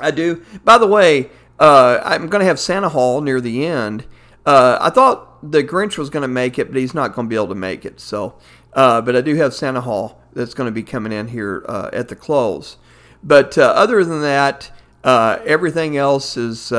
I 0.00 0.10
do. 0.10 0.44
By 0.64 0.78
the 0.78 0.86
way, 0.86 1.30
uh, 1.58 2.00
I'm 2.02 2.28
going 2.28 2.40
to 2.40 2.46
have 2.46 2.58
Santa 2.58 2.88
Hall 2.88 3.20
near 3.20 3.40
the 3.40 3.66
end. 3.66 4.06
Uh, 4.46 4.78
I 4.80 4.90
thought 4.90 5.50
the 5.50 5.62
Grinch 5.62 5.98
was 5.98 6.08
going 6.08 6.22
to 6.22 6.28
make 6.28 6.58
it, 6.58 6.68
but 6.68 6.76
he's 6.76 6.94
not 6.94 7.14
going 7.14 7.26
to 7.26 7.30
be 7.30 7.36
able 7.36 7.48
to 7.48 7.54
make 7.54 7.84
it. 7.84 8.00
So, 8.00 8.38
uh, 8.72 9.02
but 9.02 9.14
I 9.14 9.20
do 9.20 9.34
have 9.36 9.52
Santa 9.52 9.82
Hall 9.82 10.22
that's 10.32 10.54
going 10.54 10.66
to 10.66 10.72
be 10.72 10.82
coming 10.82 11.12
in 11.12 11.28
here 11.28 11.64
uh, 11.68 11.90
at 11.92 12.08
the 12.08 12.16
close. 12.16 12.78
But 13.22 13.56
uh, 13.58 13.72
other 13.76 14.04
than 14.04 14.22
that, 14.22 14.70
everything 15.04 15.96
else 15.96 16.36
is 16.36 16.72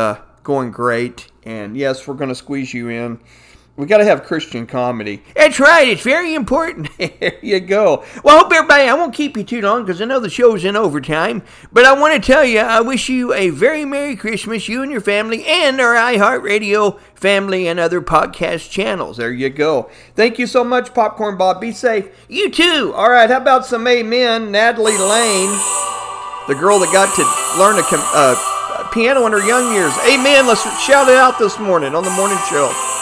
going 0.45 0.71
great. 0.71 1.27
And 1.43 1.75
yes, 1.75 2.07
we're 2.07 2.13
going 2.13 2.29
to 2.29 2.35
squeeze 2.35 2.73
you 2.73 2.87
in. 2.87 3.19
We 3.77 3.87
got 3.87 3.97
to 3.97 4.05
have 4.05 4.23
Christian 4.23 4.65
comedy. 4.65 5.21
That's 5.35 5.59
right. 5.59 5.85
It's 5.85 6.01
very 6.01 6.33
important. 6.33 6.87
there 6.97 7.37
you 7.41 7.59
go. 7.59 8.05
Well, 8.23 8.37
I 8.37 8.39
hope 8.39 8.53
everybody, 8.53 8.83
I 8.83 8.93
won't 8.93 9.13
keep 9.13 9.35
you 9.35 9.43
too 9.43 9.59
long 9.59 9.83
because 9.83 10.01
I 10.01 10.05
know 10.05 10.21
the 10.21 10.29
show's 10.29 10.63
in 10.63 10.77
overtime. 10.77 11.43
But 11.73 11.83
I 11.83 11.91
want 11.91 12.13
to 12.13 12.25
tell 12.25 12.45
you, 12.45 12.59
I 12.59 12.79
wish 12.79 13.09
you 13.09 13.33
a 13.33 13.49
very 13.49 13.83
Merry 13.83 14.15
Christmas, 14.15 14.69
you 14.69 14.81
and 14.81 14.89
your 14.89 15.01
family, 15.01 15.45
and 15.45 15.81
our 15.81 15.93
iHeartRadio 15.93 16.97
family 17.15 17.67
and 17.67 17.77
other 17.77 18.01
podcast 18.01 18.71
channels. 18.71 19.17
There 19.17 19.33
you 19.33 19.49
go. 19.49 19.89
Thank 20.15 20.39
you 20.39 20.47
so 20.47 20.63
much, 20.63 20.93
Popcorn 20.93 21.37
Bob. 21.37 21.59
Be 21.59 21.73
safe. 21.73 22.07
You 22.29 22.49
too. 22.49 22.93
All 22.95 23.09
right, 23.09 23.29
how 23.29 23.41
about 23.41 23.65
some 23.65 23.85
amen? 23.87 24.53
Natalie 24.53 24.97
Lane, 24.97 25.51
the 26.47 26.55
girl 26.57 26.79
that 26.79 26.93
got 26.93 27.13
to 27.15 27.59
learn 27.59 27.77
a 27.77 27.83
com- 27.83 27.99
uh, 28.13 28.54
piano 28.95 29.25
in 29.25 29.33
her 29.33 29.45
young 29.45 29.73
years. 29.73 29.93
Amen. 30.07 30.47
Let's 30.47 30.63
shout 30.81 31.09
it 31.09 31.17
out 31.17 31.37
this 31.37 31.59
morning 31.59 31.93
on 31.93 32.05
the 32.05 32.09
morning 32.11 32.37
show. 32.49 32.94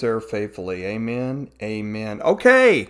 There 0.00 0.20
faithfully. 0.20 0.84
Amen. 0.84 1.50
Amen. 1.62 2.20
Okay. 2.22 2.88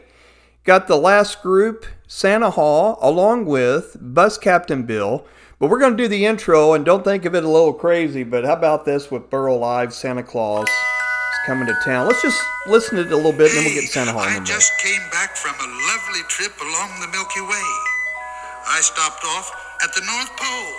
Got 0.65 0.89
the 0.89 0.97
last 0.97 1.43
group, 1.43 1.87
Santa 2.09 2.51
Hall, 2.51 2.99
along 3.01 3.47
with 3.47 3.97
Bus 4.01 4.37
Captain 4.37 4.83
Bill. 4.83 5.25
But 5.59 5.71
we're 5.71 5.79
going 5.79 5.97
to 5.97 6.03
do 6.03 6.09
the 6.09 6.27
intro, 6.27 6.75
and 6.75 6.85
don't 6.85 7.03
think 7.05 7.25
of 7.25 7.35
it 7.35 7.45
a 7.45 7.49
little 7.49 7.73
crazy, 7.73 8.25
but 8.25 8.45
how 8.45 8.53
about 8.53 8.85
this 8.85 9.11
with 9.11 9.31
Burl 9.31 9.65
Ives, 9.65 9.97
Santa 9.97 10.23
Claus 10.23 10.69
is 10.69 11.39
coming 11.47 11.67
to 11.67 11.75
town? 11.83 12.07
Let's 12.09 12.21
just 12.21 12.43
listen 12.67 12.97
to 12.97 13.07
it 13.07 13.13
a 13.13 13.17
little 13.17 13.33
bit, 13.33 13.55
and 13.55 13.59
then 13.59 13.65
we'll 13.65 13.81
get 13.81 13.89
Santa 13.89 14.13
Hall 14.13 14.23
in 14.23 14.29
I 14.29 14.31
a 14.33 14.35
minute. 14.35 14.49
just 14.49 14.77
came 14.79 15.01
back 15.13 15.35
from 15.35 15.55
a 15.57 15.69
lovely 15.89 16.21
trip 16.29 16.53
along 16.61 17.01
the 17.01 17.09
Milky 17.09 17.41
Way. 17.41 17.67
I 18.69 18.81
stopped 18.83 19.25
off 19.25 19.49
at 19.83 19.95
the 19.95 20.03
North 20.05 20.37
Pole 20.37 20.75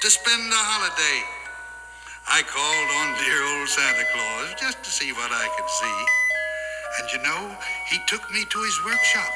to 0.00 0.10
spend 0.10 0.40
a 0.40 0.56
holiday. 0.56 1.37
I 2.28 2.44
called 2.44 2.90
on 3.00 3.16
dear 3.24 3.40
old 3.40 3.68
Santa 3.72 4.04
Claus 4.12 4.52
just 4.60 4.84
to 4.84 4.90
see 4.92 5.16
what 5.16 5.32
I 5.32 5.48
could 5.56 5.70
see. 5.72 5.98
And 7.00 7.04
you 7.08 7.20
know, 7.24 7.56
he 7.88 7.96
took 8.04 8.20
me 8.28 8.44
to 8.44 8.58
his 8.68 8.76
workshop 8.84 9.32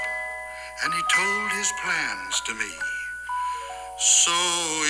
and 0.85 0.93
he 0.93 1.01
told 1.09 1.49
his 1.57 1.73
plans 1.81 2.45
to 2.45 2.53
me. 2.53 2.69
So 3.97 4.37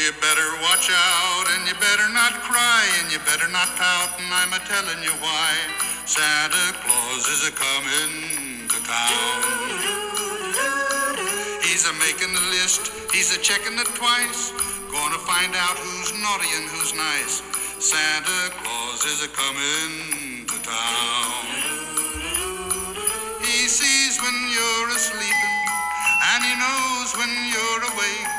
you 0.03 0.11
better 0.19 0.51
watch 0.67 0.91
out 0.91 1.47
and 1.55 1.63
you 1.71 1.79
better 1.79 2.11
not 2.11 2.43
cry 2.43 2.83
and 2.99 3.13
you 3.15 3.23
better 3.23 3.47
not 3.55 3.71
pout 3.79 4.19
and 4.19 4.35
I'm 4.35 4.51
a 4.51 4.59
telling 4.67 4.99
you 5.07 5.15
why 5.23 5.55
Santa 6.03 6.75
Claus 6.83 7.23
is 7.31 7.47
a 7.47 7.55
coming 7.55 8.67
to 8.67 8.79
town. 8.83 9.39
He's 11.63 11.87
a 11.87 11.95
making 12.03 12.35
the 12.35 12.47
list, 12.51 13.15
he's 13.15 13.31
a 13.31 13.39
checking 13.39 13.79
it 13.79 13.87
twice, 13.95 14.51
gonna 14.91 15.23
find 15.23 15.55
out 15.55 15.79
who's 15.79 16.11
naughty 16.19 16.51
and 16.59 16.67
who's 16.67 16.91
nice. 16.99 17.52
Santa 17.83 18.55
Claus 18.63 19.03
is 19.11 19.27
a 19.27 19.31
coming 19.35 20.47
to 20.47 20.55
town. 20.63 21.43
He 23.43 23.67
sees 23.67 24.23
when 24.23 24.39
you're 24.55 24.89
asleep 24.95 25.41
and 26.31 26.47
he 26.47 26.55
knows 26.63 27.11
when 27.19 27.33
you're 27.51 27.83
awake. 27.91 28.31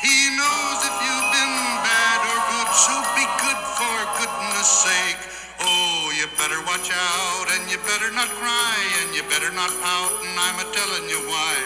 He 0.00 0.32
knows 0.40 0.78
if 0.88 0.96
you've 1.04 1.30
been 1.36 1.56
bad 1.84 2.18
or 2.32 2.40
good, 2.48 2.70
so 2.72 2.96
be 3.12 3.28
good 3.44 3.60
for 3.76 3.96
goodness 4.24 4.88
sake. 4.88 5.20
Oh, 5.60 6.16
you 6.16 6.24
better 6.40 6.64
watch 6.64 6.88
out 6.88 7.46
and 7.60 7.70
you 7.70 7.76
better 7.84 8.08
not 8.16 8.32
cry 8.40 8.78
and 9.04 9.14
you 9.14 9.20
better 9.28 9.52
not 9.52 9.68
pout, 9.84 10.16
and 10.24 10.32
I'm 10.32 10.64
a 10.64 10.66
telling 10.72 11.04
you 11.12 11.20
why. 11.28 11.60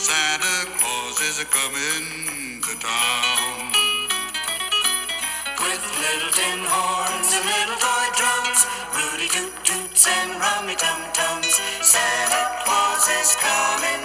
Santa 0.00 0.72
Claus 0.80 1.20
is 1.20 1.36
a 1.36 1.44
coming 1.52 2.64
to 2.64 2.72
town. 2.80 3.69
With 5.60 5.84
little 6.00 6.32
tin 6.32 6.60
horns 6.64 7.28
and 7.36 7.44
little 7.44 7.76
toy 7.76 8.06
drums, 8.16 8.64
Rudy 8.96 9.28
toot 9.28 9.52
toots 9.60 10.08
and 10.08 10.40
rummy 10.40 10.74
tum 10.74 11.00
tums, 11.12 11.60
Santa 11.84 12.64
Claus 12.64 13.04
is 13.20 13.36
coming 13.36 14.04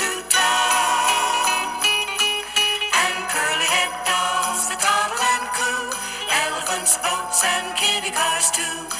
to 0.00 0.08
town. 0.32 1.84
And 2.88 3.16
curly 3.28 3.68
head 3.68 3.92
dolls 4.08 4.64
that 4.72 4.80
toddle 4.80 5.20
and 5.20 5.46
coo, 5.52 5.92
elephants, 6.32 6.96
boats, 7.04 7.44
and 7.44 7.76
kitty 7.76 8.08
cars 8.08 8.50
too. 8.50 8.93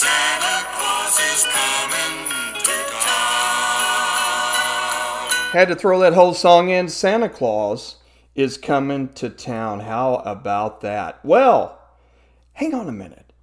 Santa 0.00 0.64
Claus 0.72 1.18
is 1.18 1.44
coming 1.44 2.24
to 2.64 2.72
town. 3.02 4.30
Had 5.52 5.68
to 5.68 5.76
throw 5.76 5.98
that 5.98 6.14
whole 6.14 6.32
song 6.32 6.70
in. 6.70 6.88
Santa 6.88 7.28
Claus 7.28 7.96
is 8.34 8.56
coming 8.56 9.10
to 9.10 9.28
town. 9.28 9.80
How 9.80 10.22
about 10.24 10.80
that? 10.80 11.22
Well, 11.22 11.78
hang 12.54 12.72
on 12.74 12.88
a 12.88 12.92
minute. 12.92 13.34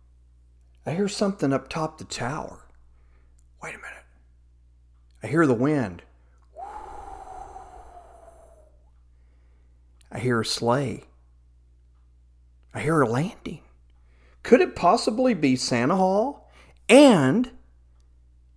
I 0.83 0.93
hear 0.93 1.07
something 1.07 1.53
up 1.53 1.69
top 1.69 1.99
the 1.99 2.05
tower. 2.05 2.65
Wait 3.61 3.75
a 3.75 3.77
minute. 3.77 4.05
I 5.21 5.27
hear 5.27 5.45
the 5.45 5.53
wind. 5.53 6.01
I 10.11 10.17
hear 10.17 10.41
a 10.41 10.45
sleigh. 10.45 11.03
I 12.73 12.81
hear 12.81 12.99
a 13.01 13.07
landing. 13.07 13.61
Could 14.41 14.61
it 14.61 14.75
possibly 14.75 15.35
be 15.35 15.55
Santa 15.55 15.97
Hall? 15.97 16.45
And 16.89 17.51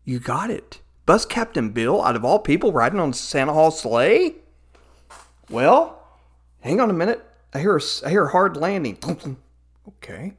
you 0.04 0.20
got 0.20 0.50
it. 0.50 0.80
Bus 1.06 1.24
Captain 1.24 1.70
Bill, 1.70 2.02
out 2.04 2.16
of 2.16 2.24
all 2.24 2.38
people, 2.38 2.72
riding 2.72 3.00
on 3.00 3.12
Santa 3.12 3.52
Hall 3.52 3.70
sleigh? 3.70 4.36
Well, 5.48 6.00
hang 6.60 6.80
on 6.80 6.90
a 6.90 6.94
minute. 6.94 7.24
I 7.52 7.58
hear 7.58 7.76
a, 7.76 7.80
I 8.06 8.10
hear 8.10 8.26
a 8.26 8.30
hard 8.30 8.56
landing. 8.56 8.98
Okay. 9.88 10.34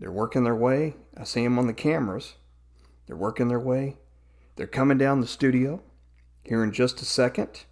They're 0.00 0.10
working 0.10 0.42
their 0.42 0.56
way. 0.56 0.94
I 1.16 1.22
see 1.22 1.44
them 1.44 1.58
on 1.58 1.68
the 1.68 1.72
cameras. 1.72 2.34
They're 3.06 3.16
working 3.16 3.46
their 3.46 3.60
way. 3.60 3.96
They're 4.56 4.66
coming 4.66 4.98
down 4.98 5.20
the 5.20 5.26
studio 5.26 5.80
here 6.42 6.64
in 6.64 6.72
just 6.72 7.00
a 7.00 7.04
second. 7.04 7.64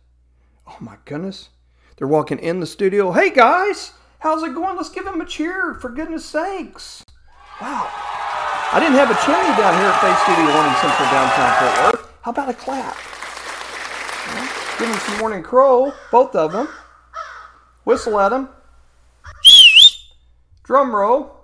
Oh 0.68 0.76
my 0.78 0.96
goodness. 1.04 1.48
They're 1.96 2.06
walking 2.06 2.38
in 2.38 2.60
the 2.60 2.66
studio. 2.66 3.10
Hey 3.10 3.30
guys, 3.30 3.92
how's 4.20 4.44
it 4.44 4.54
going? 4.54 4.76
Let's 4.76 4.90
give 4.90 5.04
them 5.04 5.20
a 5.20 5.26
cheer, 5.26 5.74
for 5.74 5.90
goodness 5.90 6.24
sakes. 6.24 7.04
Wow. 7.60 8.19
I 8.72 8.78
didn't 8.78 8.94
have 8.94 9.10
a 9.10 9.14
chimney 9.24 9.56
down 9.58 9.74
here 9.74 9.90
at 9.90 10.00
Faith 10.00 10.18
Studio 10.22 10.54
One 10.54 10.66
in 10.68 10.74
Central 10.78 11.08
Downtown 11.10 11.50
Fort 11.58 11.94
Worth. 11.94 12.12
How 12.22 12.30
about 12.30 12.48
a 12.48 12.54
clap? 12.54 12.96
Well, 14.26 14.48
give 14.78 14.88
them 14.88 14.98
some 15.00 15.18
morning 15.18 15.42
crow, 15.42 15.92
both 16.12 16.36
of 16.36 16.52
them. 16.52 16.68
Whistle 17.84 18.20
at 18.20 18.28
them. 18.28 18.48
Drum 20.62 20.94
roll. 20.94 21.34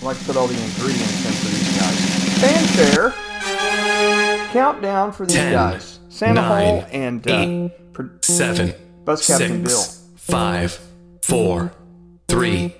I 0.00 0.04
like 0.04 0.18
to 0.18 0.24
put 0.24 0.36
all 0.36 0.46
the 0.46 0.54
ingredients 0.54 1.26
in 1.26 1.32
for 1.32 1.48
these 1.48 1.78
guys. 1.78 2.40
Fanfare. 2.40 3.14
Countdown 4.52 5.12
for 5.12 5.26
these 5.26 5.36
Ten, 5.36 5.52
guys. 5.52 5.98
Santa 6.08 6.40
nine, 6.40 6.48
Hall 6.48 6.86
and 6.90 7.28
uh, 7.28 7.34
eight, 7.34 7.92
pro- 7.92 8.08
Seven, 8.22 8.72
Bus 9.04 9.26
Captain 9.26 9.66
six, 9.66 10.02
five, 10.16 10.80
four, 11.20 11.72
three, 12.28 12.74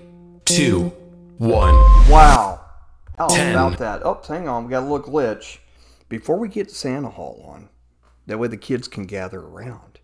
two, 0.45 0.91
one. 1.37 1.73
Wow. 2.09 2.65
How 3.17 3.27
Ten. 3.27 3.51
about 3.51 3.77
that? 3.79 4.01
Oh, 4.05 4.21
hang 4.27 4.47
on. 4.47 4.65
We 4.65 4.71
got 4.71 4.83
a 4.83 4.87
little 4.87 5.11
glitch. 5.11 5.57
Before 6.09 6.37
we 6.37 6.47
get 6.47 6.71
Santa 6.71 7.09
Hall 7.09 7.43
on, 7.47 7.69
that 8.27 8.39
way 8.39 8.47
the 8.47 8.57
kids 8.57 8.87
can 8.87 9.05
gather 9.05 9.39
around. 9.39 9.99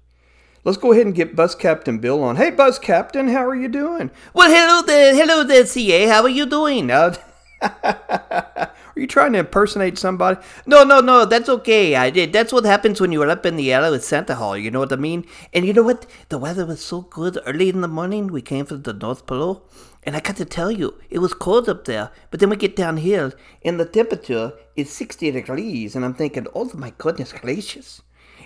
Let's 0.64 0.78
go 0.78 0.94
ahead 0.94 1.06
and 1.06 1.16
get 1.16 1.36
Bus 1.36 1.56
Captain 1.56 2.00
Bill 2.00 2.24
on. 2.24 2.38
Hey, 2.38 2.50
Bus 2.50 2.80
Captain, 2.80 3.28
how 3.28 3.46
are 3.46 3.56
you 3.56 3.68
doing? 3.68 4.12
Well, 4.34 4.50
hello 4.50 4.86
there, 4.86 5.14
hello 5.14 5.44
there, 5.44 5.66
CA. 5.66 6.08
How 6.08 6.24
are 6.24 6.30
you 6.30 6.46
doing? 6.46 6.90
Uh, 6.90 7.16
are 7.62 8.72
you 8.96 9.08
trying 9.08 9.34
to 9.34 9.40
impersonate 9.40 9.98
somebody? 9.98 10.40
No, 10.66 10.84
no, 10.84 11.02
no, 11.02 11.26
that's 11.26 11.50
okay. 11.50 11.96
I 11.96 12.10
did. 12.10 12.32
That's 12.32 12.54
what 12.54 12.64
happens 12.64 13.02
when 13.02 13.12
you 13.12 13.20
were 13.20 13.30
up 13.30 13.46
in 13.46 13.58
the 13.58 13.74
air 13.74 13.90
with 13.92 14.06
Santa 14.06 14.36
Hall. 14.36 14.58
You 14.58 14.72
know 14.72 14.80
what 14.80 14.94
I 14.94 14.98
mean? 14.98 15.26
And 15.54 15.66
you 15.66 15.74
know 15.74 15.84
what? 15.84 16.06
The 16.30 16.38
weather 16.38 16.66
was 16.66 16.84
so 16.84 17.02
good 17.02 17.40
early 17.46 17.70
in 17.70 17.82
the 17.82 17.88
morning. 17.88 18.28
We 18.28 18.42
came 18.42 18.66
from 18.66 18.84
the 18.84 18.94
North 18.94 19.26
Pole, 19.26 19.68
and 20.06 20.16
I 20.16 20.20
got 20.20 20.38
to 20.38 20.46
tell 20.46 20.72
you, 20.72 21.00
it 21.10 21.20
was 21.20 21.34
cold 21.34 21.70
up 21.70 21.86
there. 21.86 22.12
But 22.30 22.40
then 22.40 22.50
we 22.50 22.56
get 22.56 22.76
down 22.76 22.98
here, 22.98 23.34
and 23.64 23.80
the 23.80 23.86
temperature 23.86 24.54
is 24.76 24.92
60 24.92 25.32
degrees, 25.32 25.96
and 25.96 26.04
I'm 26.04 26.14
thinking, 26.14 26.48
oh 26.54 26.70
my 26.74 26.94
goodness 26.98 27.32
gracious. 27.34 28.02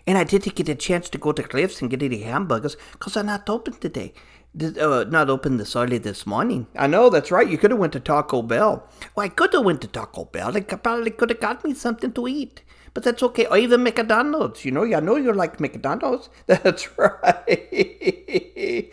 And 0.05 0.17
I 0.17 0.23
didn't 0.23 0.55
get 0.55 0.69
a 0.69 0.75
chance 0.75 1.09
to 1.09 1.17
go 1.17 1.31
to 1.31 1.43
Cliffs 1.43 1.81
and 1.81 1.89
get 1.89 2.03
any 2.03 2.21
hamburgers 2.21 2.77
because 2.93 3.15
they're 3.15 3.23
not 3.23 3.49
open 3.49 3.73
today. 3.73 4.13
Uh, 4.59 5.05
not 5.09 5.29
open 5.29 5.57
this 5.57 5.75
early 5.75 5.97
this 5.97 6.25
morning. 6.25 6.65
I 6.75 6.87
know, 6.87 7.09
that's 7.09 7.31
right. 7.31 7.47
You 7.47 7.57
could 7.57 7.71
have 7.71 7.79
went 7.79 7.93
to 7.93 7.99
Taco 7.99 8.41
Bell. 8.41 8.87
Well, 9.15 9.25
I 9.25 9.29
could 9.29 9.53
have 9.53 9.65
went 9.65 9.81
to 9.81 9.87
Taco 9.87 10.25
Bell. 10.25 10.55
I 10.55 10.61
probably 10.61 11.11
could 11.11 11.29
have 11.29 11.39
got 11.39 11.63
me 11.63 11.73
something 11.73 12.11
to 12.13 12.27
eat. 12.27 12.63
But 12.97 13.03
that's 13.03 13.21
okay. 13.21 13.45
Or 13.45 13.59
even 13.59 13.83
McDonald's. 13.83 14.65
You 14.65 14.71
know, 14.71 14.83
I 14.83 14.99
know 14.99 15.17
you 15.17 15.31
like 15.31 15.59
McDonald's. 15.59 16.29
That's 16.47 16.97
right. 16.97 18.91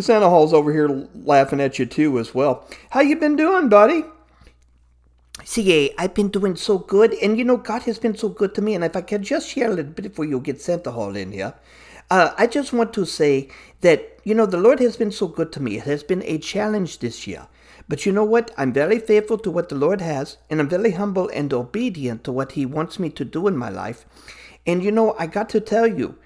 Santa 0.00 0.28
Hall's 0.28 0.52
over 0.52 0.72
here 0.72 1.06
laughing 1.14 1.60
at 1.60 1.78
you 1.78 1.86
too 1.86 2.18
as 2.18 2.34
well. 2.34 2.68
How 2.90 3.02
you 3.02 3.14
been 3.14 3.36
doing, 3.36 3.68
buddy? 3.68 4.02
CA, 5.44 5.94
I've 5.96 6.14
been 6.14 6.30
doing 6.30 6.56
so 6.56 6.78
good. 6.78 7.14
And 7.22 7.38
you 7.38 7.44
know, 7.44 7.56
God 7.56 7.82
has 7.82 8.00
been 8.00 8.16
so 8.16 8.28
good 8.28 8.52
to 8.56 8.62
me. 8.62 8.74
And 8.74 8.82
if 8.82 8.96
I 8.96 9.02
can 9.02 9.22
just 9.22 9.48
share 9.48 9.68
a 9.68 9.74
little 9.74 9.92
bit 9.92 10.02
before 10.02 10.24
you 10.24 10.40
get 10.40 10.60
Santa 10.60 10.90
Hall 10.90 11.14
in 11.14 11.30
here. 11.30 11.54
Uh, 12.10 12.32
I 12.36 12.48
just 12.48 12.72
want 12.72 12.92
to 12.94 13.04
say 13.04 13.48
that, 13.82 14.18
you 14.24 14.34
know, 14.34 14.46
the 14.46 14.58
Lord 14.58 14.80
has 14.80 14.96
been 14.96 15.12
so 15.12 15.28
good 15.28 15.52
to 15.52 15.62
me. 15.62 15.76
It 15.76 15.84
has 15.84 16.02
been 16.02 16.24
a 16.24 16.38
challenge 16.38 16.98
this 16.98 17.28
year. 17.28 17.46
But 17.88 18.04
you 18.04 18.12
know 18.12 18.24
what? 18.24 18.50
I'm 18.56 18.72
very 18.72 18.98
faithful 18.98 19.38
to 19.38 19.50
what 19.50 19.68
the 19.68 19.76
Lord 19.76 20.00
has, 20.00 20.38
and 20.50 20.60
I'm 20.60 20.68
very 20.68 20.92
humble 20.92 21.28
and 21.28 21.52
obedient 21.52 22.24
to 22.24 22.32
what 22.32 22.52
He 22.52 22.66
wants 22.66 22.98
me 22.98 23.10
to 23.10 23.24
do 23.24 23.46
in 23.46 23.56
my 23.56 23.68
life. 23.68 24.04
And 24.66 24.82
you 24.82 24.90
know, 24.90 25.14
I 25.18 25.26
got 25.26 25.48
to 25.50 25.60
tell 25.60 25.86
you, 25.86 26.16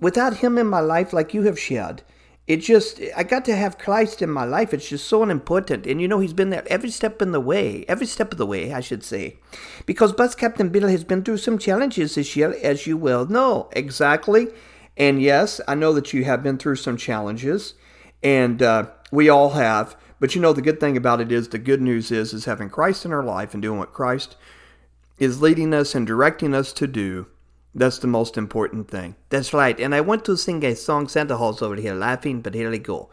without 0.00 0.38
Him 0.38 0.56
in 0.56 0.66
my 0.66 0.80
life, 0.80 1.12
like 1.12 1.34
you 1.34 1.42
have 1.42 1.58
shared, 1.58 2.02
it 2.46 2.58
just, 2.58 3.00
I 3.16 3.24
got 3.24 3.44
to 3.46 3.56
have 3.56 3.76
Christ 3.76 4.22
in 4.22 4.30
my 4.30 4.44
life. 4.44 4.72
It's 4.72 4.88
just 4.88 5.08
so 5.08 5.24
important. 5.24 5.84
And 5.84 6.00
you 6.00 6.08
know, 6.08 6.20
He's 6.20 6.32
been 6.32 6.50
there 6.50 6.64
every 6.68 6.90
step 6.90 7.20
in 7.20 7.32
the 7.32 7.40
way, 7.40 7.84
every 7.88 8.06
step 8.06 8.32
of 8.32 8.38
the 8.38 8.46
way, 8.46 8.72
I 8.72 8.80
should 8.80 9.04
say. 9.04 9.36
Because 9.84 10.12
Bus 10.12 10.34
Captain 10.34 10.70
Bill 10.70 10.88
has 10.88 11.04
been 11.04 11.24
through 11.24 11.38
some 11.38 11.58
challenges 11.58 12.14
this 12.14 12.36
year, 12.36 12.56
as 12.62 12.86
you 12.86 12.96
well 12.96 13.26
know. 13.26 13.68
Exactly. 13.72 14.48
And 14.96 15.20
yes, 15.20 15.60
I 15.68 15.74
know 15.74 15.92
that 15.92 16.14
you 16.14 16.24
have 16.24 16.42
been 16.42 16.56
through 16.56 16.76
some 16.76 16.96
challenges, 16.96 17.74
and 18.22 18.62
uh, 18.62 18.86
we 19.10 19.28
all 19.28 19.50
have. 19.50 19.94
But 20.18 20.34
you 20.34 20.40
know, 20.40 20.52
the 20.52 20.62
good 20.62 20.80
thing 20.80 20.96
about 20.96 21.20
it 21.20 21.30
is 21.30 21.48
the 21.48 21.58
good 21.58 21.82
news 21.82 22.10
is 22.10 22.32
is 22.32 22.46
having 22.46 22.70
Christ 22.70 23.04
in 23.04 23.12
our 23.12 23.22
life 23.24 23.52
and 23.52 23.62
doing 23.62 23.78
what 23.78 23.92
Christ 23.92 24.36
is 25.18 25.42
leading 25.42 25.74
us 25.74 25.94
and 25.94 26.06
directing 26.06 26.54
us 26.54 26.72
to 26.74 26.86
do. 26.86 27.26
That's 27.74 27.98
the 27.98 28.06
most 28.06 28.38
important 28.38 28.90
thing. 28.90 29.16
That's 29.28 29.52
right. 29.52 29.78
And 29.78 29.94
I 29.94 30.00
want 30.00 30.24
to 30.24 30.36
sing 30.36 30.64
a 30.64 30.74
song. 30.74 31.08
Santa 31.08 31.36
Hall's 31.36 31.60
over 31.60 31.76
here 31.76 31.94
laughing, 31.94 32.40
but 32.40 32.54
here 32.54 32.70
we 32.70 32.78
go. 32.78 33.10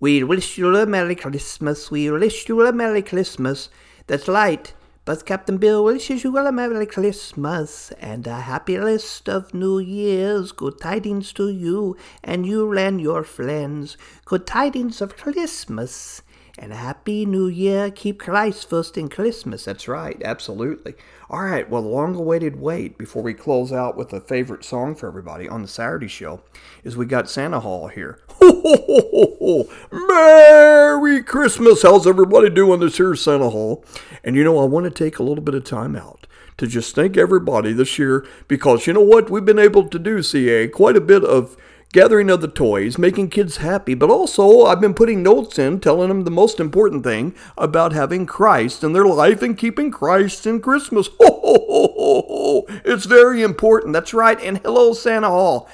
We 0.00 0.22
wish 0.22 0.58
you 0.58 0.76
a 0.76 0.86
Merry 0.86 1.14
Christmas. 1.14 1.90
We 1.90 2.10
wish 2.10 2.48
you 2.48 2.66
a 2.66 2.72
Merry 2.72 3.02
Christmas. 3.02 3.70
That's 4.06 4.28
right. 4.28 4.72
But 5.08 5.24
Captain 5.24 5.56
Bill 5.56 5.84
wishes 5.84 6.22
you 6.22 6.36
a 6.36 6.52
Merry 6.52 6.84
Christmas 6.84 7.92
and 7.92 8.26
a 8.26 8.40
happy 8.40 8.78
list 8.78 9.26
of 9.26 9.54
New 9.54 9.78
Year's. 9.78 10.52
Good 10.52 10.82
tidings 10.82 11.32
to 11.32 11.48
you 11.48 11.96
and 12.22 12.44
you 12.44 12.70
and 12.76 13.00
your 13.00 13.24
friends. 13.24 13.96
Good 14.26 14.46
tidings 14.46 15.00
of 15.00 15.16
Christmas 15.16 16.20
and 16.58 16.72
happy 16.72 17.24
New 17.24 17.46
Year. 17.46 17.90
Keep 17.90 18.18
Christ 18.18 18.68
first 18.68 18.98
in 18.98 19.08
Christmas. 19.08 19.64
That's 19.64 19.88
right, 19.88 20.20
absolutely. 20.24 20.94
All 21.30 21.42
right, 21.42 21.68
well, 21.68 21.82
the 21.82 21.88
long 21.88 22.14
awaited 22.14 22.60
wait 22.60 22.98
before 22.98 23.22
we 23.22 23.34
close 23.34 23.72
out 23.72 23.96
with 23.96 24.12
a 24.12 24.20
favorite 24.20 24.64
song 24.64 24.94
for 24.94 25.06
everybody 25.06 25.48
on 25.48 25.62
the 25.62 25.68
Saturday 25.68 26.08
show 26.08 26.40
is 26.84 26.96
we 26.96 27.06
got 27.06 27.30
Santa 27.30 27.60
Hall 27.60 27.88
here. 27.88 28.20
Ho, 28.40 28.62
ho, 28.62 28.76
ho, 28.86 29.36
ho, 29.40 29.66
ho. 29.90 30.06
Merry 30.06 31.22
Christmas. 31.22 31.82
How's 31.82 32.06
everybody 32.06 32.48
doing 32.48 32.80
this 32.80 32.96
here, 32.96 33.16
Santa 33.16 33.50
Hall? 33.50 33.84
And 34.22 34.36
you 34.36 34.44
know, 34.44 34.60
I 34.60 34.64
want 34.64 34.84
to 34.84 34.90
take 34.90 35.18
a 35.18 35.24
little 35.24 35.42
bit 35.42 35.56
of 35.56 35.64
time 35.64 35.96
out 35.96 36.26
to 36.58 36.66
just 36.66 36.94
thank 36.94 37.16
everybody 37.16 37.72
this 37.72 37.98
year 37.98 38.26
because 38.46 38.86
you 38.86 38.92
know 38.92 39.00
what? 39.00 39.28
We've 39.28 39.44
been 39.44 39.58
able 39.58 39.88
to 39.88 39.98
do, 39.98 40.22
CA, 40.22 40.68
quite 40.68 40.96
a 40.96 41.00
bit 41.00 41.24
of 41.24 41.56
gathering 41.92 42.28
of 42.30 42.40
the 42.40 42.48
toys, 42.48 42.98
making 42.98 43.30
kids 43.30 43.58
happy, 43.58 43.94
but 43.94 44.10
also 44.10 44.66
I've 44.66 44.80
been 44.80 44.94
putting 44.94 45.22
notes 45.22 45.58
in 45.58 45.80
telling 45.80 46.08
them 46.08 46.24
the 46.24 46.30
most 46.30 46.60
important 46.60 47.04
thing 47.04 47.34
about 47.56 47.92
having 47.92 48.26
Christ 48.26 48.84
in 48.84 48.92
their 48.92 49.06
life 49.06 49.42
and 49.42 49.56
keeping 49.56 49.90
Christ 49.90 50.46
in 50.46 50.60
Christmas. 50.60 51.08
Ho, 51.20 51.40
ho, 51.42 51.66
ho, 51.66 51.94
ho, 51.96 52.24
ho. 52.28 52.80
It's 52.84 53.06
very 53.06 53.42
important. 53.42 53.92
That's 53.92 54.12
right. 54.12 54.40
And 54.40 54.58
hello, 54.58 54.92
Santa 54.92 55.28
Hall. 55.28 55.68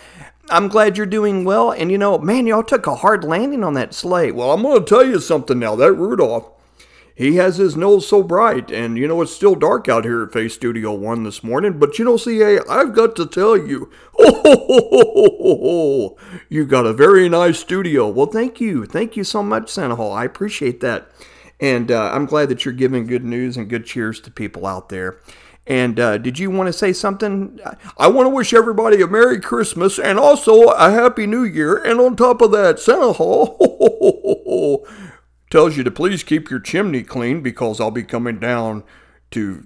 I'm 0.50 0.68
glad 0.68 0.96
you're 0.96 1.06
doing 1.06 1.44
well. 1.44 1.70
And 1.70 1.90
you 1.90 1.98
know, 1.98 2.18
man, 2.18 2.46
y'all 2.46 2.62
took 2.62 2.86
a 2.86 2.96
hard 2.96 3.24
landing 3.24 3.64
on 3.64 3.74
that 3.74 3.94
sleigh. 3.94 4.30
Well, 4.30 4.52
I'm 4.52 4.62
going 4.62 4.78
to 4.78 4.88
tell 4.88 5.04
you 5.04 5.18
something 5.18 5.58
now. 5.58 5.74
That 5.74 5.92
Rudolph, 5.92 6.50
he 7.14 7.36
has 7.36 7.56
his 7.56 7.76
nose 7.76 8.08
so 8.08 8.22
bright. 8.22 8.70
And 8.70 8.98
you 8.98 9.06
know, 9.06 9.22
it's 9.22 9.34
still 9.34 9.54
dark 9.54 9.88
out 9.88 10.04
here 10.04 10.22
at 10.22 10.32
Faith 10.32 10.52
Studio 10.52 10.92
1 10.92 11.22
this 11.24 11.44
morning. 11.44 11.78
But 11.78 11.98
you 11.98 12.04
know, 12.04 12.16
CA, 12.16 12.60
I've 12.68 12.94
got 12.94 13.14
to 13.16 13.26
tell 13.26 13.56
you, 13.56 13.90
oh, 14.18 16.16
you 16.48 16.64
got 16.64 16.86
a 16.86 16.92
very 16.92 17.28
nice 17.28 17.58
studio. 17.58 18.08
Well, 18.08 18.26
thank 18.26 18.60
you. 18.60 18.86
Thank 18.86 19.16
you 19.16 19.24
so 19.24 19.42
much, 19.42 19.70
Santa 19.70 19.96
Hall. 19.96 20.12
I 20.12 20.24
appreciate 20.24 20.80
that. 20.80 21.10
And 21.60 21.90
uh, 21.90 22.10
I'm 22.12 22.26
glad 22.26 22.48
that 22.48 22.64
you're 22.64 22.74
giving 22.74 23.06
good 23.06 23.24
news 23.24 23.56
and 23.56 23.70
good 23.70 23.86
cheers 23.86 24.20
to 24.20 24.30
people 24.30 24.66
out 24.66 24.88
there. 24.88 25.20
And 25.66 25.98
uh, 25.98 26.18
did 26.18 26.38
you 26.38 26.50
want 26.50 26.66
to 26.66 26.74
say 26.74 26.92
something? 26.92 27.58
I 27.96 28.08
want 28.08 28.26
to 28.26 28.30
wish 28.30 28.52
everybody 28.52 29.00
a 29.00 29.06
Merry 29.06 29.40
Christmas 29.40 29.98
and 29.98 30.18
also 30.18 30.64
a 30.68 30.90
Happy 30.90 31.26
New 31.26 31.44
Year. 31.44 31.76
And 31.76 32.00
on 32.00 32.16
top 32.16 32.42
of 32.42 32.50
that, 32.52 32.78
Santa 32.78 33.14
Hall 33.14 34.86
tells 35.54 35.76
you 35.76 35.84
to 35.84 35.90
please 35.92 36.24
keep 36.24 36.50
your 36.50 36.58
chimney 36.58 37.04
clean 37.04 37.40
because 37.40 37.80
I'll 37.80 37.92
be 37.92 38.02
coming 38.02 38.40
down 38.40 38.82
to 39.30 39.64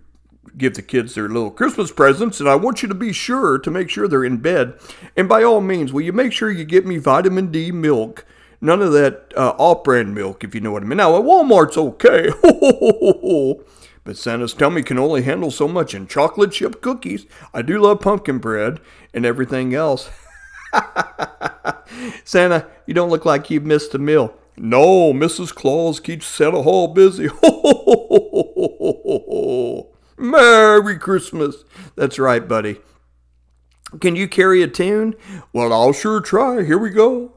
give 0.58 0.74
the 0.74 0.82
kids 0.82 1.14
their 1.14 1.28
little 1.28 1.50
Christmas 1.50 1.90
presents. 1.90 2.40
And 2.40 2.48
I 2.48 2.56
want 2.56 2.82
you 2.82 2.88
to 2.88 2.94
be 2.94 3.10
sure 3.10 3.58
to 3.58 3.70
make 3.70 3.88
sure 3.88 4.06
they're 4.06 4.22
in 4.22 4.36
bed. 4.36 4.78
And 5.16 5.30
by 5.30 5.42
all 5.42 5.62
means, 5.62 5.90
will 5.90 6.02
you 6.02 6.12
make 6.12 6.34
sure 6.34 6.50
you 6.50 6.66
get 6.66 6.84
me 6.84 6.98
vitamin 6.98 7.50
D 7.50 7.72
milk? 7.72 8.26
None 8.60 8.82
of 8.82 8.92
that 8.92 9.32
uh, 9.34 9.54
off 9.56 9.82
brand 9.82 10.14
milk, 10.14 10.44
if 10.44 10.54
you 10.54 10.60
know 10.60 10.72
what 10.72 10.82
I 10.82 10.84
mean. 10.84 10.98
Now, 10.98 11.16
at 11.16 11.22
Walmart's 11.22 11.78
okay. 11.78 12.28
But 14.04 14.18
Santa's 14.18 14.52
tummy 14.52 14.82
can 14.82 14.98
only 14.98 15.22
handle 15.22 15.50
so 15.50 15.68
much, 15.68 15.94
and 15.94 16.08
chocolate 16.08 16.52
chip 16.52 16.82
cookies. 16.82 17.24
I 17.54 17.62
do 17.62 17.78
love 17.78 18.00
pumpkin 18.00 18.38
bread 18.38 18.80
and 19.14 19.24
everything 19.24 19.74
else. 19.74 20.10
Santa, 22.24 22.66
you 22.86 22.92
don't 22.92 23.10
look 23.10 23.24
like 23.24 23.50
you've 23.50 23.64
missed 23.64 23.94
a 23.94 23.98
meal. 23.98 24.34
No, 24.60 25.12
Mrs. 25.12 25.54
Claus 25.54 26.00
keeps 26.00 26.26
Santa 26.26 26.62
Hall 26.62 26.88
busy. 26.88 27.28
Merry 30.18 30.98
Christmas. 30.98 31.64
That's 31.94 32.18
right, 32.18 32.46
buddy. 32.46 32.80
Can 34.00 34.16
you 34.16 34.28
carry 34.28 34.62
a 34.62 34.68
tune? 34.68 35.14
Well, 35.52 35.72
I'll 35.72 35.92
sure 35.92 36.20
try. 36.20 36.64
Here 36.64 36.76
we 36.76 36.90
go. 36.90 37.32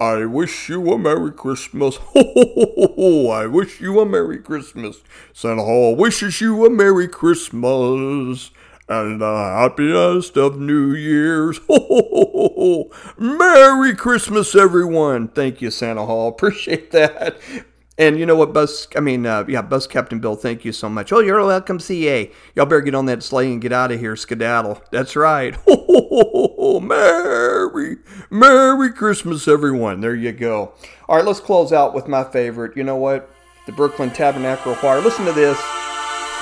I 0.00 0.26
wish 0.26 0.68
you 0.68 0.92
a 0.92 0.98
Merry 0.98 1.30
Christmas. 1.32 1.96
Ho, 2.00 2.22
ho, 2.34 2.54
ho, 2.54 2.94
ho. 2.96 3.28
I 3.30 3.46
wish 3.46 3.80
you 3.80 4.00
a 4.00 4.04
Merry 4.06 4.38
Christmas. 4.38 5.00
Santa 5.32 5.62
Hall 5.62 5.96
wishes 5.96 6.40
you 6.40 6.66
a 6.66 6.70
Merry 6.70 7.08
Christmas 7.08 8.50
and 8.88 9.20
the 9.20 9.34
happiest 9.34 10.36
of 10.36 10.58
New 10.58 10.92
Years. 10.92 11.58
Ho, 11.68 11.86
ho, 11.88 12.52
ho. 12.56 12.90
Merry 13.18 13.94
Christmas, 13.94 14.54
everyone. 14.54 15.28
Thank 15.28 15.60
you, 15.60 15.70
Santa 15.70 16.06
Hall. 16.06 16.28
Appreciate 16.36 16.92
that. 16.92 17.36
And 17.98 18.18
you 18.18 18.26
know 18.26 18.36
what, 18.36 18.52
Bus? 18.52 18.86
I 18.94 19.00
mean, 19.00 19.24
uh, 19.24 19.44
yeah, 19.48 19.62
Bus 19.62 19.86
Captain 19.86 20.20
Bill. 20.20 20.36
Thank 20.36 20.64
you 20.66 20.72
so 20.72 20.88
much. 20.88 21.12
Oh, 21.12 21.20
you're 21.20 21.42
welcome, 21.44 21.80
CA. 21.80 22.30
Y'all 22.54 22.66
better 22.66 22.82
get 22.82 22.94
on 22.94 23.06
that 23.06 23.22
sleigh 23.22 23.50
and 23.50 23.60
get 23.60 23.72
out 23.72 23.90
of 23.90 23.98
here, 23.98 24.14
skedaddle. 24.16 24.82
That's 24.90 25.16
right. 25.16 25.54
Ho, 25.66 25.86
ho, 25.86 26.08
ho, 26.10 26.54
ho. 26.56 26.80
Merry, 26.80 27.96
Merry 28.30 28.92
Christmas, 28.92 29.48
everyone. 29.48 30.00
There 30.00 30.14
you 30.14 30.32
go. 30.32 30.74
All 31.08 31.16
right, 31.16 31.24
let's 31.24 31.40
close 31.40 31.72
out 31.72 31.94
with 31.94 32.06
my 32.06 32.22
favorite. 32.22 32.76
You 32.76 32.84
know 32.84 32.96
what? 32.96 33.30
The 33.64 33.72
Brooklyn 33.72 34.10
Tabernacle 34.10 34.74
Choir. 34.74 35.00
Listen 35.00 35.24
to 35.24 35.32
this. 35.32 35.58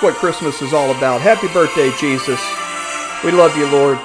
What 0.04 0.16
Christmas 0.16 0.60
is 0.60 0.74
all 0.74 0.90
about. 0.90 1.22
Happy 1.22 1.48
birthday, 1.48 1.90
Jesus. 1.92 2.38
We 3.24 3.32
love 3.32 3.56
you, 3.56 3.66
Lord. 3.70 3.98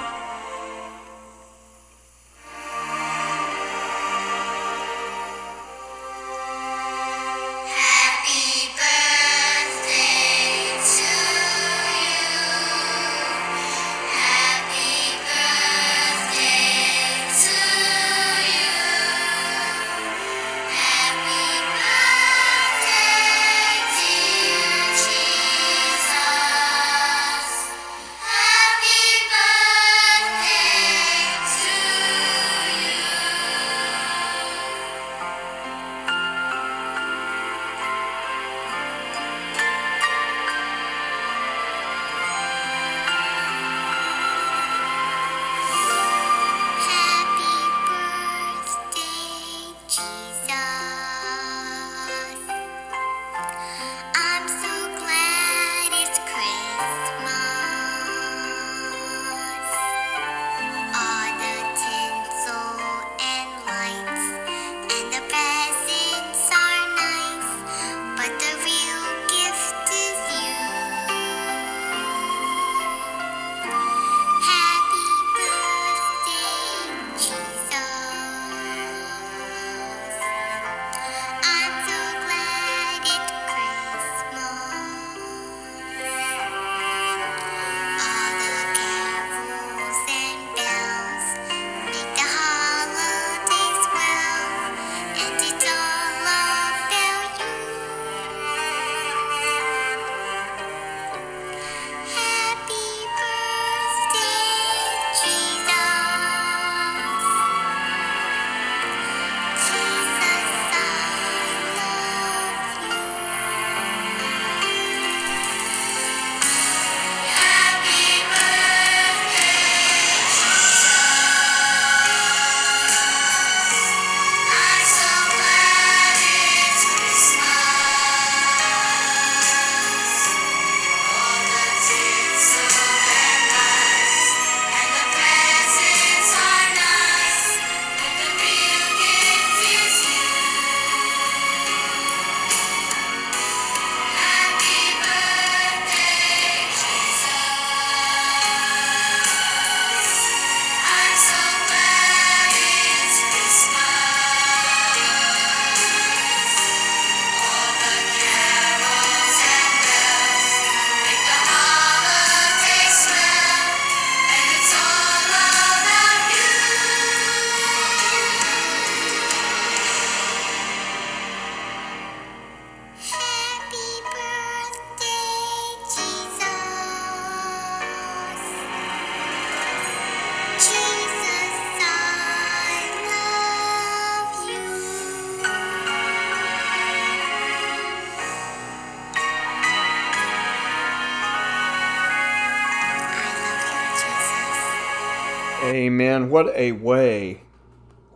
Amen. 196.30 196.46
What 196.46 196.56
a 196.56 196.72
way. 196.72 197.42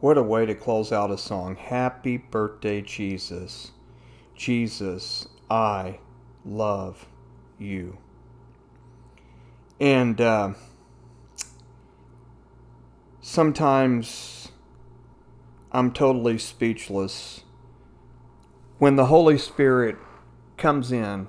What 0.01 0.17
a 0.17 0.23
way 0.23 0.47
to 0.47 0.55
close 0.55 0.93
out 0.93 1.11
a 1.11 1.19
song. 1.19 1.57
Happy 1.57 2.17
birthday, 2.17 2.81
Jesus. 2.81 3.73
Jesus, 4.37 5.27
I 5.51 5.99
love 6.45 7.07
you. 7.59 7.99
And 9.81 10.21
uh, 10.21 10.55
sometimes 13.21 14.49
I'm 15.73 15.91
totally 15.93 16.39
speechless 16.39 17.43
when 18.79 18.97
the 18.97 19.07
Holy 19.07 19.39
Spirit 19.39 19.97
comes 20.57 20.93
in 20.93 21.27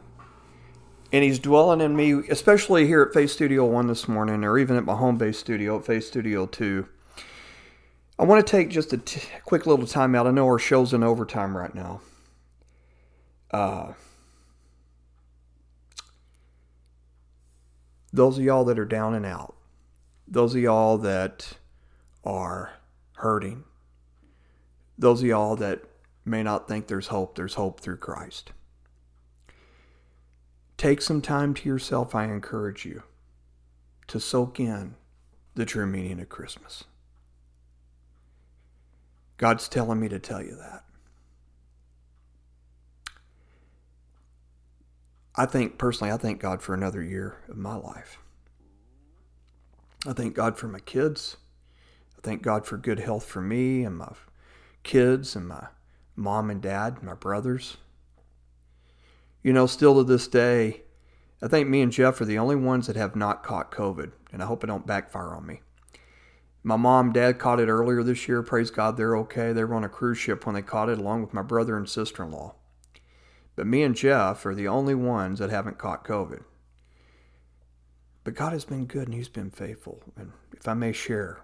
and 1.16 1.24
he's 1.24 1.40
dwelling 1.40 1.80
in 1.80 1.96
me, 1.96 2.12
especially 2.30 2.88
here 2.88 3.02
at 3.02 3.14
Faith 3.14 3.32
Studio 3.32 3.64
1 3.64 3.88
this 3.88 4.06
morning, 4.06 4.44
or 4.44 4.58
even 4.58 4.76
at 4.76 4.84
my 4.84 4.98
home 4.98 5.18
base 5.18 5.40
studio 5.40 5.78
at 5.78 5.86
Faith 5.86 6.04
Studio 6.04 6.46
2. 6.46 6.86
I 8.20 8.26
want 8.26 8.46
to 8.46 8.52
take 8.52 8.70
just 8.70 8.92
a 8.92 8.98
t- 8.98 9.22
quick 9.46 9.66
little 9.66 9.88
time 9.88 10.14
out. 10.14 10.28
I 10.28 10.32
know 10.32 10.46
our 10.46 10.60
show's 10.60 10.94
in 10.94 11.04
overtime 11.04 11.56
right 11.56 11.74
now. 11.74 12.02
Uh, 13.50 13.94
those 18.12 18.38
of 18.38 18.44
y'all 18.44 18.66
that 18.66 18.78
are 18.78 18.84
down 18.84 19.14
and 19.14 19.26
out, 19.26 19.56
those 20.28 20.54
of 20.54 20.60
y'all 20.60 20.98
that 20.98 21.54
are 22.26 22.74
hurting, 23.14 23.64
those 24.98 25.22
of 25.22 25.28
y'all 25.30 25.56
that 25.56 25.82
may 26.26 26.44
not 26.44 26.68
think 26.68 26.88
there's 26.88 27.08
hope, 27.08 27.38
there's 27.38 27.54
hope 27.54 27.80
through 27.80 28.00
Christ. 28.00 28.52
Take 30.78 31.02
some 31.02 31.22
time 31.22 31.54
to 31.54 31.70
yourself, 31.70 32.14
I 32.14 32.26
encourage 32.26 32.86
you, 32.86 33.04
to 34.08 34.20
soak 34.20 34.60
in 34.60 34.96
the 35.56 35.66
true 35.66 35.88
meaning 35.88 36.20
of 36.20 36.30
Christmas. 36.30 36.84
God's 39.38 39.68
telling 39.68 40.00
me 40.00 40.10
to 40.10 40.20
tell 40.20 40.42
you 40.42 40.56
that. 40.56 40.84
I 45.36 45.46
think, 45.46 45.78
personally, 45.78 46.14
I 46.14 46.18
thank 46.18 46.40
God 46.40 46.62
for 46.62 46.74
another 46.74 47.04
year 47.04 47.38
of 47.50 47.58
my 47.58 47.76
life. 47.76 48.20
I 50.08 50.14
thank 50.14 50.34
God 50.34 50.58
for 50.58 50.68
my 50.68 50.80
kids. 50.80 51.38
I 52.18 52.22
thank 52.22 52.42
God 52.42 52.66
for 52.66 52.78
good 52.78 53.00
health 53.00 53.26
for 53.26 53.42
me 53.42 53.84
and 53.84 53.98
my 53.98 54.14
kids 54.84 55.36
and 55.36 55.48
my 55.48 55.68
mom 56.16 56.50
and 56.50 56.62
dad, 56.62 56.98
and 56.98 57.04
my 57.04 57.14
brothers. 57.14 57.78
You 59.46 59.54
know, 59.54 59.68
still 59.68 59.94
to 59.98 60.04
this 60.04 60.28
day, 60.28 60.82
I 61.40 61.48
think 61.48 61.70
me 61.70 61.84
and 61.84 61.92
Jeff 61.92 62.20
are 62.20 62.26
the 62.26 62.40
only 62.40 62.56
ones 62.56 62.88
that 62.88 62.96
have 62.96 63.16
not 63.16 63.44
caught 63.44 63.72
COVID, 63.72 64.12
and 64.34 64.42
I 64.42 64.48
hope 64.48 64.64
it 64.64 64.68
don't 64.68 64.88
backfire 64.88 65.36
on 65.36 65.46
me. 65.46 65.62
My 66.64 66.78
mom, 66.78 67.14
dad 67.14 67.38
caught 67.38 67.60
it 67.60 67.68
earlier 67.68 68.02
this 68.02 68.28
year. 68.28 68.42
Praise 68.42 68.72
God, 68.72 68.98
they're 68.98 69.16
okay. 69.18 69.54
They 69.54 69.64
were 69.64 69.76
on 69.76 69.84
a 69.84 69.88
cruise 69.88 70.18
ship 70.18 70.48
when 70.48 70.56
they 70.56 70.64
caught 70.64 70.90
it, 70.90 70.98
along 70.98 71.22
with 71.22 71.32
my 71.32 71.44
brother 71.44 71.78
and 71.78 71.88
sister 71.88 72.24
in 72.24 72.32
law. 72.32 72.56
But 73.56 73.68
me 73.68 73.84
and 73.84 73.96
Jeff 73.96 74.44
are 74.48 74.56
the 74.56 74.68
only 74.68 74.96
ones 74.96 75.38
that 75.38 75.52
haven't 75.52 75.78
caught 75.78 76.04
COVID. 76.04 76.44
But 78.24 78.34
God 78.34 78.52
has 78.52 78.66
been 78.66 78.88
good 78.88 79.10
and 79.10 79.14
He's 79.14 79.30
been 79.30 79.52
faithful. 79.52 80.02
And 80.18 80.32
if 80.54 80.68
I 80.68 80.74
may 80.74 80.92
share, 80.92 81.44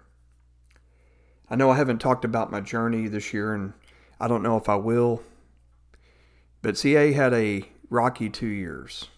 I 1.48 1.54
know 1.54 1.70
I 1.70 1.76
haven't 1.76 2.00
talked 2.00 2.24
about 2.24 2.50
my 2.50 2.62
journey 2.62 3.06
this 3.06 3.32
year, 3.32 3.54
and 3.54 3.74
I 4.18 4.26
don't 4.26 4.42
know 4.42 4.56
if 4.56 4.68
I 4.68 4.74
will. 4.74 5.22
But 6.62 6.76
CA 6.76 7.12
had 7.12 7.32
a 7.32 7.68
rocky 7.92 8.30
two 8.30 8.46
years 8.46 9.08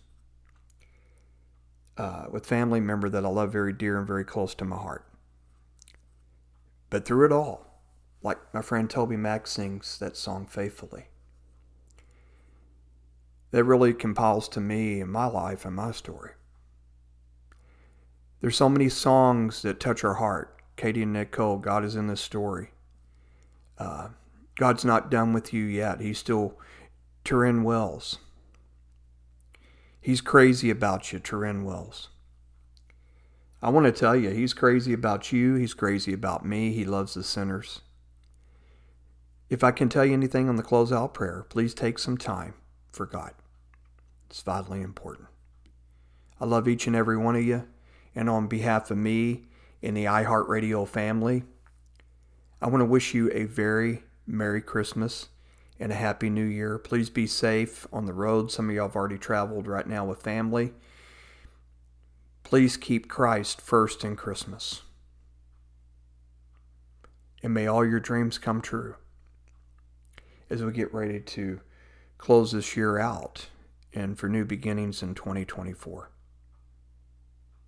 uh, 1.97 2.25
with 2.29 2.45
family 2.45 2.81
member 2.81 3.09
that 3.09 3.25
I 3.25 3.29
love 3.29 3.53
very 3.53 3.73
dear 3.73 3.97
and 3.97 4.07
very 4.07 4.25
close 4.25 4.53
to 4.57 4.65
my 4.65 4.77
heart. 4.77 5.07
But 6.91 7.05
through 7.05 7.27
it 7.27 7.33
all, 7.33 7.81
like 8.23 8.39
my 8.53 8.63
friend 8.63 8.89
TobyMac 8.89 9.47
sings 9.47 9.97
that 9.99 10.17
song 10.17 10.47
faithfully, 10.47 11.07
that 13.53 13.63
really 13.63 13.95
compiles 13.95 14.49
to 14.51 14.61
me 14.61 15.01
and 15.01 15.11
my 15.11 15.27
life 15.27 15.65
and 15.65 15.77
my 15.77 15.93
story. 15.93 16.33
There's 18.41 18.57
so 18.57 18.69
many 18.69 18.89
songs 18.89 19.63
that 19.63 19.79
touch 19.79 20.03
our 20.03 20.15
heart. 20.15 20.61
Katy 20.77 21.05
Nichole, 21.05 21.59
God 21.59 21.85
is 21.85 21.95
in 21.95 22.09
this 22.09 22.21
story. 22.21 22.73
Uh, 23.79 24.09
God's 24.57 24.85
not 24.85 25.13
done 25.13 25.33
with 25.33 25.53
you 25.53 25.65
yet. 25.65 26.01
He's 26.01 26.19
still 26.19 26.59
Turin 27.23 27.63
Wells. 27.63 28.19
He's 30.05 30.21
crazy 30.21 30.69
about 30.69 31.15
you, 31.15 31.19
Turin 31.19 31.65
Wells. 31.65 32.11
I 33.63 33.71
want 33.71 33.87
to 33.87 33.91
tell 33.91 34.15
you, 34.15 34.29
he's 34.29 34.53
crazy 34.53 34.93
about 34.93 35.33
you. 35.33 35.55
He's 35.55 35.73
crazy 35.73 36.13
about 36.13 36.45
me. 36.45 36.75
He 36.75 36.85
loves 36.85 37.15
the 37.15 37.23
sinners. 37.23 37.81
If 39.49 39.65
I 39.65 39.71
can 39.71 39.89
tell 39.89 40.05
you 40.05 40.13
anything 40.13 40.51
on 40.51 40.57
the 40.57 40.63
closeout 40.63 41.15
prayer, 41.15 41.47
please 41.49 41.73
take 41.73 41.99
some 41.99 42.19
time 42.19 42.53
for 42.93 43.07
God. 43.07 43.33
It's 44.29 44.43
vitally 44.43 44.83
important. 44.83 45.29
I 46.39 46.45
love 46.45 46.69
each 46.69 46.87
and 46.87 46.95
every 46.95 47.17
one 47.17 47.35
of 47.35 47.43
you. 47.43 47.67
And 48.15 48.29
on 48.29 48.47
behalf 48.47 48.91
of 48.91 48.99
me 48.99 49.45
and 49.83 49.97
the 49.97 50.05
iHeartRadio 50.05 50.87
family, 50.87 51.45
I 52.61 52.69
want 52.69 52.83
to 52.83 52.85
wish 52.85 53.15
you 53.15 53.31
a 53.33 53.45
very 53.45 54.03
Merry 54.27 54.61
Christmas 54.61 55.29
and 55.79 55.91
a 55.91 55.97
Happy 55.97 56.31
New 56.31 56.45
Year. 56.45 56.79
Please 56.79 57.11
be 57.11 57.27
safe 57.27 57.87
on 57.93 58.07
the 58.07 58.13
road. 58.13 58.51
Some 58.51 58.69
of 58.69 58.75
y'all 58.75 58.89
have 58.89 58.97
already 58.97 59.19
traveled 59.19 59.67
right 59.67 59.87
now 59.87 60.05
with 60.05 60.23
family. 60.23 60.73
Please 62.43 62.77
keep 62.77 63.09
Christ 63.09 63.61
first 63.61 64.05
in 64.05 64.17
Christmas. 64.17 64.83
And 67.43 67.53
may 67.53 67.67
all 67.67 67.85
your 67.85 68.01
dreams 68.01 68.39
come 68.39 68.61
true 68.61 68.97
as 70.49 70.63
we 70.63 70.73
get 70.73 70.95
ready 70.95 71.21
to 71.21 71.61
close 72.19 72.53
this 72.53 72.77
year 72.77 72.99
out 72.99 73.49
and 73.93 74.19
for 74.19 74.29
new 74.29 74.45
beginnings 74.45 75.03
in 75.03 75.15
2024. 75.15 76.11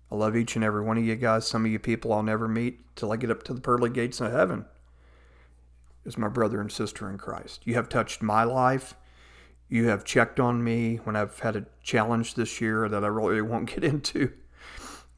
I 0.09 0.15
love 0.15 0.37
each 0.37 0.55
and 0.55 0.63
every 0.63 0.83
one 0.83 0.97
of 0.97 1.03
you 1.03 1.15
guys. 1.15 1.45
Some 1.45 1.65
of 1.65 1.71
you 1.71 1.79
people 1.79 2.13
I'll 2.13 2.23
never 2.23 2.47
meet 2.47 2.95
till 2.95 3.11
I 3.11 3.17
get 3.17 3.29
up 3.29 3.43
to 3.43 3.53
the 3.53 3.61
pearly 3.61 3.89
gates 3.89 4.21
of 4.21 4.31
heaven 4.31 4.65
as 6.07 6.17
my 6.17 6.29
brother 6.29 6.61
and 6.61 6.71
sister 6.71 7.09
in 7.09 7.17
Christ. 7.17 7.61
You 7.65 7.75
have 7.75 7.89
touched 7.89 8.23
my 8.23 8.43
life. 8.43 8.95
You 9.69 9.89
have 9.89 10.05
checked 10.05 10.39
on 10.39 10.63
me 10.63 10.95
when 11.03 11.17
I've 11.17 11.37
had 11.39 11.57
a 11.57 11.65
challenge 11.83 12.35
this 12.35 12.61
year 12.61 12.87
that 12.87 13.03
I 13.03 13.07
really 13.07 13.41
won't 13.41 13.69
get 13.69 13.83
into. 13.83 14.31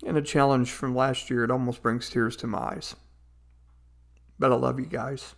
And 0.05 0.17
a 0.17 0.21
challenge 0.21 0.71
from 0.71 0.95
last 0.95 1.29
year, 1.29 1.43
it 1.43 1.51
almost 1.51 1.83
brings 1.83 2.09
tears 2.09 2.35
to 2.37 2.47
my 2.47 2.57
eyes. 2.57 2.95
But 4.39 4.51
I 4.51 4.55
love 4.55 4.79
you 4.79 4.87
guys. 4.87 5.35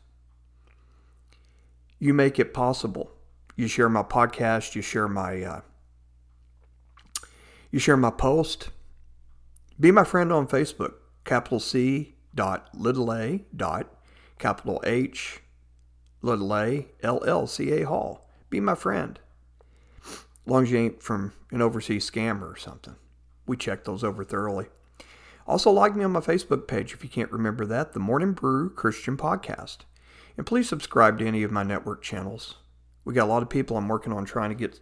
You 1.99 2.13
make 2.13 2.39
it 2.39 2.53
possible. 2.53 3.11
You 3.55 3.67
share 3.67 3.89
my 3.89 4.03
podcast, 4.03 4.75
you 4.75 4.81
share 4.81 5.07
my 5.07 5.43
uh, 5.43 5.61
you 7.69 7.79
share 7.79 7.97
my 7.97 8.09
post. 8.09 8.69
Be 9.79 9.91
my 9.91 10.03
friend 10.03 10.31
on 10.31 10.47
Facebook, 10.47 10.93
capital 11.25 11.59
C 11.59 12.15
dot 12.33 12.69
little 12.73 13.13
a 13.13 13.43
dot 13.55 13.93
capital 14.41 14.81
H 14.85 15.41
little 16.21 16.53
a 16.55 16.87
L 17.01 17.23
L 17.25 17.47
C 17.47 17.71
A 17.71 17.85
Hall. 17.85 18.27
Be 18.49 18.59
my 18.59 18.75
friend. 18.75 19.19
As 20.03 20.25
long 20.45 20.63
as 20.63 20.71
you 20.71 20.79
ain't 20.79 21.03
from 21.03 21.33
an 21.51 21.61
overseas 21.61 22.09
scammer 22.09 22.51
or 22.51 22.57
something. 22.57 22.95
We 23.45 23.55
check 23.55 23.83
those 23.83 24.03
over 24.03 24.23
thoroughly. 24.23 24.65
Also, 25.47 25.71
like 25.71 25.95
me 25.95 26.03
on 26.03 26.11
my 26.11 26.19
Facebook 26.19 26.67
page 26.67 26.93
if 26.93 27.03
you 27.03 27.09
can't 27.09 27.31
remember 27.31 27.65
that, 27.65 27.93
the 27.93 27.99
Morning 27.99 28.33
Brew 28.33 28.69
Christian 28.69 29.15
Podcast. 29.15 29.79
And 30.37 30.45
please 30.45 30.67
subscribe 30.67 31.19
to 31.19 31.27
any 31.27 31.43
of 31.43 31.51
my 31.51 31.63
network 31.63 32.01
channels. 32.01 32.55
We 33.05 33.13
got 33.13 33.25
a 33.25 33.33
lot 33.33 33.43
of 33.43 33.49
people 33.49 33.77
I'm 33.77 33.87
working 33.87 34.13
on 34.13 34.25
trying 34.25 34.49
to 34.49 34.55
get 34.55 34.79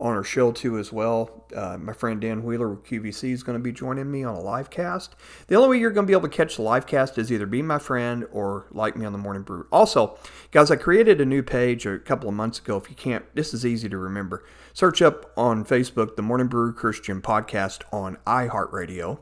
on 0.00 0.14
our 0.14 0.22
show 0.22 0.52
too 0.52 0.78
as 0.78 0.92
well. 0.92 1.44
Uh, 1.54 1.76
my 1.76 1.92
friend 1.92 2.20
Dan 2.20 2.44
Wheeler 2.44 2.68
with 2.68 2.84
QVC 2.84 3.32
is 3.32 3.42
going 3.42 3.58
to 3.58 3.62
be 3.62 3.72
joining 3.72 4.10
me 4.10 4.22
on 4.22 4.36
a 4.36 4.40
live 4.40 4.70
cast. 4.70 5.16
The 5.48 5.56
only 5.56 5.70
way 5.70 5.80
you're 5.80 5.90
going 5.90 6.06
to 6.06 6.10
be 6.10 6.16
able 6.16 6.28
to 6.28 6.36
catch 6.36 6.56
the 6.56 6.62
live 6.62 6.86
cast 6.86 7.18
is 7.18 7.32
either 7.32 7.46
be 7.46 7.62
my 7.62 7.78
friend 7.78 8.24
or 8.30 8.66
like 8.70 8.96
me 8.96 9.04
on 9.04 9.12
the 9.12 9.18
Morning 9.18 9.42
Brew. 9.42 9.66
Also, 9.72 10.16
guys, 10.52 10.70
I 10.70 10.76
created 10.76 11.20
a 11.20 11.26
new 11.26 11.42
page 11.42 11.84
a 11.84 11.98
couple 11.98 12.28
of 12.28 12.34
months 12.36 12.60
ago. 12.60 12.76
If 12.76 12.88
you 12.88 12.94
can't, 12.94 13.24
this 13.34 13.52
is 13.52 13.66
easy 13.66 13.88
to 13.88 13.98
remember. 13.98 14.44
Search 14.72 15.02
up 15.02 15.32
on 15.36 15.64
Facebook 15.64 16.14
the 16.14 16.22
Morning 16.22 16.46
Brew 16.46 16.72
Christian 16.72 17.20
Podcast 17.20 17.82
on 17.92 18.18
iHeartRadio, 18.24 19.18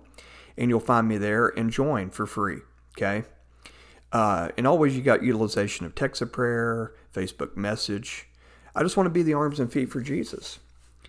and 0.58 0.68
you'll 0.68 0.80
find 0.80 1.08
me 1.08 1.16
there 1.16 1.48
and 1.48 1.70
join 1.70 2.10
for 2.10 2.26
free. 2.26 2.58
Okay. 2.98 3.24
Uh, 4.12 4.50
and 4.56 4.66
always 4.66 4.96
you 4.96 5.02
got 5.02 5.22
utilization 5.22 5.86
of 5.86 5.94
text 5.94 6.20
of 6.20 6.32
prayer, 6.32 6.94
Facebook 7.14 7.56
message. 7.56 8.28
I 8.74 8.82
just 8.82 8.96
want 8.96 9.06
to 9.06 9.10
be 9.10 9.22
the 9.22 9.34
arms 9.34 9.58
and 9.58 9.72
feet 9.72 9.90
for 9.90 10.00
Jesus 10.00 10.58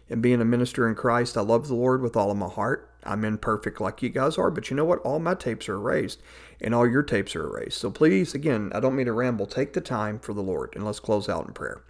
and 0.10 0.22
being 0.22 0.42
a 0.42 0.46
minister 0.46 0.88
in 0.88 0.96
Christ, 0.96 1.38
I 1.38 1.42
love 1.42 1.68
the 1.68 1.76
Lord 1.76 2.02
with 2.02 2.16
all 2.16 2.32
of 2.32 2.38
my 2.38 2.48
heart. 2.48 2.90
I'm 3.04 3.24
imperfect 3.24 3.80
like 3.80 4.02
you 4.02 4.10
guys 4.10 4.38
are, 4.38 4.52
but 4.52 4.70
you 4.70 4.76
know 4.76 4.86
what? 4.86 5.00
All 5.00 5.20
my 5.20 5.34
tapes 5.34 5.70
are 5.70 5.76
erased 5.76 6.22
and 6.60 6.74
all 6.74 6.88
your 6.88 7.04
tapes 7.04 7.36
are 7.36 7.46
erased. 7.46 7.80
So 7.80 7.90
please, 7.90 8.34
again, 8.34 8.72
I 8.74 8.80
don't 8.80 8.96
mean 8.96 9.06
to 9.06 9.14
ramble. 9.14 9.46
Take 9.46 9.74
the 9.74 9.82
time 9.82 10.20
for 10.20 10.34
the 10.34 10.42
Lord 10.42 10.76
and 10.76 10.86
let's 10.86 11.00
close 11.00 11.30
out 11.30 11.48
in 11.48 11.54
prayer. 11.54 11.84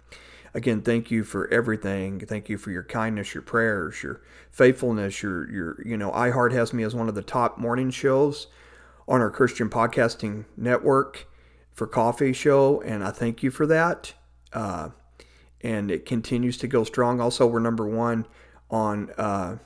Again, 0.54 0.82
thank 0.82 1.10
you 1.10 1.24
for 1.24 1.48
everything. 1.48 2.20
Thank 2.20 2.48
you 2.48 2.56
for 2.56 2.70
your 2.70 2.82
kindness, 2.82 3.34
your 3.34 3.42
prayers, 3.42 4.02
your 4.02 4.22
faithfulness, 4.50 5.22
your 5.22 5.50
your 5.50 5.82
you 5.84 5.96
know, 5.96 6.10
iHeart 6.10 6.52
has 6.52 6.72
me 6.72 6.82
as 6.84 6.94
one 6.94 7.08
of 7.08 7.14
the 7.14 7.22
top 7.22 7.58
morning 7.58 7.90
shows 7.90 8.46
on 9.06 9.20
our 9.20 9.30
Christian 9.30 9.68
Podcasting 9.68 10.46
Network 10.56 11.26
for 11.72 11.86
Coffee 11.86 12.32
Show, 12.32 12.80
and 12.80 13.04
I 13.04 13.10
thank 13.10 13.42
you 13.42 13.50
for 13.50 13.66
that. 13.66 14.14
Uh, 14.52 14.90
and 15.60 15.90
it 15.90 16.06
continues 16.06 16.56
to 16.58 16.68
go 16.68 16.84
strong. 16.84 17.20
Also, 17.20 17.46
we're 17.46 17.58
number 17.58 17.86
one 17.86 18.26
on 18.70 19.10
uh, 19.18 19.58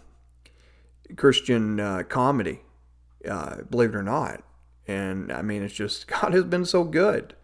Christian 1.17 1.81
uh, 1.81 2.03
comedy, 2.09 2.61
uh, 3.29 3.63
believe 3.71 3.91
it 3.91 3.97
or 3.97 4.03
not. 4.03 4.43
And 4.87 5.33
I 5.33 5.43
mean, 5.43 5.63
it's 5.63 5.75
just 5.75 6.07
God 6.21 6.33
has 6.33 6.45
been 6.45 6.65
so 6.65 6.85
good. 6.85 7.35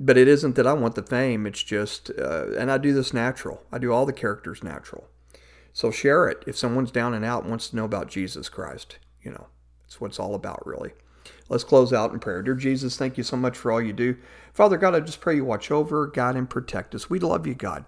But 0.00 0.16
it 0.16 0.28
isn't 0.28 0.54
that 0.54 0.66
I 0.66 0.74
want 0.74 0.94
the 0.94 1.02
fame. 1.02 1.44
It's 1.44 1.62
just, 1.62 2.10
uh, 2.16 2.52
and 2.56 2.70
I 2.70 2.78
do 2.78 2.94
this 2.94 3.12
natural. 3.12 3.64
I 3.72 3.78
do 3.78 3.92
all 3.92 4.06
the 4.06 4.12
characters 4.12 4.62
natural. 4.62 5.08
So 5.72 5.90
share 5.90 6.28
it 6.28 6.44
if 6.46 6.56
someone's 6.56 6.92
down 6.92 7.14
and 7.14 7.24
out 7.24 7.44
wants 7.44 7.70
to 7.70 7.76
know 7.76 7.84
about 7.84 8.08
Jesus 8.08 8.48
Christ. 8.48 8.98
You 9.22 9.32
know, 9.32 9.48
it's 9.84 10.00
what 10.00 10.12
it's 10.12 10.20
all 10.20 10.36
about, 10.36 10.64
really. 10.64 10.92
Let's 11.48 11.64
close 11.64 11.92
out 11.92 12.12
in 12.12 12.20
prayer. 12.20 12.42
Dear 12.42 12.54
Jesus, 12.54 12.96
thank 12.96 13.16
you 13.16 13.24
so 13.24 13.36
much 13.36 13.56
for 13.56 13.72
all 13.72 13.80
you 13.80 13.92
do. 13.92 14.16
Father 14.52 14.76
God, 14.76 14.94
I 14.94 15.00
just 15.00 15.20
pray 15.20 15.36
you 15.36 15.44
watch 15.44 15.70
over, 15.70 16.06
guide, 16.06 16.36
and 16.36 16.48
protect 16.48 16.94
us. 16.94 17.08
We 17.08 17.18
love 17.18 17.46
you, 17.46 17.54
God. 17.54 17.84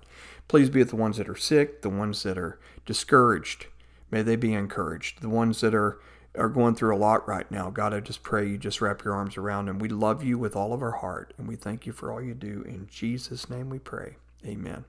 Please 0.48 0.70
be 0.70 0.80
with 0.80 0.90
the 0.90 0.96
ones 0.96 1.16
that 1.16 1.28
are 1.28 1.36
sick, 1.36 1.82
the 1.82 1.88
ones 1.88 2.22
that 2.22 2.38
are 2.38 2.58
discouraged. 2.86 3.66
May 4.10 4.22
they 4.22 4.36
be 4.36 4.52
encouraged. 4.52 5.20
The 5.20 5.28
ones 5.28 5.60
that 5.60 5.74
are 5.74 5.98
are 6.36 6.48
going 6.48 6.74
through 6.74 6.94
a 6.94 6.98
lot 6.98 7.26
right 7.26 7.50
now. 7.50 7.70
God, 7.70 7.92
I 7.92 8.00
just 8.00 8.22
pray 8.22 8.48
you 8.48 8.56
just 8.56 8.80
wrap 8.80 9.04
your 9.04 9.14
arms 9.14 9.36
around 9.36 9.66
them. 9.66 9.78
We 9.78 9.88
love 9.88 10.22
you 10.22 10.38
with 10.38 10.54
all 10.54 10.72
of 10.72 10.82
our 10.82 10.92
heart, 10.92 11.34
and 11.36 11.48
we 11.48 11.56
thank 11.56 11.86
you 11.86 11.92
for 11.92 12.12
all 12.12 12.22
you 12.22 12.34
do. 12.34 12.62
In 12.62 12.86
Jesus' 12.90 13.50
name 13.50 13.68
we 13.68 13.78
pray. 13.78 14.16
Amen. 14.46 14.84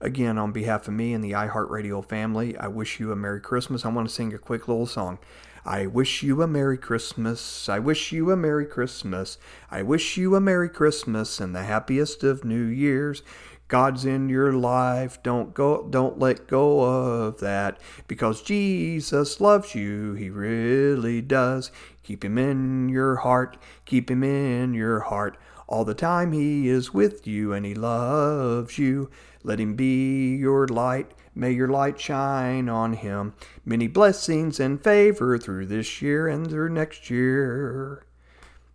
Again, 0.00 0.36
on 0.36 0.52
behalf 0.52 0.88
of 0.88 0.94
me 0.94 1.14
and 1.14 1.24
the 1.24 1.32
iHeartRadio 1.32 2.06
family, 2.06 2.56
I 2.58 2.66
wish 2.66 3.00
you 3.00 3.12
a 3.12 3.16
Merry 3.16 3.40
Christmas. 3.40 3.84
I 3.84 3.88
want 3.88 4.08
to 4.08 4.14
sing 4.14 4.34
a 4.34 4.38
quick 4.38 4.68
little 4.68 4.86
song. 4.86 5.18
I 5.66 5.86
wish 5.86 6.22
you 6.22 6.42
a 6.42 6.46
Merry 6.46 6.78
Christmas. 6.78 7.68
I 7.68 7.80
wish 7.80 8.12
you 8.12 8.30
a 8.30 8.36
Merry 8.36 8.66
Christmas. 8.66 9.36
I 9.68 9.82
wish 9.82 10.16
you 10.16 10.36
a 10.36 10.40
Merry 10.40 10.68
Christmas 10.68 11.40
and 11.40 11.56
the 11.56 11.64
happiest 11.64 12.22
of 12.22 12.44
New 12.44 12.66
Years. 12.66 13.24
God's 13.66 14.04
in 14.04 14.28
your 14.28 14.52
life. 14.52 15.20
Don't 15.24 15.54
go 15.54 15.82
don't 15.90 16.20
let 16.20 16.46
go 16.46 16.82
of 16.82 17.40
that 17.40 17.80
because 18.06 18.42
Jesus 18.42 19.40
loves 19.40 19.74
you. 19.74 20.12
He 20.12 20.30
really 20.30 21.20
does. 21.20 21.72
Keep 22.04 22.24
him 22.24 22.38
in 22.38 22.88
your 22.88 23.16
heart. 23.16 23.56
Keep 23.86 24.08
him 24.08 24.22
in 24.22 24.72
your 24.72 25.00
heart. 25.00 25.36
All 25.66 25.84
the 25.84 25.94
time 25.94 26.30
he 26.30 26.68
is 26.68 26.94
with 26.94 27.26
you 27.26 27.52
and 27.52 27.66
he 27.66 27.74
loves 27.74 28.78
you. 28.78 29.10
Let 29.42 29.58
him 29.58 29.74
be 29.74 30.36
your 30.36 30.68
light. 30.68 31.10
May 31.38 31.52
your 31.52 31.68
light 31.68 32.00
shine 32.00 32.70
on 32.70 32.94
him. 32.94 33.34
Many 33.62 33.88
blessings 33.88 34.58
and 34.58 34.82
favor 34.82 35.36
through 35.36 35.66
this 35.66 36.00
year 36.00 36.26
and 36.26 36.48
through 36.48 36.70
next 36.70 37.10
year. 37.10 38.06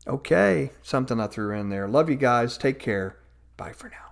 Okay, 0.07 0.71
something 0.83 1.19
I 1.19 1.25
threw 1.25 1.57
in 1.57 1.69
there. 1.69 1.87
Love 1.87 2.07
you 2.07 2.15
guys. 2.15 2.59
Take 2.59 2.77
care. 2.77 3.17
Bye 3.57 3.73
for 3.73 3.89
now. 3.89 4.10